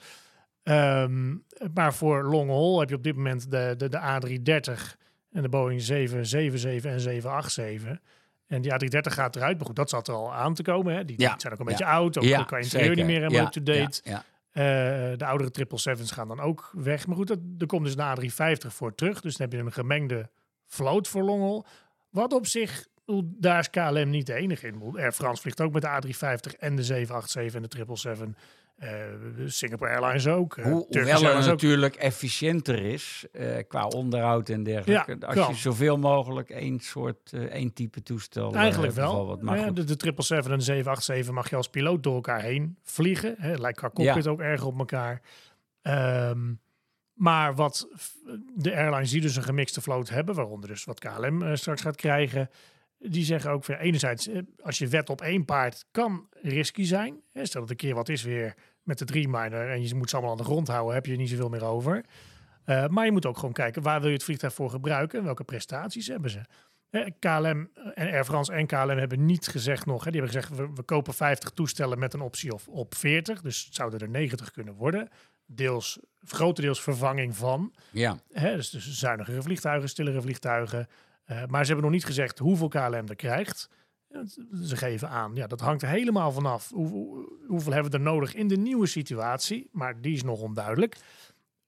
Ehm, 0.64 1.36
maar 1.74 1.94
voor 1.94 2.24
long 2.24 2.50
haul 2.50 2.80
heb 2.80 2.90
je 2.90 2.96
op 2.96 3.04
dit 3.04 3.16
moment 3.16 3.52
de, 3.52 3.74
de, 3.78 3.90
de 3.90 4.00
A330 4.00 5.00
en 5.32 5.42
de 5.42 5.50
Boeing 5.50 5.82
777 5.82 6.92
en 6.92 7.00
787. 7.00 8.00
En 8.48 8.62
die 8.62 8.72
A330 8.72 9.14
gaat 9.14 9.36
eruit, 9.36 9.58
maar 9.58 9.66
goed, 9.66 9.76
dat 9.76 9.90
zat 9.90 10.08
er 10.08 10.14
al 10.14 10.34
aan 10.34 10.54
te 10.54 10.64
komen. 10.64 10.96
Hè. 10.96 11.06
Die, 11.06 11.20
Ja, 11.20 11.34
zijn 11.38 11.54
ook 11.54 11.60
een 11.60 11.66
ja. 11.66 11.72
beetje 11.72 11.86
oud, 11.86 12.18
ook 12.18 12.24
qua 12.24 12.58
interieur 12.58 12.68
zeker. 12.70 12.96
niet 12.96 13.06
meer 13.06 13.22
helemaal 13.22 13.40
Ja, 13.40 13.46
up-to-date. 13.46 14.02
Ja, 14.04 14.12
ja. 14.12 14.24
Eh, 14.52 15.18
de 15.18 15.26
oudere 15.26 15.52
777's 15.52 16.12
gaan 16.12 16.28
dan 16.28 16.40
ook 16.40 16.72
weg. 16.74 17.08
Maar 17.08 17.16
goed, 17.16 17.28
dat, 17.28 17.40
er 17.58 17.66
komt 17.66 17.86
dus 17.86 17.96
een 17.98 18.32
A350 18.58 18.68
voor 18.68 18.96
terug. 18.96 19.22
Dus 19.22 19.38
dan 19.38 19.50
heb 19.50 19.60
je 19.60 19.66
een 19.66 19.74
gemengde 19.74 20.30
vloot 20.66 21.08
voor 21.08 21.24
Longel. 21.24 21.66
Wat 22.10 22.34
op 22.34 22.48
zich, 22.48 22.88
daar 23.24 23.60
is 23.60 23.70
KLM 23.70 24.10
niet 24.10 24.26
de 24.26 24.34
enige 24.34 24.68
in. 24.68 24.82
Air 24.96 25.12
France 25.12 25.42
vliegt 25.42 25.62
ook 25.62 25.74
met 25.74 25.82
de 25.82 25.88
A350 25.88 26.60
en 26.60 26.76
de 26.76 26.84
787 26.84 27.54
en 27.54 27.62
de 27.62 27.70
777. 27.70 28.36
Eh, 28.82 28.90
Singapore 29.46 29.92
Airlines 29.92 30.28
ook. 30.28 30.58
eh, 30.58 30.64
Hoe, 30.64 30.86
hoewel 30.90 31.24
het 31.24 31.38
ook. 31.38 31.46
natuurlijk 31.46 31.96
efficiënter 31.96 32.80
is 32.84 33.26
eh, 33.32 33.58
qua 33.68 33.88
onderhoud 33.88 34.50
en 34.50 34.64
dergelijke. 34.64 35.16
Ja, 35.20 35.26
als 35.28 35.36
kan. 35.36 35.48
je 35.48 35.56
zoveel 35.56 35.98
mogelijk 35.98 36.50
één 36.50 36.80
soort, 36.80 37.34
één 37.34 37.74
type 37.74 38.04
toestel 38.04 38.54
Eigenlijk 38.54 38.94
wel. 38.94 39.08
bijvoorbeeld. 39.08 39.42
Maar 39.42 39.58
Ja, 39.58 39.66
de, 39.72 39.84
de 39.84 39.96
777 40.00 40.52
en 40.52 40.58
de 40.58 40.64
787 40.64 41.34
mag 41.34 41.50
je 41.50 41.56
als 41.56 41.70
piloot 41.70 42.04
door 42.04 42.16
elkaar 42.16 42.42
heen 42.42 42.78
vliegen. 42.84 43.36
Hè, 43.38 43.54
lijkt 43.56 43.78
qua 43.78 43.90
cockpit 43.94 44.28
ook 44.28 44.40
erg 44.40 44.64
op 44.64 44.80
elkaar. 44.80 45.22
Ehm, 45.82 46.54
maar 47.14 47.56
wat 47.56 47.88
de 48.56 48.76
airlines 48.76 49.12
die 49.12 49.22
dus 49.22 49.36
een 49.36 49.44
gemixte 49.44 49.82
vloot 49.82 50.10
hebben, 50.10 50.36
waaronder 50.36 50.70
dus 50.70 50.84
wat 50.84 51.00
KLM 51.00 51.56
straks 51.56 51.82
gaat 51.82 51.96
krijgen, 51.96 52.50
die 52.98 53.24
zeggen 53.24 53.52
ook 53.52 53.66
weer 53.66 53.80
enerzijds, 53.80 54.30
als 54.62 54.78
je 54.78 54.88
wet 54.88 55.10
op 55.10 55.22
één 55.22 55.46
paard 55.46 55.86
kan 55.92 56.28
risky 56.42 56.84
zijn. 56.84 57.22
Hè, 57.32 57.46
stel 57.46 57.62
dat 57.62 57.70
een 57.70 57.76
keer 57.76 57.96
wat 57.96 58.10
is 58.10 58.24
weer 58.24 58.56
met 58.84 58.98
de 58.98 59.06
Dreamliner 59.06 59.70
en 59.70 59.88
je 59.88 59.96
moet 59.96 60.10
ze 60.10 60.16
allemaal 60.16 60.34
aan 60.34 60.42
de 60.42 60.50
grond 60.50 60.68
houden, 60.68 60.94
heb 60.94 61.06
je 61.06 61.16
niet 61.16 61.30
zoveel 61.30 61.50
meer 61.50 61.64
over. 61.64 62.06
Eh, 62.64 62.88
maar 62.88 63.06
je 63.06 63.12
moet 63.12 63.26
ook 63.26 63.38
gewoon 63.38 63.54
kijken, 63.54 63.82
waar 63.82 64.00
wil 64.00 64.10
je 64.10 64.16
het 64.16 64.24
vliegtuig 64.24 64.54
voor 64.54 64.70
gebruiken 64.70 65.20
en 65.20 65.26
welke 65.26 65.44
prestaties 65.44 66.08
hebben 66.08 66.30
ze. 66.30 66.42
Hè, 66.90 67.06
KLM 67.20 67.70
en 67.94 68.12
Air 68.12 68.26
France 68.26 68.54
en 68.54 68.68
KLM 68.68 68.98
hebben 68.98 69.26
niet 69.26 69.48
gezegd 69.48 69.86
nog. 69.86 70.04
Hè, 70.04 70.12
die 70.12 70.22
hebben 70.22 70.42
gezegd, 70.42 70.60
we, 70.60 70.74
we 70.74 70.84
kopen 70.84 71.14
50 71.14 71.50
toestellen 71.50 72.00
met 72.00 72.14
een 72.14 72.22
optie 72.22 72.54
op, 72.54 72.62
op 72.68 72.96
40. 72.96 73.42
Dus 73.42 73.66
het 73.66 73.76
zouden 73.76 74.00
er 74.00 74.10
90 74.10 74.52
kunnen 74.52 74.74
worden. 74.74 75.10
Deels, 75.46 76.00
grotendeels 76.24 76.82
vervanging 76.82 77.36
van. 77.36 77.74
ja. 77.92 78.18
Hè, 78.32 78.56
dus, 78.56 78.70
dus 78.70 79.00
zuinigere 79.00 79.42
vliegtuigen, 79.42 79.90
stillere 79.90 80.22
vliegtuigen. 80.22 80.88
Eh, 81.24 81.46
maar 81.46 81.62
ze 81.62 81.72
hebben 81.72 81.84
nog 81.84 81.94
niet 81.94 82.06
gezegd 82.06 82.40
hoeveel 82.40 82.68
KLM 82.68 83.08
er 83.08 83.16
krijgt. 83.16 83.70
Ze 84.64 84.78
geven 84.78 85.10
aan, 85.10 85.32
ja, 85.36 85.48
dat 85.48 85.60
hangt 85.62 85.82
er 85.82 85.88
helemaal 85.90 86.32
vanaf. 86.32 86.70
Hoe, 86.70 86.88
hoe- 86.88 87.30
hoeveel 87.48 87.74
hebben 87.74 87.92
we 87.92 87.98
er 87.98 88.04
nodig 88.04 88.34
in 88.36 88.48
de 88.48 88.58
nieuwe 88.58 88.88
situatie? 88.88 89.70
Maar 89.72 90.02
die 90.02 90.14
is 90.14 90.24
nog 90.24 90.42
onduidelijk. 90.42 90.98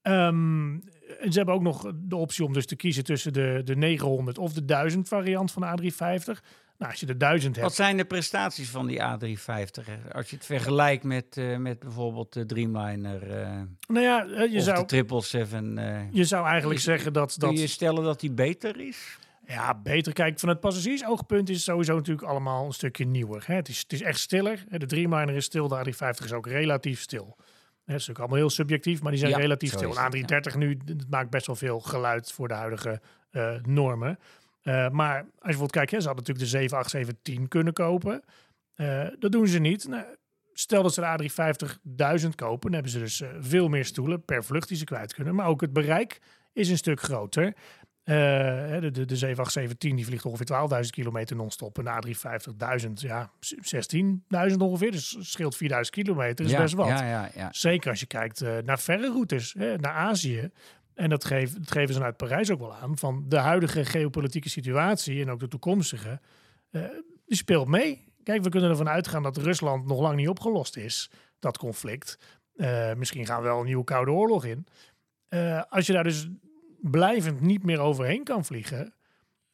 Ehm, 0.02 0.72
en 1.20 1.32
ze 1.32 1.36
hebben 1.36 1.54
ook 1.54 1.62
nog 1.62 1.92
de 1.94 2.16
optie 2.16 2.44
om 2.44 2.52
dus 2.52 2.66
te 2.66 2.76
kiezen 2.76 3.04
tussen 3.04 3.32
de, 3.32 3.60
de 3.64 3.76
900 3.76 4.38
of 4.38 4.52
de 4.52 4.64
1000 4.64 5.08
variant 5.08 5.52
van 5.52 5.62
de 5.62 5.68
A350. 5.92 6.40
Nou, 6.78 6.90
als 6.90 7.00
je 7.00 7.06
de 7.06 7.16
1000 7.16 7.54
hebt, 7.54 7.66
Wat 7.66 7.76
zijn 7.76 7.96
de 7.96 8.04
prestaties 8.04 8.70
van 8.70 8.86
die 8.86 8.98
A350? 9.00 9.84
hè? 9.86 10.12
Als 10.14 10.30
je 10.30 10.36
het 10.36 10.44
vergelijkt 10.44 11.04
met, 11.04 11.36
eh, 11.36 11.56
met 11.56 11.78
bijvoorbeeld 11.78 12.32
de 12.32 12.46
Dreamliner 12.46 13.30
eh 13.30 13.60
nou 13.88 14.04
ja, 14.04 14.26
eh, 14.26 14.52
je 14.52 14.58
of 14.58 14.64
zou, 14.64 14.86
de 14.86 14.94
777. 14.96 15.84
eh 15.84 16.02
je 16.12 16.24
zou 16.24 16.46
eigenlijk 16.46 16.80
zeggen 16.80 17.12
dat, 17.12 17.36
Kun 17.38 17.48
dat 17.48 17.58
je 17.60 17.66
stellen 17.66 18.02
dat 18.04 18.20
die 18.20 18.32
beter 18.32 18.80
is? 18.80 19.18
Ja, 19.46 19.80
beter. 19.82 20.12
Kijk, 20.12 20.38
van 20.38 20.48
het 20.48 20.60
passagiersoogpunt 20.60 21.48
is 21.48 21.56
het 21.56 21.64
sowieso 21.64 21.94
natuurlijk 21.94 22.26
allemaal 22.28 22.66
een 22.66 22.72
stukje 22.72 23.04
nieuwer. 23.04 23.44
Hè? 23.46 23.54
Het, 23.54 23.68
is, 23.68 23.78
het 23.78 23.92
is 23.92 24.02
echt 24.02 24.18
stiller. 24.18 24.64
De 24.68 24.86
Dreamliner 24.86 25.34
is 25.34 25.44
stil, 25.44 25.68
de 25.68 25.92
A350 25.92 26.24
is 26.24 26.32
ook 26.32 26.46
relatief 26.46 27.00
stil. 27.00 27.36
Het 27.36 27.94
is 27.96 28.06
natuurlijk 28.06 28.18
allemaal 28.18 28.38
heel 28.38 28.50
subjectief, 28.50 29.02
maar 29.02 29.10
die 29.10 29.20
zijn 29.20 29.32
Ja, 29.32 29.38
relatief 29.38 29.72
stil. 29.72 29.96
Een 29.96 30.04
het, 30.04 30.30
ja. 30.30 30.52
A330 30.52 30.58
nu, 30.58 30.76
dat 30.84 31.08
maakt 31.10 31.30
best 31.30 31.46
wel 31.46 31.56
veel 31.56 31.80
geluid 31.80 32.32
voor 32.32 32.48
de 32.48 32.54
huidige 32.54 33.00
eh, 33.30 33.54
normen. 33.62 34.18
Eh, 34.62 34.88
maar 34.88 35.16
als 35.16 35.24
je 35.24 35.38
bijvoorbeeld 35.40 35.70
kijkt, 35.70 35.90
hè, 35.90 36.00
ze 36.00 36.06
hadden 36.06 36.34
natuurlijk 36.36 36.72
de 37.24 37.38
787-10 37.38 37.48
kunnen 37.48 37.72
kopen. 37.72 38.22
Eh, 38.74 39.06
dat 39.18 39.32
doen 39.32 39.46
ze 39.46 39.58
niet. 39.58 39.88
Nou, 39.88 40.04
stel 40.52 40.82
dat 40.82 40.94
ze 40.94 41.00
de 41.00 41.06
A350 41.06 41.78
1000 41.82 42.34
kopen, 42.34 42.60
dan 42.70 42.72
hebben 42.72 42.90
ze 42.90 42.98
dus 42.98 43.22
veel 43.40 43.68
meer 43.68 43.84
stoelen 43.84 44.24
per 44.24 44.44
vlucht 44.44 44.68
die 44.68 44.76
ze 44.76 44.84
kwijt 44.84 45.14
kunnen. 45.14 45.34
Maar 45.34 45.46
ook 45.46 45.60
het 45.60 45.72
bereik 45.72 46.20
is 46.52 46.68
een 46.68 46.76
stuk 46.76 47.00
groter. 47.00 47.54
Eh, 48.04 48.14
de, 48.80 48.90
de, 48.90 49.04
de 49.04 49.16
787 49.16 49.96
die 49.96 50.06
vliegt 50.06 50.24
ongeveer 50.24 50.84
12.000 50.84 50.90
kilometer 50.90 51.36
non-stop. 51.36 51.78
En 51.78 51.84
de 51.84 52.14
A350.000, 52.86 52.92
ja, 52.92 53.30
16.000 54.50 54.56
ongeveer. 54.58 54.90
Dus 54.90 55.16
scheelt 55.20 55.58
4.000 55.62 55.68
kilometer, 55.90 56.44
is 56.44 56.50
ja, 56.50 56.60
best 56.60 56.74
wat. 56.74 56.88
Ja, 56.88 57.04
ja, 57.04 57.30
ja. 57.34 57.48
Zeker 57.52 57.90
als 57.90 58.00
je 58.00 58.06
kijkt 58.06 58.40
eh, 58.40 58.56
naar 58.64 58.78
verre 58.78 59.06
routes, 59.06 59.54
hè, 59.58 59.76
naar 59.76 59.92
Azië. 59.92 60.50
En 60.94 61.08
dat, 61.08 61.24
geven 61.24 61.58
dat 61.58 61.70
geven 61.70 61.94
ze 61.94 62.02
uit 62.02 62.16
Parijs 62.16 62.50
ook 62.50 62.58
wel 62.58 62.74
aan. 62.74 62.98
Van 62.98 63.24
de 63.28 63.38
huidige 63.38 63.84
geopolitieke 63.84 64.48
situatie 64.48 65.22
en 65.22 65.30
ook 65.30 65.40
de 65.40 65.48
toekomstige, 65.48 66.20
eh, 66.70 66.82
die 67.26 67.36
speelt 67.36 67.68
mee. 67.68 68.12
Kijk, 68.22 68.42
we 68.42 68.48
kunnen 68.48 68.70
ervan 68.70 68.88
uitgaan 68.88 69.22
dat 69.22 69.36
Rusland 69.36 69.86
nog 69.86 70.00
lang 70.00 70.16
niet 70.16 70.28
opgelost 70.28 70.76
is, 70.76 71.10
dat 71.38 71.58
conflict. 71.58 72.18
Misschien 72.96 73.26
gaan 73.26 73.42
we 73.42 73.48
wel 73.48 73.58
een 73.58 73.66
nieuwe 73.66 73.84
koude 73.84 74.10
oorlog 74.10 74.44
in. 74.44 74.66
Als 75.68 75.86
je 75.86 75.92
daar 75.92 76.04
dus 76.04 76.28
blijvend 76.90 77.40
niet 77.40 77.62
meer 77.64 77.80
overheen 77.80 78.24
kan 78.24 78.44
vliegen. 78.44 78.94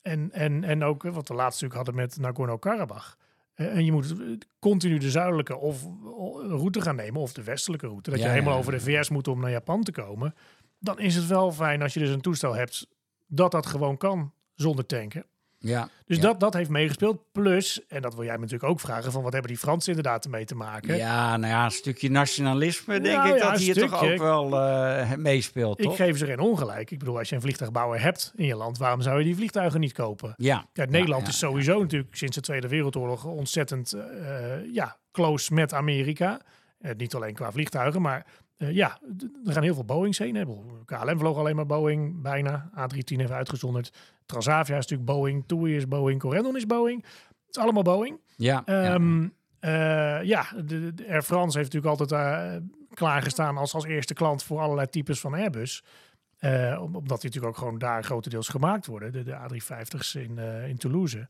En, 0.03 0.33
en, 0.33 0.64
en 0.64 0.83
ook 0.85 1.03
wat 1.03 1.29
we 1.29 1.35
laatst 1.35 1.61
natuurlijk 1.62 1.75
hadden 1.87 1.95
met 1.95 2.19
Nagorno-Karabakh. 2.21 3.16
Eh, 3.55 3.66
en 3.77 3.85
je 3.85 3.93
moet 3.93 4.14
continu 4.59 4.99
de 4.99 5.11
zuidelijke 5.11 5.57
of, 5.57 5.85
o- 6.05 6.40
route 6.49 6.81
gaan 6.81 6.97
nemen, 6.97 7.21
of 7.21 7.33
de 7.33 7.43
westelijke 7.45 7.87
route. 7.87 8.11
Dat 8.11 8.19
Ja, 8.19 8.25
je 8.27 8.31
helemaal 8.33 8.53
ja, 8.53 8.59
over 8.59 8.73
de 8.73 8.81
VS 8.81 9.09
moet 9.09 9.29
om 9.29 9.40
naar 9.40 9.51
Japan 9.51 9.83
te 9.83 9.93
komen. 9.93 10.35
Dan 10.79 10.99
is 10.99 11.14
het 11.14 11.27
wel 11.27 11.53
fijn 11.53 11.83
als 11.83 11.95
je 11.95 12.01
dus 12.01 12.11
een 12.11 12.21
toestel 12.21 12.55
hebt 12.55 12.87
dat 13.27 13.51
dat 13.51 13.66
gewoon 13.66 13.97
kan 13.97 14.33
zonder 14.55 14.87
tanken. 14.87 15.25
Ja. 15.62 15.88
Dus 16.07 16.16
ja. 16.16 16.23
dat, 16.23 16.40
dat 16.40 16.55
heeft 16.55 16.70
meegespeeld. 16.70 17.33
Plus, 17.33 17.87
en 17.88 18.03
dat 18.03 18.14
wil 18.14 18.25
jij 18.25 18.35
me 18.35 18.40
natuurlijk 18.40 18.70
ook 18.70 18.81
vragen, 18.81 19.12
van 19.12 19.23
wat 19.23 19.33
hebben 19.33 19.51
die 19.51 19.61
Fransen 19.61 19.88
inderdaad 19.88 20.25
ermee 20.25 20.44
te 20.44 20.55
maken? 20.55 20.96
Ja, 20.96 21.37
nou 21.37 21.53
ja, 21.53 21.64
een 21.64 21.70
stukje 21.70 22.11
nationalisme 22.11 23.01
denk 23.01 23.16
Nou 23.16 23.29
ik 23.29 23.42
ja, 23.42 23.51
dat 23.51 23.59
hier 23.59 23.75
toch 23.75 24.03
ook 24.03 24.18
wel 24.18 24.61
eh, 24.61 25.14
meespeelt, 25.14 25.79
Ik 25.79 25.85
toch? 25.85 25.96
geef 25.96 26.18
ze 26.18 26.27
geen 26.27 26.38
ongelijk. 26.38 26.90
Ik 26.90 26.99
bedoel, 26.99 27.18
als 27.18 27.29
je 27.29 27.35
een 27.35 27.40
vliegtuigbouwer 27.40 28.03
hebt 28.03 28.33
in 28.37 28.46
je 28.46 28.57
land, 28.57 28.79
waarom 28.79 29.01
zou 29.01 29.18
je 29.18 29.25
die 29.25 29.35
vliegtuigen 29.35 29.81
niet 29.81 29.92
kopen? 29.92 30.35
Ja. 30.37 30.66
Kijk, 30.73 30.90
Nederland 30.90 31.29
is 31.29 31.38
sowieso 31.38 31.81
natuurlijk 31.81 32.16
sinds 32.16 32.35
de 32.35 32.42
Tweede 32.42 32.68
Wereldoorlog 32.68 33.25
ontzettend 33.25 33.92
eh, 33.92 34.73
ja, 34.73 34.96
close 35.12 35.55
met 35.55 35.75
Amerika. 35.75 36.40
Eh, 36.79 36.94
niet 36.96 37.14
alleen 37.14 37.35
qua 37.35 37.53
vliegtuigen, 37.53 38.03
maar 38.03 38.27
ja, 38.57 38.99
er 39.44 39.53
gaan 39.53 39.62
heel 39.62 39.75
veel 39.75 39.85
Boeings 39.85 40.18
heen. 40.18 40.35
Hè. 40.35 40.44
KLM 40.85 41.18
vloog 41.18 41.37
alleen 41.37 41.57
maar 41.57 41.66
Boeing, 41.66 42.23
bijna. 42.23 42.70
A310 42.70 43.16
heeft 43.16 43.31
uitgezonderd. 43.31 43.92
Transavia 44.31 44.77
is 44.77 44.87
natuurlijk 44.87 45.11
Boeing. 45.11 45.45
TUI 45.47 45.77
is 45.77 45.88
Boeing. 45.88 46.21
Corendon 46.21 46.57
is 46.57 46.66
Boeing. 46.66 47.03
Het 47.47 47.57
is 47.57 47.62
allemaal 47.62 47.83
Boeing. 47.83 48.21
Ja, 48.37 48.62
ja. 48.66 48.95
Ehm, 48.95 49.29
eh, 49.61 50.23
ja, 50.23 50.47
de, 50.64 50.95
de 50.95 51.09
Air 51.09 51.23
France 51.23 51.59
heeft 51.59 51.73
natuurlijk 51.73 52.01
altijd 52.01 52.12
eh, 52.12 52.57
klaargestaan 52.95 53.57
als, 53.57 53.75
als 53.75 53.85
eerste 53.85 54.14
klant 54.14 54.43
voor 54.43 54.61
allerlei 54.61 54.88
types 54.88 55.21
van 55.21 55.35
Airbus. 55.35 55.85
Eh, 56.38 56.79
om- 56.83 56.97
omdat 56.97 57.21
die 57.21 57.31
natuurlijk 57.31 57.47
ook 57.47 57.57
gewoon 57.57 57.79
daar 57.79 58.05
grotendeels 58.05 58.49
gemaakt 58.49 58.87
worden. 58.87 59.12
De, 59.12 59.23
de 59.23 59.33
A350's 59.37 60.14
in, 60.14 60.38
in 60.69 60.77
Toulouse. 60.79 61.29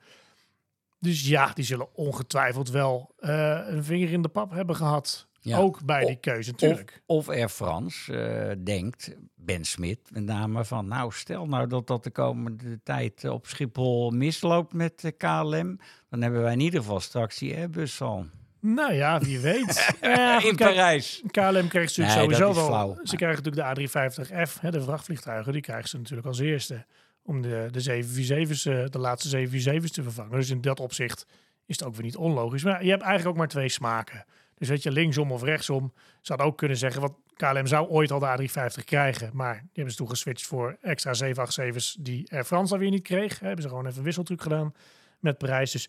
Dus 0.99 1.29
ja, 1.29 1.51
die 1.55 1.65
zullen 1.65 1.95
ongetwijfeld 1.97 2.71
wel 2.71 3.15
een 3.19 3.85
vinger 3.85 4.11
in 4.13 4.23
de 4.23 4.29
pap 4.29 4.51
hebben 4.51 4.77
gehad. 4.77 5.29
Ja. 5.43 5.59
Ook 5.59 5.85
bij 5.85 6.05
die 6.05 6.17
keuze 6.21 6.51
natuurlijk. 6.51 7.03
of 7.07 7.29
Air 7.29 7.49
France 7.49 8.17
eh, 8.19 8.57
denkt, 8.65 9.17
Ben 9.35 9.65
Smit 9.65 9.99
met 10.11 10.25
name, 10.25 10.65
van 10.65 10.89
nou 10.89 11.13
stel 11.13 11.47
nou 11.47 11.67
dat 11.67 11.87
dat 11.87 12.05
de 12.05 12.11
komende 12.11 12.81
tijd 12.83 13.25
op 13.25 13.47
Schiphol 13.47 14.11
misloopt 14.11 14.73
met 14.73 15.01
de 15.01 15.13
KLM, 15.13 15.79
dan 16.09 16.23
hebben 16.23 16.43
wij 16.43 16.53
in 16.53 16.61
ieder 16.61 16.81
geval 16.81 17.01
straks 17.01 17.39
die 17.39 17.57
Airbus 17.57 18.01
al. 18.01 18.27
Nou 18.61 18.93
ja, 18.93 19.21
wie 19.21 19.41
weet. 19.41 19.95
Eh, 20.01 20.15
ja, 20.17 20.45
in 20.45 20.57
Parijs. 20.57 21.23
KLM 21.31 21.69
krijgt 21.69 21.93
ze 21.93 22.01
Nee, 22.01 22.11
sowieso 22.11 22.55
wel. 22.55 22.67
flauw. 22.67 22.99
Ze 23.03 23.17
krijgen 23.17 23.43
natuurlijk 23.43 23.77
de 23.77 23.89
A350F, 23.89 24.61
hè, 24.61 24.71
de 24.71 24.83
vrachtvliegtuigen, 24.83 25.53
die 25.53 25.63
krijgen 25.63 25.89
ze 25.89 25.97
natuurlijk 25.97 26.27
als 26.27 26.39
eerste. 26.39 26.87
Om 27.23 27.43
de, 27.43 27.69
de 27.71 27.81
747's, 27.81 28.65
eh, 28.65 28.85
de 28.87 28.99
laatste 28.99 29.49
747's 29.49 29.91
te 29.91 30.03
vervangen. 30.03 30.37
Dus 30.37 30.51
in 30.51 30.61
dat 30.61 30.81
opzicht 30.81 31.27
is 31.67 31.79
het 31.79 31.85
ook 31.89 31.95
weer 31.95 32.05
niet 32.05 32.17
onlogisch. 32.17 32.65
Maar 32.65 32.85
je 32.85 32.91
hebt 32.91 33.03
eigenlijk 33.03 33.31
ook 33.31 33.39
maar 33.39 33.49
twee 33.49 33.69
smaken. 33.69 34.25
Dus 34.61 34.69
weet 34.69 34.83
je, 34.83 34.91
linksom 34.93 35.33
of 35.33 35.43
rechtsom. 35.43 35.93
Hadden 36.23 36.47
ook 36.47 36.57
kunnen 36.59 36.77
zeggen, 36.77 37.01
wat 37.01 37.13
KLM 37.37 37.67
zou 37.67 37.89
ooit 37.89 38.11
al 38.11 38.19
de 38.19 38.27
A350 38.49 38.85
krijgen. 38.85 39.31
Maar 39.33 39.55
die 39.55 39.69
hebben 39.73 39.93
ze 39.93 39.99
toen 39.99 40.09
geswitcht 40.09 40.47
voor 40.47 40.77
extra 40.83 41.13
787's 41.15 41.97
die 42.01 42.33
Air 42.33 42.45
France 42.45 42.71
dan 42.73 42.79
weer 42.83 42.91
niet 42.91 43.03
kreeg. 43.03 43.39
Hebben 43.39 43.63
ze 43.63 43.69
gewoon 43.69 43.87
even 43.87 43.99
een 43.99 44.05
wisseltruc 44.05 44.43
gedaan 44.43 44.75
met 45.21 45.39
prijs. 45.39 45.71
Dus 45.73 45.89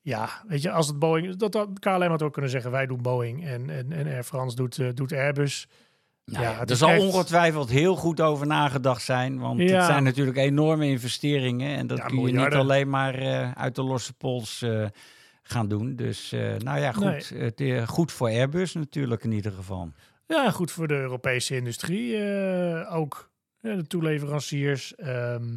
ja, 0.00 0.28
weet 0.48 0.62
je, 0.62 0.70
als 0.70 0.86
het 0.86 0.98
Boeing... 0.98 1.36
Dat, 1.36 1.52
dat, 1.52 1.68
KLM 1.78 2.02
had 2.08 2.22
ook 2.22 2.32
kunnen 2.32 2.50
zeggen, 2.50 2.70
wij 2.70 2.86
doen 2.86 3.02
Boeing 3.02 3.44
en, 3.46 3.70
en, 3.70 3.92
en 3.92 4.06
Air 4.06 4.24
France 4.24 4.56
doet, 4.56 4.78
eh, 4.78 4.88
doet 4.94 5.12
Airbus. 5.12 5.68
Nou 6.24 6.44
Ja, 6.44 6.50
ja, 6.50 6.64
er 6.66 6.76
zal 6.76 6.88
echt- 6.88 7.00
ongetwijfeld 7.02 7.70
heel 7.70 7.96
goed 7.96 8.20
over 8.20 8.46
nagedacht 8.46 9.02
zijn, 9.02 9.38
want 9.38 9.60
Ja. 9.60 9.76
het 9.76 9.84
zijn 9.84 10.02
natuurlijk 10.04 10.36
enorme 10.36 10.86
investeringen 10.86 11.76
en 11.76 11.86
dat 11.86 12.02
kun 12.04 12.20
je 12.20 12.32
niet 12.32 12.54
alleen 12.54 12.88
maar 12.90 13.14
eh, 13.14 13.50
uit 13.52 13.74
de 13.74 13.82
losse 13.82 14.12
pols 14.12 14.62
eh, 14.62 14.86
gaan 15.48 15.68
doen. 15.68 15.96
Dus 15.96 16.32
eh, 16.32 16.54
nou 16.56 16.78
ja, 16.80 16.92
goed, 16.92 17.28
het, 17.28 17.60
eh, 17.60 17.88
goed 17.88 18.12
voor 18.12 18.28
Airbus 18.28 18.72
natuurlijk 18.74 19.24
in 19.24 19.32
ieder 19.32 19.52
geval. 19.52 19.92
Ja, 20.26 20.50
goed 20.50 20.70
voor 20.70 20.88
de 20.88 20.94
Europese 20.94 21.56
industrie 21.56 22.16
eh, 22.16 22.94
ook. 22.96 23.30
Ja, 23.60 23.74
de 23.74 23.86
toeleveranciers. 23.86 24.94
ehm, 24.94 25.56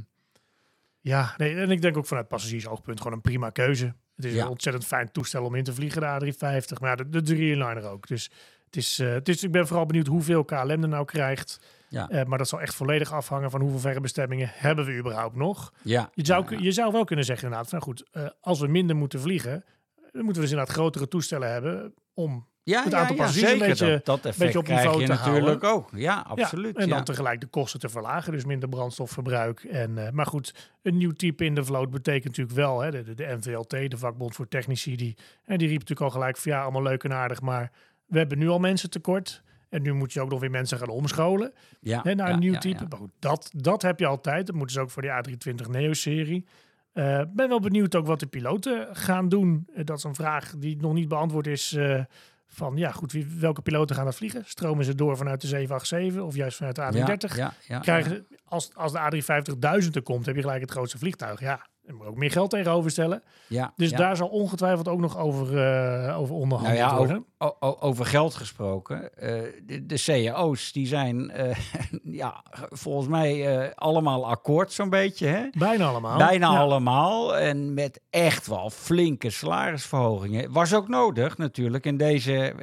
ja, 0.99 1.33
nee, 1.37 1.55
en 1.55 1.71
ik 1.71 1.81
denk 1.81 1.97
ook 1.97 2.05
vanuit 2.05 2.27
passagiersoogpunt 2.27 2.97
gewoon 2.97 3.13
een 3.13 3.21
prima 3.21 3.49
keuze. 3.49 3.93
Het 4.15 4.25
is 4.25 4.33
Ja. 4.33 4.43
een 4.43 4.49
ontzettend 4.49 4.85
fijn 4.85 5.11
toestel 5.11 5.43
om 5.45 5.55
in 5.55 5.63
te 5.63 5.73
vliegen, 5.73 6.01
de 6.01 6.07
A350. 6.33 6.79
Maar 6.79 6.89
ja, 6.89 6.95
de, 6.95 7.09
de 7.09 7.21
Dreamliner 7.21 7.83
ook. 7.89 8.07
Dus 8.07 8.31
het 8.65 8.75
is, 8.75 8.97
het 8.97 9.29
is, 9.29 9.43
ik 9.43 9.51
ben 9.51 9.67
vooral 9.67 9.85
benieuwd 9.85 10.07
hoeveel 10.07 10.45
KLM 10.45 10.69
er 10.69 10.87
nou 10.87 11.05
krijgt. 11.05 11.59
Ja. 11.89 12.23
Maar 12.27 12.37
dat 12.37 12.47
zal 12.47 12.61
echt 12.61 12.75
volledig 12.75 13.11
afhangen 13.13 13.51
van 13.51 13.61
hoeveel 13.61 13.79
verre 13.79 13.99
bestemmingen 13.99 14.49
hebben 14.53 14.85
we 14.85 14.97
überhaupt 14.97 15.35
nog. 15.35 15.73
Ja, 15.81 16.09
Je 16.13 16.25
zou, 16.25 16.43
ja, 16.49 16.57
ja. 16.57 16.63
je 16.63 16.71
zou 16.71 16.91
wel 16.91 17.03
kunnen 17.03 17.25
zeggen 17.25 17.43
inderdaad, 17.45 17.69
van 17.69 17.81
goed, 17.81 18.03
als 18.41 18.59
we 18.59 18.67
minder 18.67 18.95
moeten 18.95 19.19
vliegen, 19.19 19.63
dan 20.11 20.23
moeten 20.23 20.41
we 20.41 20.47
dus 20.47 20.51
inderdaad 20.51 20.75
grotere 20.75 21.07
toestellen 21.07 21.51
hebben 21.51 21.93
om 22.13 22.47
ja, 22.63 22.83
het 22.83 22.91
ja, 22.91 22.99
aantal 22.99 23.15
ja, 23.15 23.21
passagiers 23.21 23.51
een 23.51 23.59
beetje- 23.59 23.85
dat, 23.85 24.05
dat 24.05 24.17
effect 24.17 24.37
beetje 24.37 24.57
op 24.57 24.63
krijg 24.63 24.81
niveau 24.83 25.01
je 25.01 25.07
te 25.07 25.13
natuurlijk 25.13 25.63
ook. 25.63 25.89
Ja, 25.93 26.25
absoluut. 26.27 26.75
Ja, 26.75 26.81
en 26.83 26.89
dan 26.89 26.97
ja. 26.97 27.03
tegelijk 27.03 27.41
de 27.41 27.47
kosten 27.47 27.79
te 27.79 27.89
verlagen, 27.89 28.31
dus 28.31 28.45
minder 28.45 28.69
brandstofverbruik. 28.69 29.63
En, 29.63 30.05
eh, 30.05 30.11
maar 30.11 30.25
goed, 30.25 30.71
een 30.81 30.97
nieuw 30.97 31.11
type 31.11 31.45
in 31.45 31.55
de 31.55 31.63
vloot 31.63 31.89
betekent 31.89 32.23
natuurlijk 32.37 32.55
wel, 32.55 32.79
hè, 32.79 32.91
de, 32.91 33.03
de, 33.03 33.13
de 33.13 33.37
NVLT, 33.39 33.69
de 33.69 33.97
vakbond 33.97 34.35
voor 34.35 34.47
technici, 34.47 34.95
die, 34.95 35.17
en 35.45 35.57
die 35.57 35.67
riep 35.67 35.79
natuurlijk 35.79 36.07
al 36.07 36.19
gelijk 36.19 36.37
van 36.37 36.51
ja, 36.51 36.61
allemaal 36.61 36.83
leuk 36.83 37.03
en 37.03 37.13
aardig, 37.13 37.41
maar 37.41 37.71
we 38.05 38.17
hebben 38.17 38.37
nu 38.37 38.49
al 38.49 38.59
mensen 38.59 38.89
tekort. 38.89 39.43
En 39.69 39.81
nu 39.81 39.93
moet 39.93 40.13
je 40.13 40.21
ook 40.21 40.29
nog 40.29 40.39
weer 40.39 40.49
mensen 40.49 40.77
gaan 40.77 40.89
omscholen 40.89 41.53
ja, 41.79 42.01
hè, 42.03 42.15
naar 42.15 42.27
ja, 42.27 42.33
een 42.33 42.39
nieuw 42.39 42.53
ja, 42.53 42.59
type. 42.59 42.81
ja. 42.81 42.87
Maar 42.89 42.99
goed, 42.99 43.11
dat, 43.19 43.51
dat 43.55 43.81
heb 43.81 43.99
je 43.99 44.05
altijd. 44.05 44.45
Dat 44.45 44.55
moeten 44.55 44.75
ze 44.75 44.81
ook 44.81 44.89
voor 44.89 45.01
die 45.01 45.11
A320 45.11 45.69
Neo-serie. 45.69 46.45
Eh 46.93 47.21
ben 47.33 47.49
wel 47.49 47.59
benieuwd 47.59 47.95
ook 47.95 48.05
wat 48.05 48.19
de 48.19 48.25
piloten 48.27 48.87
gaan 48.95 49.29
doen. 49.29 49.67
Eh, 49.73 49.85
dat 49.85 49.97
is 49.97 50.03
een 50.03 50.15
vraag 50.15 50.53
die 50.57 50.77
nog 50.81 50.93
niet 50.93 51.07
beantwoord 51.07 51.47
is. 51.47 51.73
eh, 51.73 52.03
van 52.51 52.77
ja, 52.77 52.91
goed, 52.91 53.11
wie, 53.11 53.27
welke 53.39 53.61
piloten 53.61 53.95
gaan 53.95 54.05
dat 54.05 54.15
vliegen? 54.15 54.43
Stromen 54.45 54.85
ze 54.85 54.95
door 54.95 55.17
vanuit 55.17 55.41
de 55.41 55.47
787 55.47 56.21
of 56.23 56.35
juist 56.35 56.57
vanuit 56.57 56.75
de 56.75 56.81
A330? 56.81 57.35
Ja, 57.35 57.43
ja, 57.43 57.53
ja, 57.67 57.79
krijgen 57.79 58.11
ze- 58.11 58.37
als, 58.45 58.75
als 58.75 58.91
de 58.91 58.99
A350.000 58.99 59.95
er 59.95 60.01
komt, 60.01 60.25
heb 60.25 60.35
je 60.35 60.41
gelijk 60.41 60.61
het 60.61 60.71
grootste 60.71 60.97
vliegtuig. 60.97 61.39
Ja, 61.39 61.65
er 61.89 61.95
moet 61.95 62.07
ook 62.07 62.17
meer 62.17 62.31
geld 62.31 62.49
tegenover 62.49 62.91
stellen. 62.91 63.23
Ja, 63.47 63.73
Dus 63.75 63.89
ja. 63.89 63.97
daar 63.97 64.15
zal 64.15 64.27
ongetwijfeld 64.27 64.87
ook 64.87 64.99
nog 64.99 65.17
over, 65.17 65.45
eh, 65.47 66.17
over 66.19 66.29
Nou 66.33 66.41
onderhandeld 66.41 66.77
ja, 66.77 66.97
worden. 66.97 67.25
over, 67.37 67.81
over 67.81 68.05
geld 68.05 68.33
gesproken. 68.35 69.17
eh, 69.17 69.41
de, 69.65 69.85
de 69.85 70.01
cao's 70.05 70.71
die 70.71 70.87
zijn 70.87 71.31
eh, 71.31 71.55
ja, 72.21 72.43
volgens 72.69 73.07
mij 73.07 73.75
allemaal 73.75 74.27
akkoord 74.29 74.71
zo'n 74.71 74.89
beetje. 74.89 75.27
Hè? 75.27 75.45
Bijna 75.57 75.87
allemaal. 75.87 76.17
Bijna 76.17 76.51
Ja. 76.51 76.59
allemaal. 76.59 77.37
En 77.37 77.73
met 77.73 78.01
echt 78.09 78.47
wel 78.47 78.69
flinke 78.69 79.29
salarisverhogingen. 79.29 80.51
Was 80.51 80.73
ook 80.73 80.87
nodig 80.87 81.37
natuurlijk 81.37 81.85
in 81.85 81.97
deze 81.97 82.53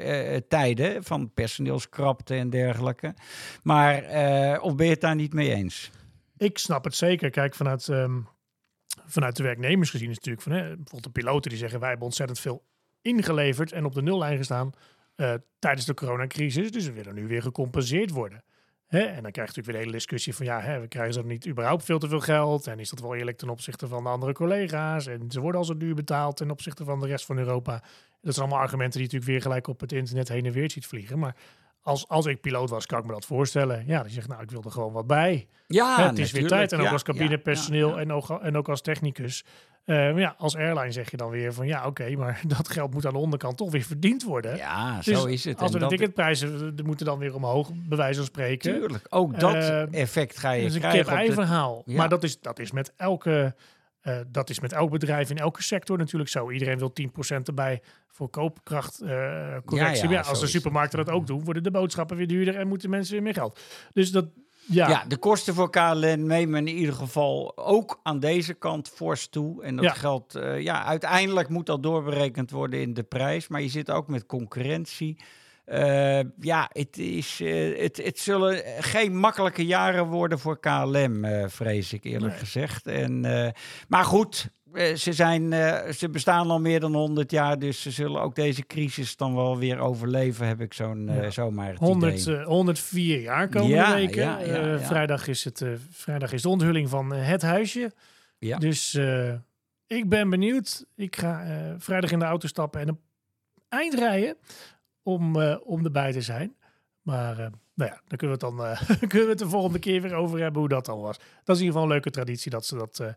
tijden 0.48 1.04
van 1.04 1.30
personeelskrapte 1.34 2.34
en 2.34 2.50
dergelijke. 2.50 3.14
Maar 3.62 4.02
of 4.60 4.74
ben 4.76 4.86
je 4.86 4.92
het 4.92 5.00
daar 5.00 5.14
niet 5.14 5.32
mee 5.32 5.54
eens? 5.54 5.90
Ik 6.38 6.58
snap 6.58 6.84
het 6.84 6.94
zeker. 6.94 7.30
Kijk, 7.30 7.54
vanuit, 7.54 7.88
ehm, 7.88 8.18
vanuit 9.06 9.36
de 9.36 9.42
werknemers 9.42 9.90
gezien 9.90 10.10
is 10.10 10.16
natuurlijk 10.16 10.42
van... 10.42 10.52
Hè, 10.52 10.62
bijvoorbeeld 10.62 11.02
de 11.02 11.20
piloten 11.20 11.50
die 11.50 11.58
zeggen... 11.58 11.80
wij 11.80 11.88
hebben 11.88 12.06
ontzettend 12.06 12.38
veel 12.38 12.64
ingeleverd 13.02 13.72
en 13.72 13.84
op 13.84 13.94
de 13.94 14.02
nullijn 14.02 14.36
gestaan... 14.36 14.72
eh, 15.14 15.34
tijdens 15.58 15.86
de 15.86 15.94
coronacrisis. 15.94 16.70
Dus 16.70 16.86
we 16.86 16.92
willen 16.92 17.14
nu 17.14 17.26
weer 17.26 17.42
gecompenseerd 17.42 18.10
worden. 18.10 18.44
Hè? 18.86 19.00
En 19.00 19.22
dan 19.22 19.32
krijg 19.32 19.34
je 19.34 19.40
natuurlijk 19.40 19.66
weer 19.66 19.74
de 19.74 19.82
hele 19.82 19.92
discussie 19.92 20.34
van... 20.34 20.46
ja, 20.46 20.60
hè, 20.60 20.80
we 20.80 20.88
krijgen 20.88 21.14
ze 21.14 21.24
niet 21.24 21.48
überhaupt 21.48 21.84
veel 21.84 21.98
te 21.98 22.08
veel 22.08 22.20
geld? 22.20 22.66
En 22.66 22.78
is 22.78 22.90
dat 22.90 23.00
wel 23.00 23.14
eerlijk 23.14 23.38
ten 23.38 23.48
opzichte 23.48 23.88
van 23.88 24.02
de 24.02 24.08
andere 24.08 24.32
collega's? 24.32 25.06
En 25.06 25.30
ze 25.30 25.40
worden 25.40 25.60
al 25.60 25.66
zo 25.66 25.76
duur 25.76 25.94
betaald 25.94 26.36
ten 26.36 26.50
opzichte 26.50 26.84
van 26.84 27.00
de 27.00 27.06
rest 27.06 27.24
van 27.24 27.38
Europa. 27.38 27.82
Dat 28.20 28.34
zijn 28.34 28.46
allemaal 28.46 28.64
argumenten 28.64 29.00
die 29.00 29.08
je 29.08 29.14
natuurlijk 29.14 29.30
weer 29.30 29.52
gelijk 29.52 29.68
op 29.68 29.80
het 29.80 29.92
internet 29.92 30.28
heen 30.28 30.46
en 30.46 30.52
weer 30.52 30.70
ziet 30.70 30.86
vliegen. 30.86 31.18
Maar 31.18 31.36
als, 31.86 32.08
als 32.08 32.26
ik 32.26 32.40
piloot 32.40 32.70
was, 32.70 32.86
kan 32.86 32.98
ik 32.98 33.04
me 33.06 33.12
dat 33.12 33.24
voorstellen. 33.24 33.84
Ja, 33.86 34.02
die 34.02 34.12
zegt, 34.12 34.28
nou, 34.28 34.42
ik 34.42 34.50
wil 34.50 34.62
er 34.64 34.70
gewoon 34.70 34.92
wat 34.92 35.06
bij. 35.06 35.46
Ja, 35.66 35.96
Hè, 35.96 36.04
het 36.06 36.18
is 36.18 36.32
weer 36.32 36.46
tijd. 36.48 36.72
En 36.72 36.78
ook 36.78 36.84
Ja, 36.84 36.92
als 36.92 37.02
cabinepersoneel 37.02 37.88
ja, 37.88 37.94
ja. 37.94 38.00
En, 38.00 38.12
ook, 38.12 38.30
en 38.30 38.56
ook 38.56 38.68
als 38.68 38.80
technicus. 38.80 39.44
Eh, 39.84 40.18
ja, 40.18 40.34
als 40.38 40.56
airline 40.56 40.90
zeg 40.92 41.10
je 41.10 41.16
dan 41.16 41.30
weer 41.30 41.52
van 41.54 41.66
ja, 41.66 41.86
oké, 41.86 42.10
maar 42.18 42.40
dat 42.46 42.68
geld 42.68 42.92
moet 42.94 43.06
aan 43.06 43.12
de 43.12 43.18
onderkant 43.18 43.56
toch 43.56 43.70
weer 43.70 43.82
verdiend 43.82 44.22
worden. 44.24 44.56
Ja, 44.56 44.96
Dus 44.96 45.04
zo 45.20 45.26
is 45.26 45.44
het. 45.44 45.60
Als 45.60 45.72
En 45.74 45.78
we 45.80 45.84
de 45.88 45.96
ticketprijzen 45.96 46.74
moeten 46.84 47.06
dan 47.06 47.18
weer 47.18 47.34
omhoog, 47.34 47.70
bij 47.74 47.96
wijze 47.98 48.16
van 48.18 48.26
spreken. 48.26 48.72
Tuurlijk, 48.72 49.06
ook 49.08 49.40
dat 49.40 49.54
Eh, 49.54 49.92
effect 49.92 50.38
ga 50.38 50.50
je 50.50 50.60
Dat 50.60 50.68
is 50.68 50.74
een 50.74 50.80
krijgen. 50.80 51.00
op 51.00 51.06
kip-ei 51.06 51.28
de- 51.28 51.34
verhaal. 51.34 51.82
Ja. 51.86 51.96
Maar 51.96 52.08
dat 52.08 52.22
is, 52.24 52.40
dat, 52.40 52.58
is 52.58 52.70
met 52.72 52.92
elke, 52.96 53.54
eh, 54.06 54.18
dat 54.28 54.50
is 54.50 54.60
met 54.60 54.72
elk 54.72 54.90
bedrijf 54.90 55.30
in 55.30 55.38
elke 55.38 55.62
sector 55.62 55.98
natuurlijk 55.98 56.30
zo. 56.30 56.50
Iedereen 56.50 56.78
wil 56.78 56.92
10% 56.92 57.48
erbij 57.48 57.82
voor 58.08 58.28
koopkrachtcorrectie. 58.28 59.76
Ja, 59.78 59.92
ja, 59.92 60.04
maar 60.04 60.12
ja, 60.12 60.22
zo 60.22 60.30
als 60.30 60.40
de 60.40 60.46
supermarkten 60.46 61.04
dat 61.04 61.14
ook 61.14 61.26
doen, 61.26 61.44
worden 61.44 61.62
de 61.62 61.70
boodschappen 61.70 62.16
weer 62.16 62.26
duurder 62.26 62.56
en 62.56 62.68
moeten 62.68 62.90
mensen 62.90 63.14
weer 63.14 63.22
meer 63.22 63.34
geld. 63.34 63.60
Dus 63.92 64.10
dat, 64.10 64.26
ja, 64.66 64.88
Ja, 64.88 65.04
de 65.08 65.16
kosten 65.16 65.54
voor 65.54 65.70
KLN 65.70 66.26
nemen 66.26 66.66
in 66.68 66.76
ieder 66.76 66.94
geval 66.94 67.52
ook 67.56 68.00
aan 68.02 68.20
deze 68.20 68.54
kant 68.54 68.88
fors 68.88 69.28
toe. 69.28 69.62
En 69.62 69.76
dat 69.76 69.84
Ja. 69.84 69.92
geldt, 69.92 70.34
eh, 70.34 70.60
ja, 70.60 70.84
uiteindelijk 70.84 71.48
moet 71.48 71.66
dat 71.66 71.82
doorberekend 71.82 72.50
worden 72.50 72.80
in 72.80 72.94
de 72.94 73.02
prijs. 73.02 73.48
Maar 73.48 73.62
je 73.62 73.68
zit 73.68 73.90
ook 73.90 74.08
met 74.08 74.26
concurrentie. 74.26 75.16
Eh, 75.66 76.20
ja, 76.40 76.70
het, 76.72 76.98
is, 76.98 77.40
eh, 77.40 77.82
het, 77.82 77.96
het 78.04 78.18
zullen 78.18 78.62
geen 78.78 79.16
makkelijke 79.18 79.66
jaren 79.66 80.06
worden 80.06 80.38
voor 80.38 80.60
KLM, 80.60 81.24
eh, 81.24 81.48
vrees 81.48 81.92
ik 81.92 82.04
eerlijk 82.04 82.32
Nee. 82.32 82.38
gezegd. 82.38 82.86
En, 82.86 83.20
maar 83.88 84.04
goed, 84.04 84.48
ze, 84.94 85.12
zijn, 85.12 85.52
ze 85.94 86.08
bestaan 86.10 86.50
al 86.50 86.60
meer 86.60 86.80
dan 86.80 86.94
100 86.94 87.30
jaar, 87.30 87.58
dus 87.58 87.80
ze 87.82 87.90
zullen 87.90 88.20
ook 88.20 88.34
deze 88.34 88.66
crisis 88.66 89.16
dan 89.16 89.34
wel 89.34 89.58
weer 89.58 89.78
overleven, 89.78 90.46
heb 90.46 90.60
ik 90.60 90.72
zo'n 90.74 91.06
Ja. 91.12 91.30
zomaar 91.30 91.68
het 91.68 91.78
100, 91.78 92.20
idee. 92.20 92.36
eh, 92.36 92.46
104 92.46 93.20
jaar 93.20 93.48
komende 93.48 93.74
Ja, 93.74 93.94
weken. 93.94 94.22
ja, 94.22 94.38
ja, 94.40 94.66
ja. 94.66 94.78
Vrijdag, 94.78 95.26
is 95.28 95.44
het, 95.44 95.64
vrijdag 95.90 96.32
is 96.32 96.42
de 96.42 96.48
onthulling 96.48 96.88
van 96.88 97.12
het 97.12 97.42
huisje. 97.42 97.92
Ja. 98.38 98.58
Dus 98.58 98.98
ik 99.86 100.08
ben 100.08 100.30
benieuwd. 100.30 100.84
Ik 100.96 101.16
ga 101.16 101.44
vrijdag 101.78 102.10
in 102.10 102.18
de 102.18 102.24
auto 102.24 102.48
stappen 102.48 102.80
en 102.80 102.88
een 102.88 103.00
eind 103.68 103.94
rijden 103.94 104.36
om, 105.06 105.40
eh, 105.40 105.56
om 105.64 105.84
erbij 105.84 106.12
te 106.12 106.20
zijn. 106.20 106.56
Maar 107.02 107.38
eh, 107.38 107.50
nou 107.74 107.90
ja, 107.90 108.00
dan 108.06 108.18
kunnen 108.18 108.38
we, 108.38 108.46
het 108.46 108.56
dan, 108.56 108.66
eh, 108.66 108.98
kunnen 109.08 109.22
we 109.22 109.28
het 109.28 109.38
de 109.38 109.48
volgende 109.48 109.78
keer 109.78 110.02
weer 110.02 110.14
over 110.14 110.38
hebben 110.40 110.60
hoe 110.60 110.68
dat 110.68 110.86
dan 110.86 111.00
was. 111.00 111.18
Dat 111.44 111.56
is 111.56 111.62
in 111.62 111.66
ieder 111.66 111.66
geval 111.66 111.82
een 111.82 111.88
leuke 111.88 112.10
traditie 112.10 112.50
dat 112.50 112.66
ze 112.66 112.76
dat 112.76 113.14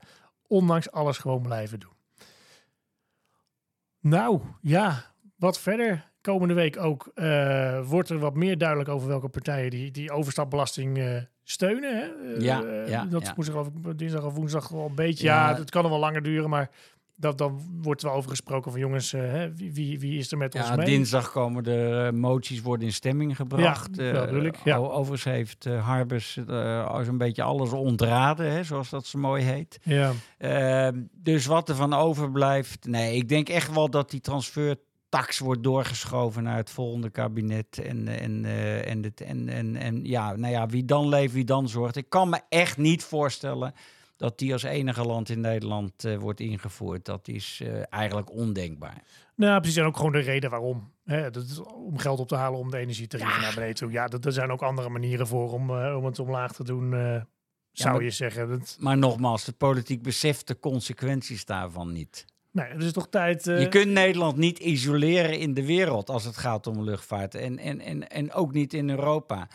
ondanks 0.48 0.92
alles 0.92 1.18
gewoon 1.18 1.42
blijven 1.42 1.80
doen. 1.80 1.94
Nou 4.00 4.42
ja, 4.62 5.06
wat 5.36 5.60
verder. 5.60 6.08
Komende 6.22 6.54
week 6.54 6.78
ook 6.78 7.12
wordt 7.84 8.10
er 8.10 8.20
wat 8.20 8.36
meer 8.36 8.58
duidelijk 8.58 8.90
over 8.90 9.08
welke 9.08 9.30
partijen 9.30 9.70
die, 9.70 9.92
die 9.92 10.12
overstapbelasting 10.12 11.26
steunen. 11.44 11.98
Hè? 11.98 12.06
Ja, 12.38 12.62
ja, 12.86 13.06
dat 13.06 13.26
ja. 13.26 13.34
moest 13.36 13.48
er 13.48 13.54
geloof 13.54 13.68
ik 13.68 13.98
dinsdag 13.98 14.24
of 14.24 14.34
woensdag 14.34 14.68
wel 14.68 14.86
een 14.86 14.96
beetje. 14.96 15.26
Ja. 15.26 15.50
Ja, 15.50 15.58
het 15.58 15.70
kan 15.70 15.82
nog 15.82 15.92
wel 15.92 16.00
langer 16.00 16.24
duren, 16.24 16.50
maar 16.50 16.70
dat, 17.20 17.38
dan 17.38 17.62
wordt 17.82 18.02
er 18.02 18.08
wel 18.08 18.18
over 18.18 18.30
gesproken 18.30 18.72
van 18.72 18.80
jongens, 18.80 19.14
eh, 19.14 19.22
hè, 19.22 19.54
wie, 19.56 19.74
wie, 19.74 20.00
wie 20.00 20.18
is 20.18 20.32
er 20.32 20.38
met 20.38 20.56
ons 20.56 20.76
mee? 20.76 20.86
dinsdag 20.86 21.32
komen 21.32 21.64
de 21.64 22.12
moties 22.14 22.62
worden 22.62 22.86
in 22.88 22.94
stemming 22.94 23.36
gebracht. 23.36 23.90
Ja, 23.96 24.12
dat 24.12 24.26
bedoel 24.26 24.44
ik, 24.44 24.56
ja. 24.64 24.78
o- 24.78 24.92
Overigens 24.92 25.34
heeft 25.34 25.66
eh, 25.66 25.86
Harbers 25.86 26.34
zo'n 27.06 27.18
beetje 27.18 27.44
alles 27.44 27.72
ontraden, 27.72 28.52
hè, 28.52 28.64
zoals 28.64 28.90
dat 28.90 29.06
zo 29.06 29.20
mooi 29.20 29.44
heet. 29.44 29.80
Ja, 29.84 30.12
Ehm, 30.38 31.02
dus 31.14 31.46
wat 31.46 31.70
er 31.70 31.76
van 31.76 31.94
overblijft. 31.94 32.86
Nee, 32.86 33.16
ik 33.16 33.30
denk 33.30 33.50
echt 33.50 33.74
wel 33.74 33.90
dat 33.90 34.10
die 34.10 34.22
transfertax 34.22 35.40
wordt 35.40 35.64
doorgeschoven 35.64 36.44
naar 36.44 36.58
het 36.58 36.70
volgende 36.70 37.10
kabinet. 37.10 37.80
En, 37.84 38.08
en, 38.08 38.46
en, 38.86 39.04
het, 39.04 39.22
en, 39.22 39.50
en, 39.50 39.76
en 39.76 40.06
ja, 40.06 40.36
nou 40.36 40.54
ja, 40.54 40.68
wie 40.68 40.86
dan 40.86 41.08
leeft, 41.10 41.34
wie 41.34 41.46
dan 41.46 41.68
zorgt. 41.70 41.96
Ik 41.96 42.10
kan 42.10 42.30
me 42.30 42.40
echt 42.50 42.78
niet 42.78 43.04
voorstellen 43.04 43.74
dat 44.20 44.38
die 44.38 44.54
als 44.54 44.64
enige 44.64 45.04
land 45.06 45.30
in 45.30 45.42
Nederland 45.42 46.04
eh, 46.06 46.18
wordt 46.18 46.40
ingevoerd. 46.40 47.06
Dat 47.06 47.28
is 47.28 47.62
eh, 47.64 47.82
eigenlijk 47.90 48.32
ondenkbaar. 48.32 49.04
nou 49.36 49.60
precies. 49.60 49.78
En 49.78 49.86
ook 49.86 49.98
gewoon 49.98 50.12
de 50.12 50.20
reden 50.20 50.50
waarom. 50.50 50.92
Hè, 51.04 51.32
dat 51.32 51.44
is 51.44 51.60
om 51.60 51.98
geld 51.98 52.20
op 52.20 52.28
te 52.28 52.36
halen 52.36 52.60
om 52.60 52.72
de 52.72 52.78
energietarieven 52.78 53.42
naar 53.42 53.54
beneden 53.54 53.76
toe. 53.76 53.92
Ja, 53.92 54.08
dat, 54.08 54.26
er 54.26 54.32
zijn 54.32 54.52
ook 54.52 54.62
andere 54.62 54.90
manieren 54.90 55.28
voor 55.28 55.52
om, 55.52 55.70
eh, 55.70 55.96
om 55.98 56.06
het 56.06 56.20
omlaag 56.20 56.54
te 56.54 56.64
doen, 56.64 56.90
zou 57.72 57.94
maar- 57.94 58.04
je 58.04 58.10
zeggen. 58.10 58.50
Dat, 58.50 58.78
Maar 58.80 58.98
nogmaals, 58.98 59.44
de 59.46 59.52
politiek 59.52 60.02
beseft 60.02 60.48
de 60.48 60.60
consequenties 60.60 61.46
daarvan 61.46 61.92
niet. 61.92 62.26
nee, 62.52 62.66
het 62.68 62.84
is 62.84 62.92
toch 62.92 63.10
tijd... 63.10 63.44
Je 63.44 63.68
kunt 63.70 63.92
Nederland 63.92 64.38
niet 64.38 64.60
isoleren 64.60 65.40
in 65.40 65.54
de 65.54 65.66
wereld 65.66 66.10
als 66.10 66.24
het 66.24 66.38
gaat 66.38 66.68
om 66.68 66.84
luchtvaart. 66.84 67.36
En, 67.36 67.58
en, 67.58 67.80
en, 67.80 68.10
en 68.10 68.34
ook 68.34 68.54
niet 68.54 68.74
in 68.74 68.90
Europa. 68.90 69.48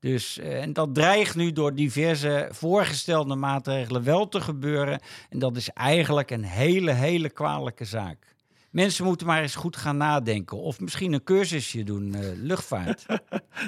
Dus, 0.00 0.38
eh, 0.38 0.62
en 0.62 0.72
dat 0.72 0.94
dreigt 0.94 1.36
nu 1.36 1.52
door 1.52 1.74
diverse 1.74 2.48
voorgestelde 2.50 3.34
maatregelen 3.34 4.02
wel 4.02 4.28
te 4.28 4.40
gebeuren. 4.40 5.00
En 5.28 5.38
dat 5.38 5.56
is 5.56 5.68
eigenlijk 5.68 6.30
een 6.30 6.44
hele, 6.44 6.92
hele 6.92 7.30
kwalijke 7.30 7.84
zaak. 7.84 8.36
Mensen 8.70 9.04
moeten 9.04 9.26
maar 9.26 9.42
eens 9.42 9.54
goed 9.54 9.76
gaan 9.76 9.96
nadenken. 9.96 10.58
Of 10.58 10.80
misschien 10.80 11.12
een 11.12 11.24
cursusje 11.24 11.82
doen, 11.82 12.14
eh, 12.14 12.20
luchtvaart. 12.34 13.06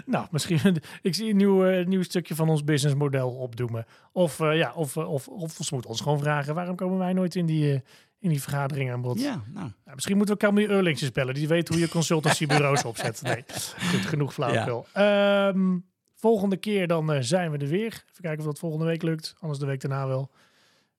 Nou, 0.06 0.26
misschien. 0.30 0.82
Ik 1.02 1.14
zie 1.14 1.30
een 1.30 1.36
nieuw, 1.36 1.66
eh, 1.66 1.86
nieuw 1.86 2.02
stukje 2.02 2.34
van 2.34 2.48
ons 2.48 2.64
businessmodel 2.64 3.30
opdoemen. 3.30 3.86
Of, 4.12 4.38
ja, 4.38 4.72
of, 4.74 4.96
of, 4.96 5.28
of 5.28 5.52
ze 5.52 5.74
moeten 5.74 5.90
ons 5.90 6.00
gewoon 6.00 6.18
vragen: 6.18 6.54
waarom 6.54 6.76
komen 6.76 6.98
wij 6.98 7.12
nooit 7.12 7.34
in 7.34 7.46
die, 7.46 7.82
in 8.18 8.28
die 8.28 8.42
vergadering 8.42 8.92
aan 8.92 9.00
bod? 9.00 9.20
ja, 9.20 9.42
nou. 9.54 9.70
Ja, 9.86 9.94
misschien 9.94 10.16
moeten 10.16 10.34
we 10.34 10.40
Camille 10.40 10.68
Eurlings 10.68 11.02
eens 11.02 11.12
bellen. 11.12 11.34
Die 11.34 11.48
weet 11.48 11.68
hoe 11.68 11.78
je 11.78 11.88
consultancybureaus 11.88 12.84
opzet. 12.84 13.22
Nee, 13.22 13.44
goed, 13.90 14.06
genoeg 14.06 14.32
flauwekul. 14.32 14.86
Ehm, 14.92 15.76
volgende 16.20 16.56
keer 16.56 16.86
dan 16.86 17.12
eh, 17.12 17.18
zijn 17.20 17.50
we 17.50 17.58
er 17.58 17.66
weer. 17.66 17.86
Even 17.86 18.22
kijken 18.22 18.38
of 18.38 18.44
dat 18.44 18.58
volgende 18.58 18.84
week 18.84 19.02
lukt. 19.02 19.34
Anders 19.40 19.58
de 19.60 19.66
week 19.66 19.80
daarna 19.80 20.06
wel. 20.06 20.30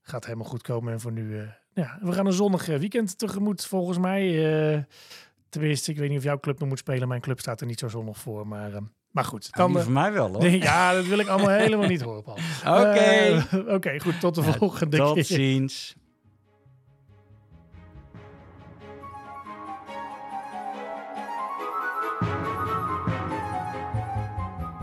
Gaat 0.01 0.25
helemaal 0.25 0.47
goed 0.47 0.61
komen. 0.61 0.93
En 0.93 0.99
voor 0.99 1.11
nu, 1.11 1.39
eh, 1.39 1.47
ja, 1.73 1.97
we 2.01 2.11
gaan 2.11 2.25
een 2.25 2.33
zonnig 2.33 2.69
eh, 2.69 2.77
weekend 2.77 3.17
tegemoet 3.17 3.65
volgens 3.65 3.97
mij. 3.97 4.85
Tenminste, 5.49 5.91
ik 5.91 5.97
weet 5.97 6.09
niet 6.09 6.17
of 6.17 6.23
jouw 6.23 6.39
club 6.39 6.59
nog 6.59 6.69
moet 6.69 6.79
spelen. 6.79 7.07
Mijn 7.07 7.21
club 7.21 7.39
staat 7.39 7.61
er 7.61 7.67
niet 7.67 7.79
zo 7.79 7.87
zonnig 7.87 8.17
voor. 8.17 8.47
Maar, 8.47 8.71
maar 9.11 9.25
goed. 9.25 9.51
Dan, 9.51 9.71
van 9.81 9.93
mij 9.93 10.11
wel, 10.11 10.33
hoor. 10.33 10.49
ja, 10.49 10.93
dat 10.93 11.05
wil 11.05 11.19
ik 11.19 11.27
allemaal 11.27 11.49
helemaal 11.49 11.87
niet 11.87 12.01
horen, 12.01 12.23
Paul. 12.23 12.37
Oké. 12.89 13.45
Oké, 13.67 13.99
goed. 13.99 14.19
Tot 14.19 14.35
de 14.35 14.43
volgende 14.43 14.97
Tot 14.97 15.13
keer. 15.13 15.23
ziens. 15.23 15.95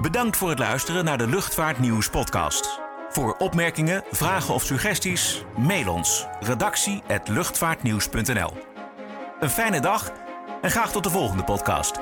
Bedankt 0.00 0.36
voor 0.36 0.48
het 0.48 0.58
luisteren 0.58 1.04
naar 1.04 1.18
de 1.18 1.26
Luchtvaartnieuws 1.26 2.10
podcast. 2.10 2.80
Voor 3.08 3.36
opmerkingen, 3.36 4.04
vragen 4.10 4.54
of 4.54 4.62
suggesties, 4.62 5.44
mail 5.56 5.92
ons 5.92 6.26
redactie@luchtvaartnieuws.nl. 6.40 8.52
Een 9.40 9.50
fijne 9.50 9.80
dag 9.80 10.12
en 10.62 10.70
graag 10.70 10.92
tot 10.92 11.04
de 11.04 11.10
volgende 11.10 11.44
podcast. 11.44 12.00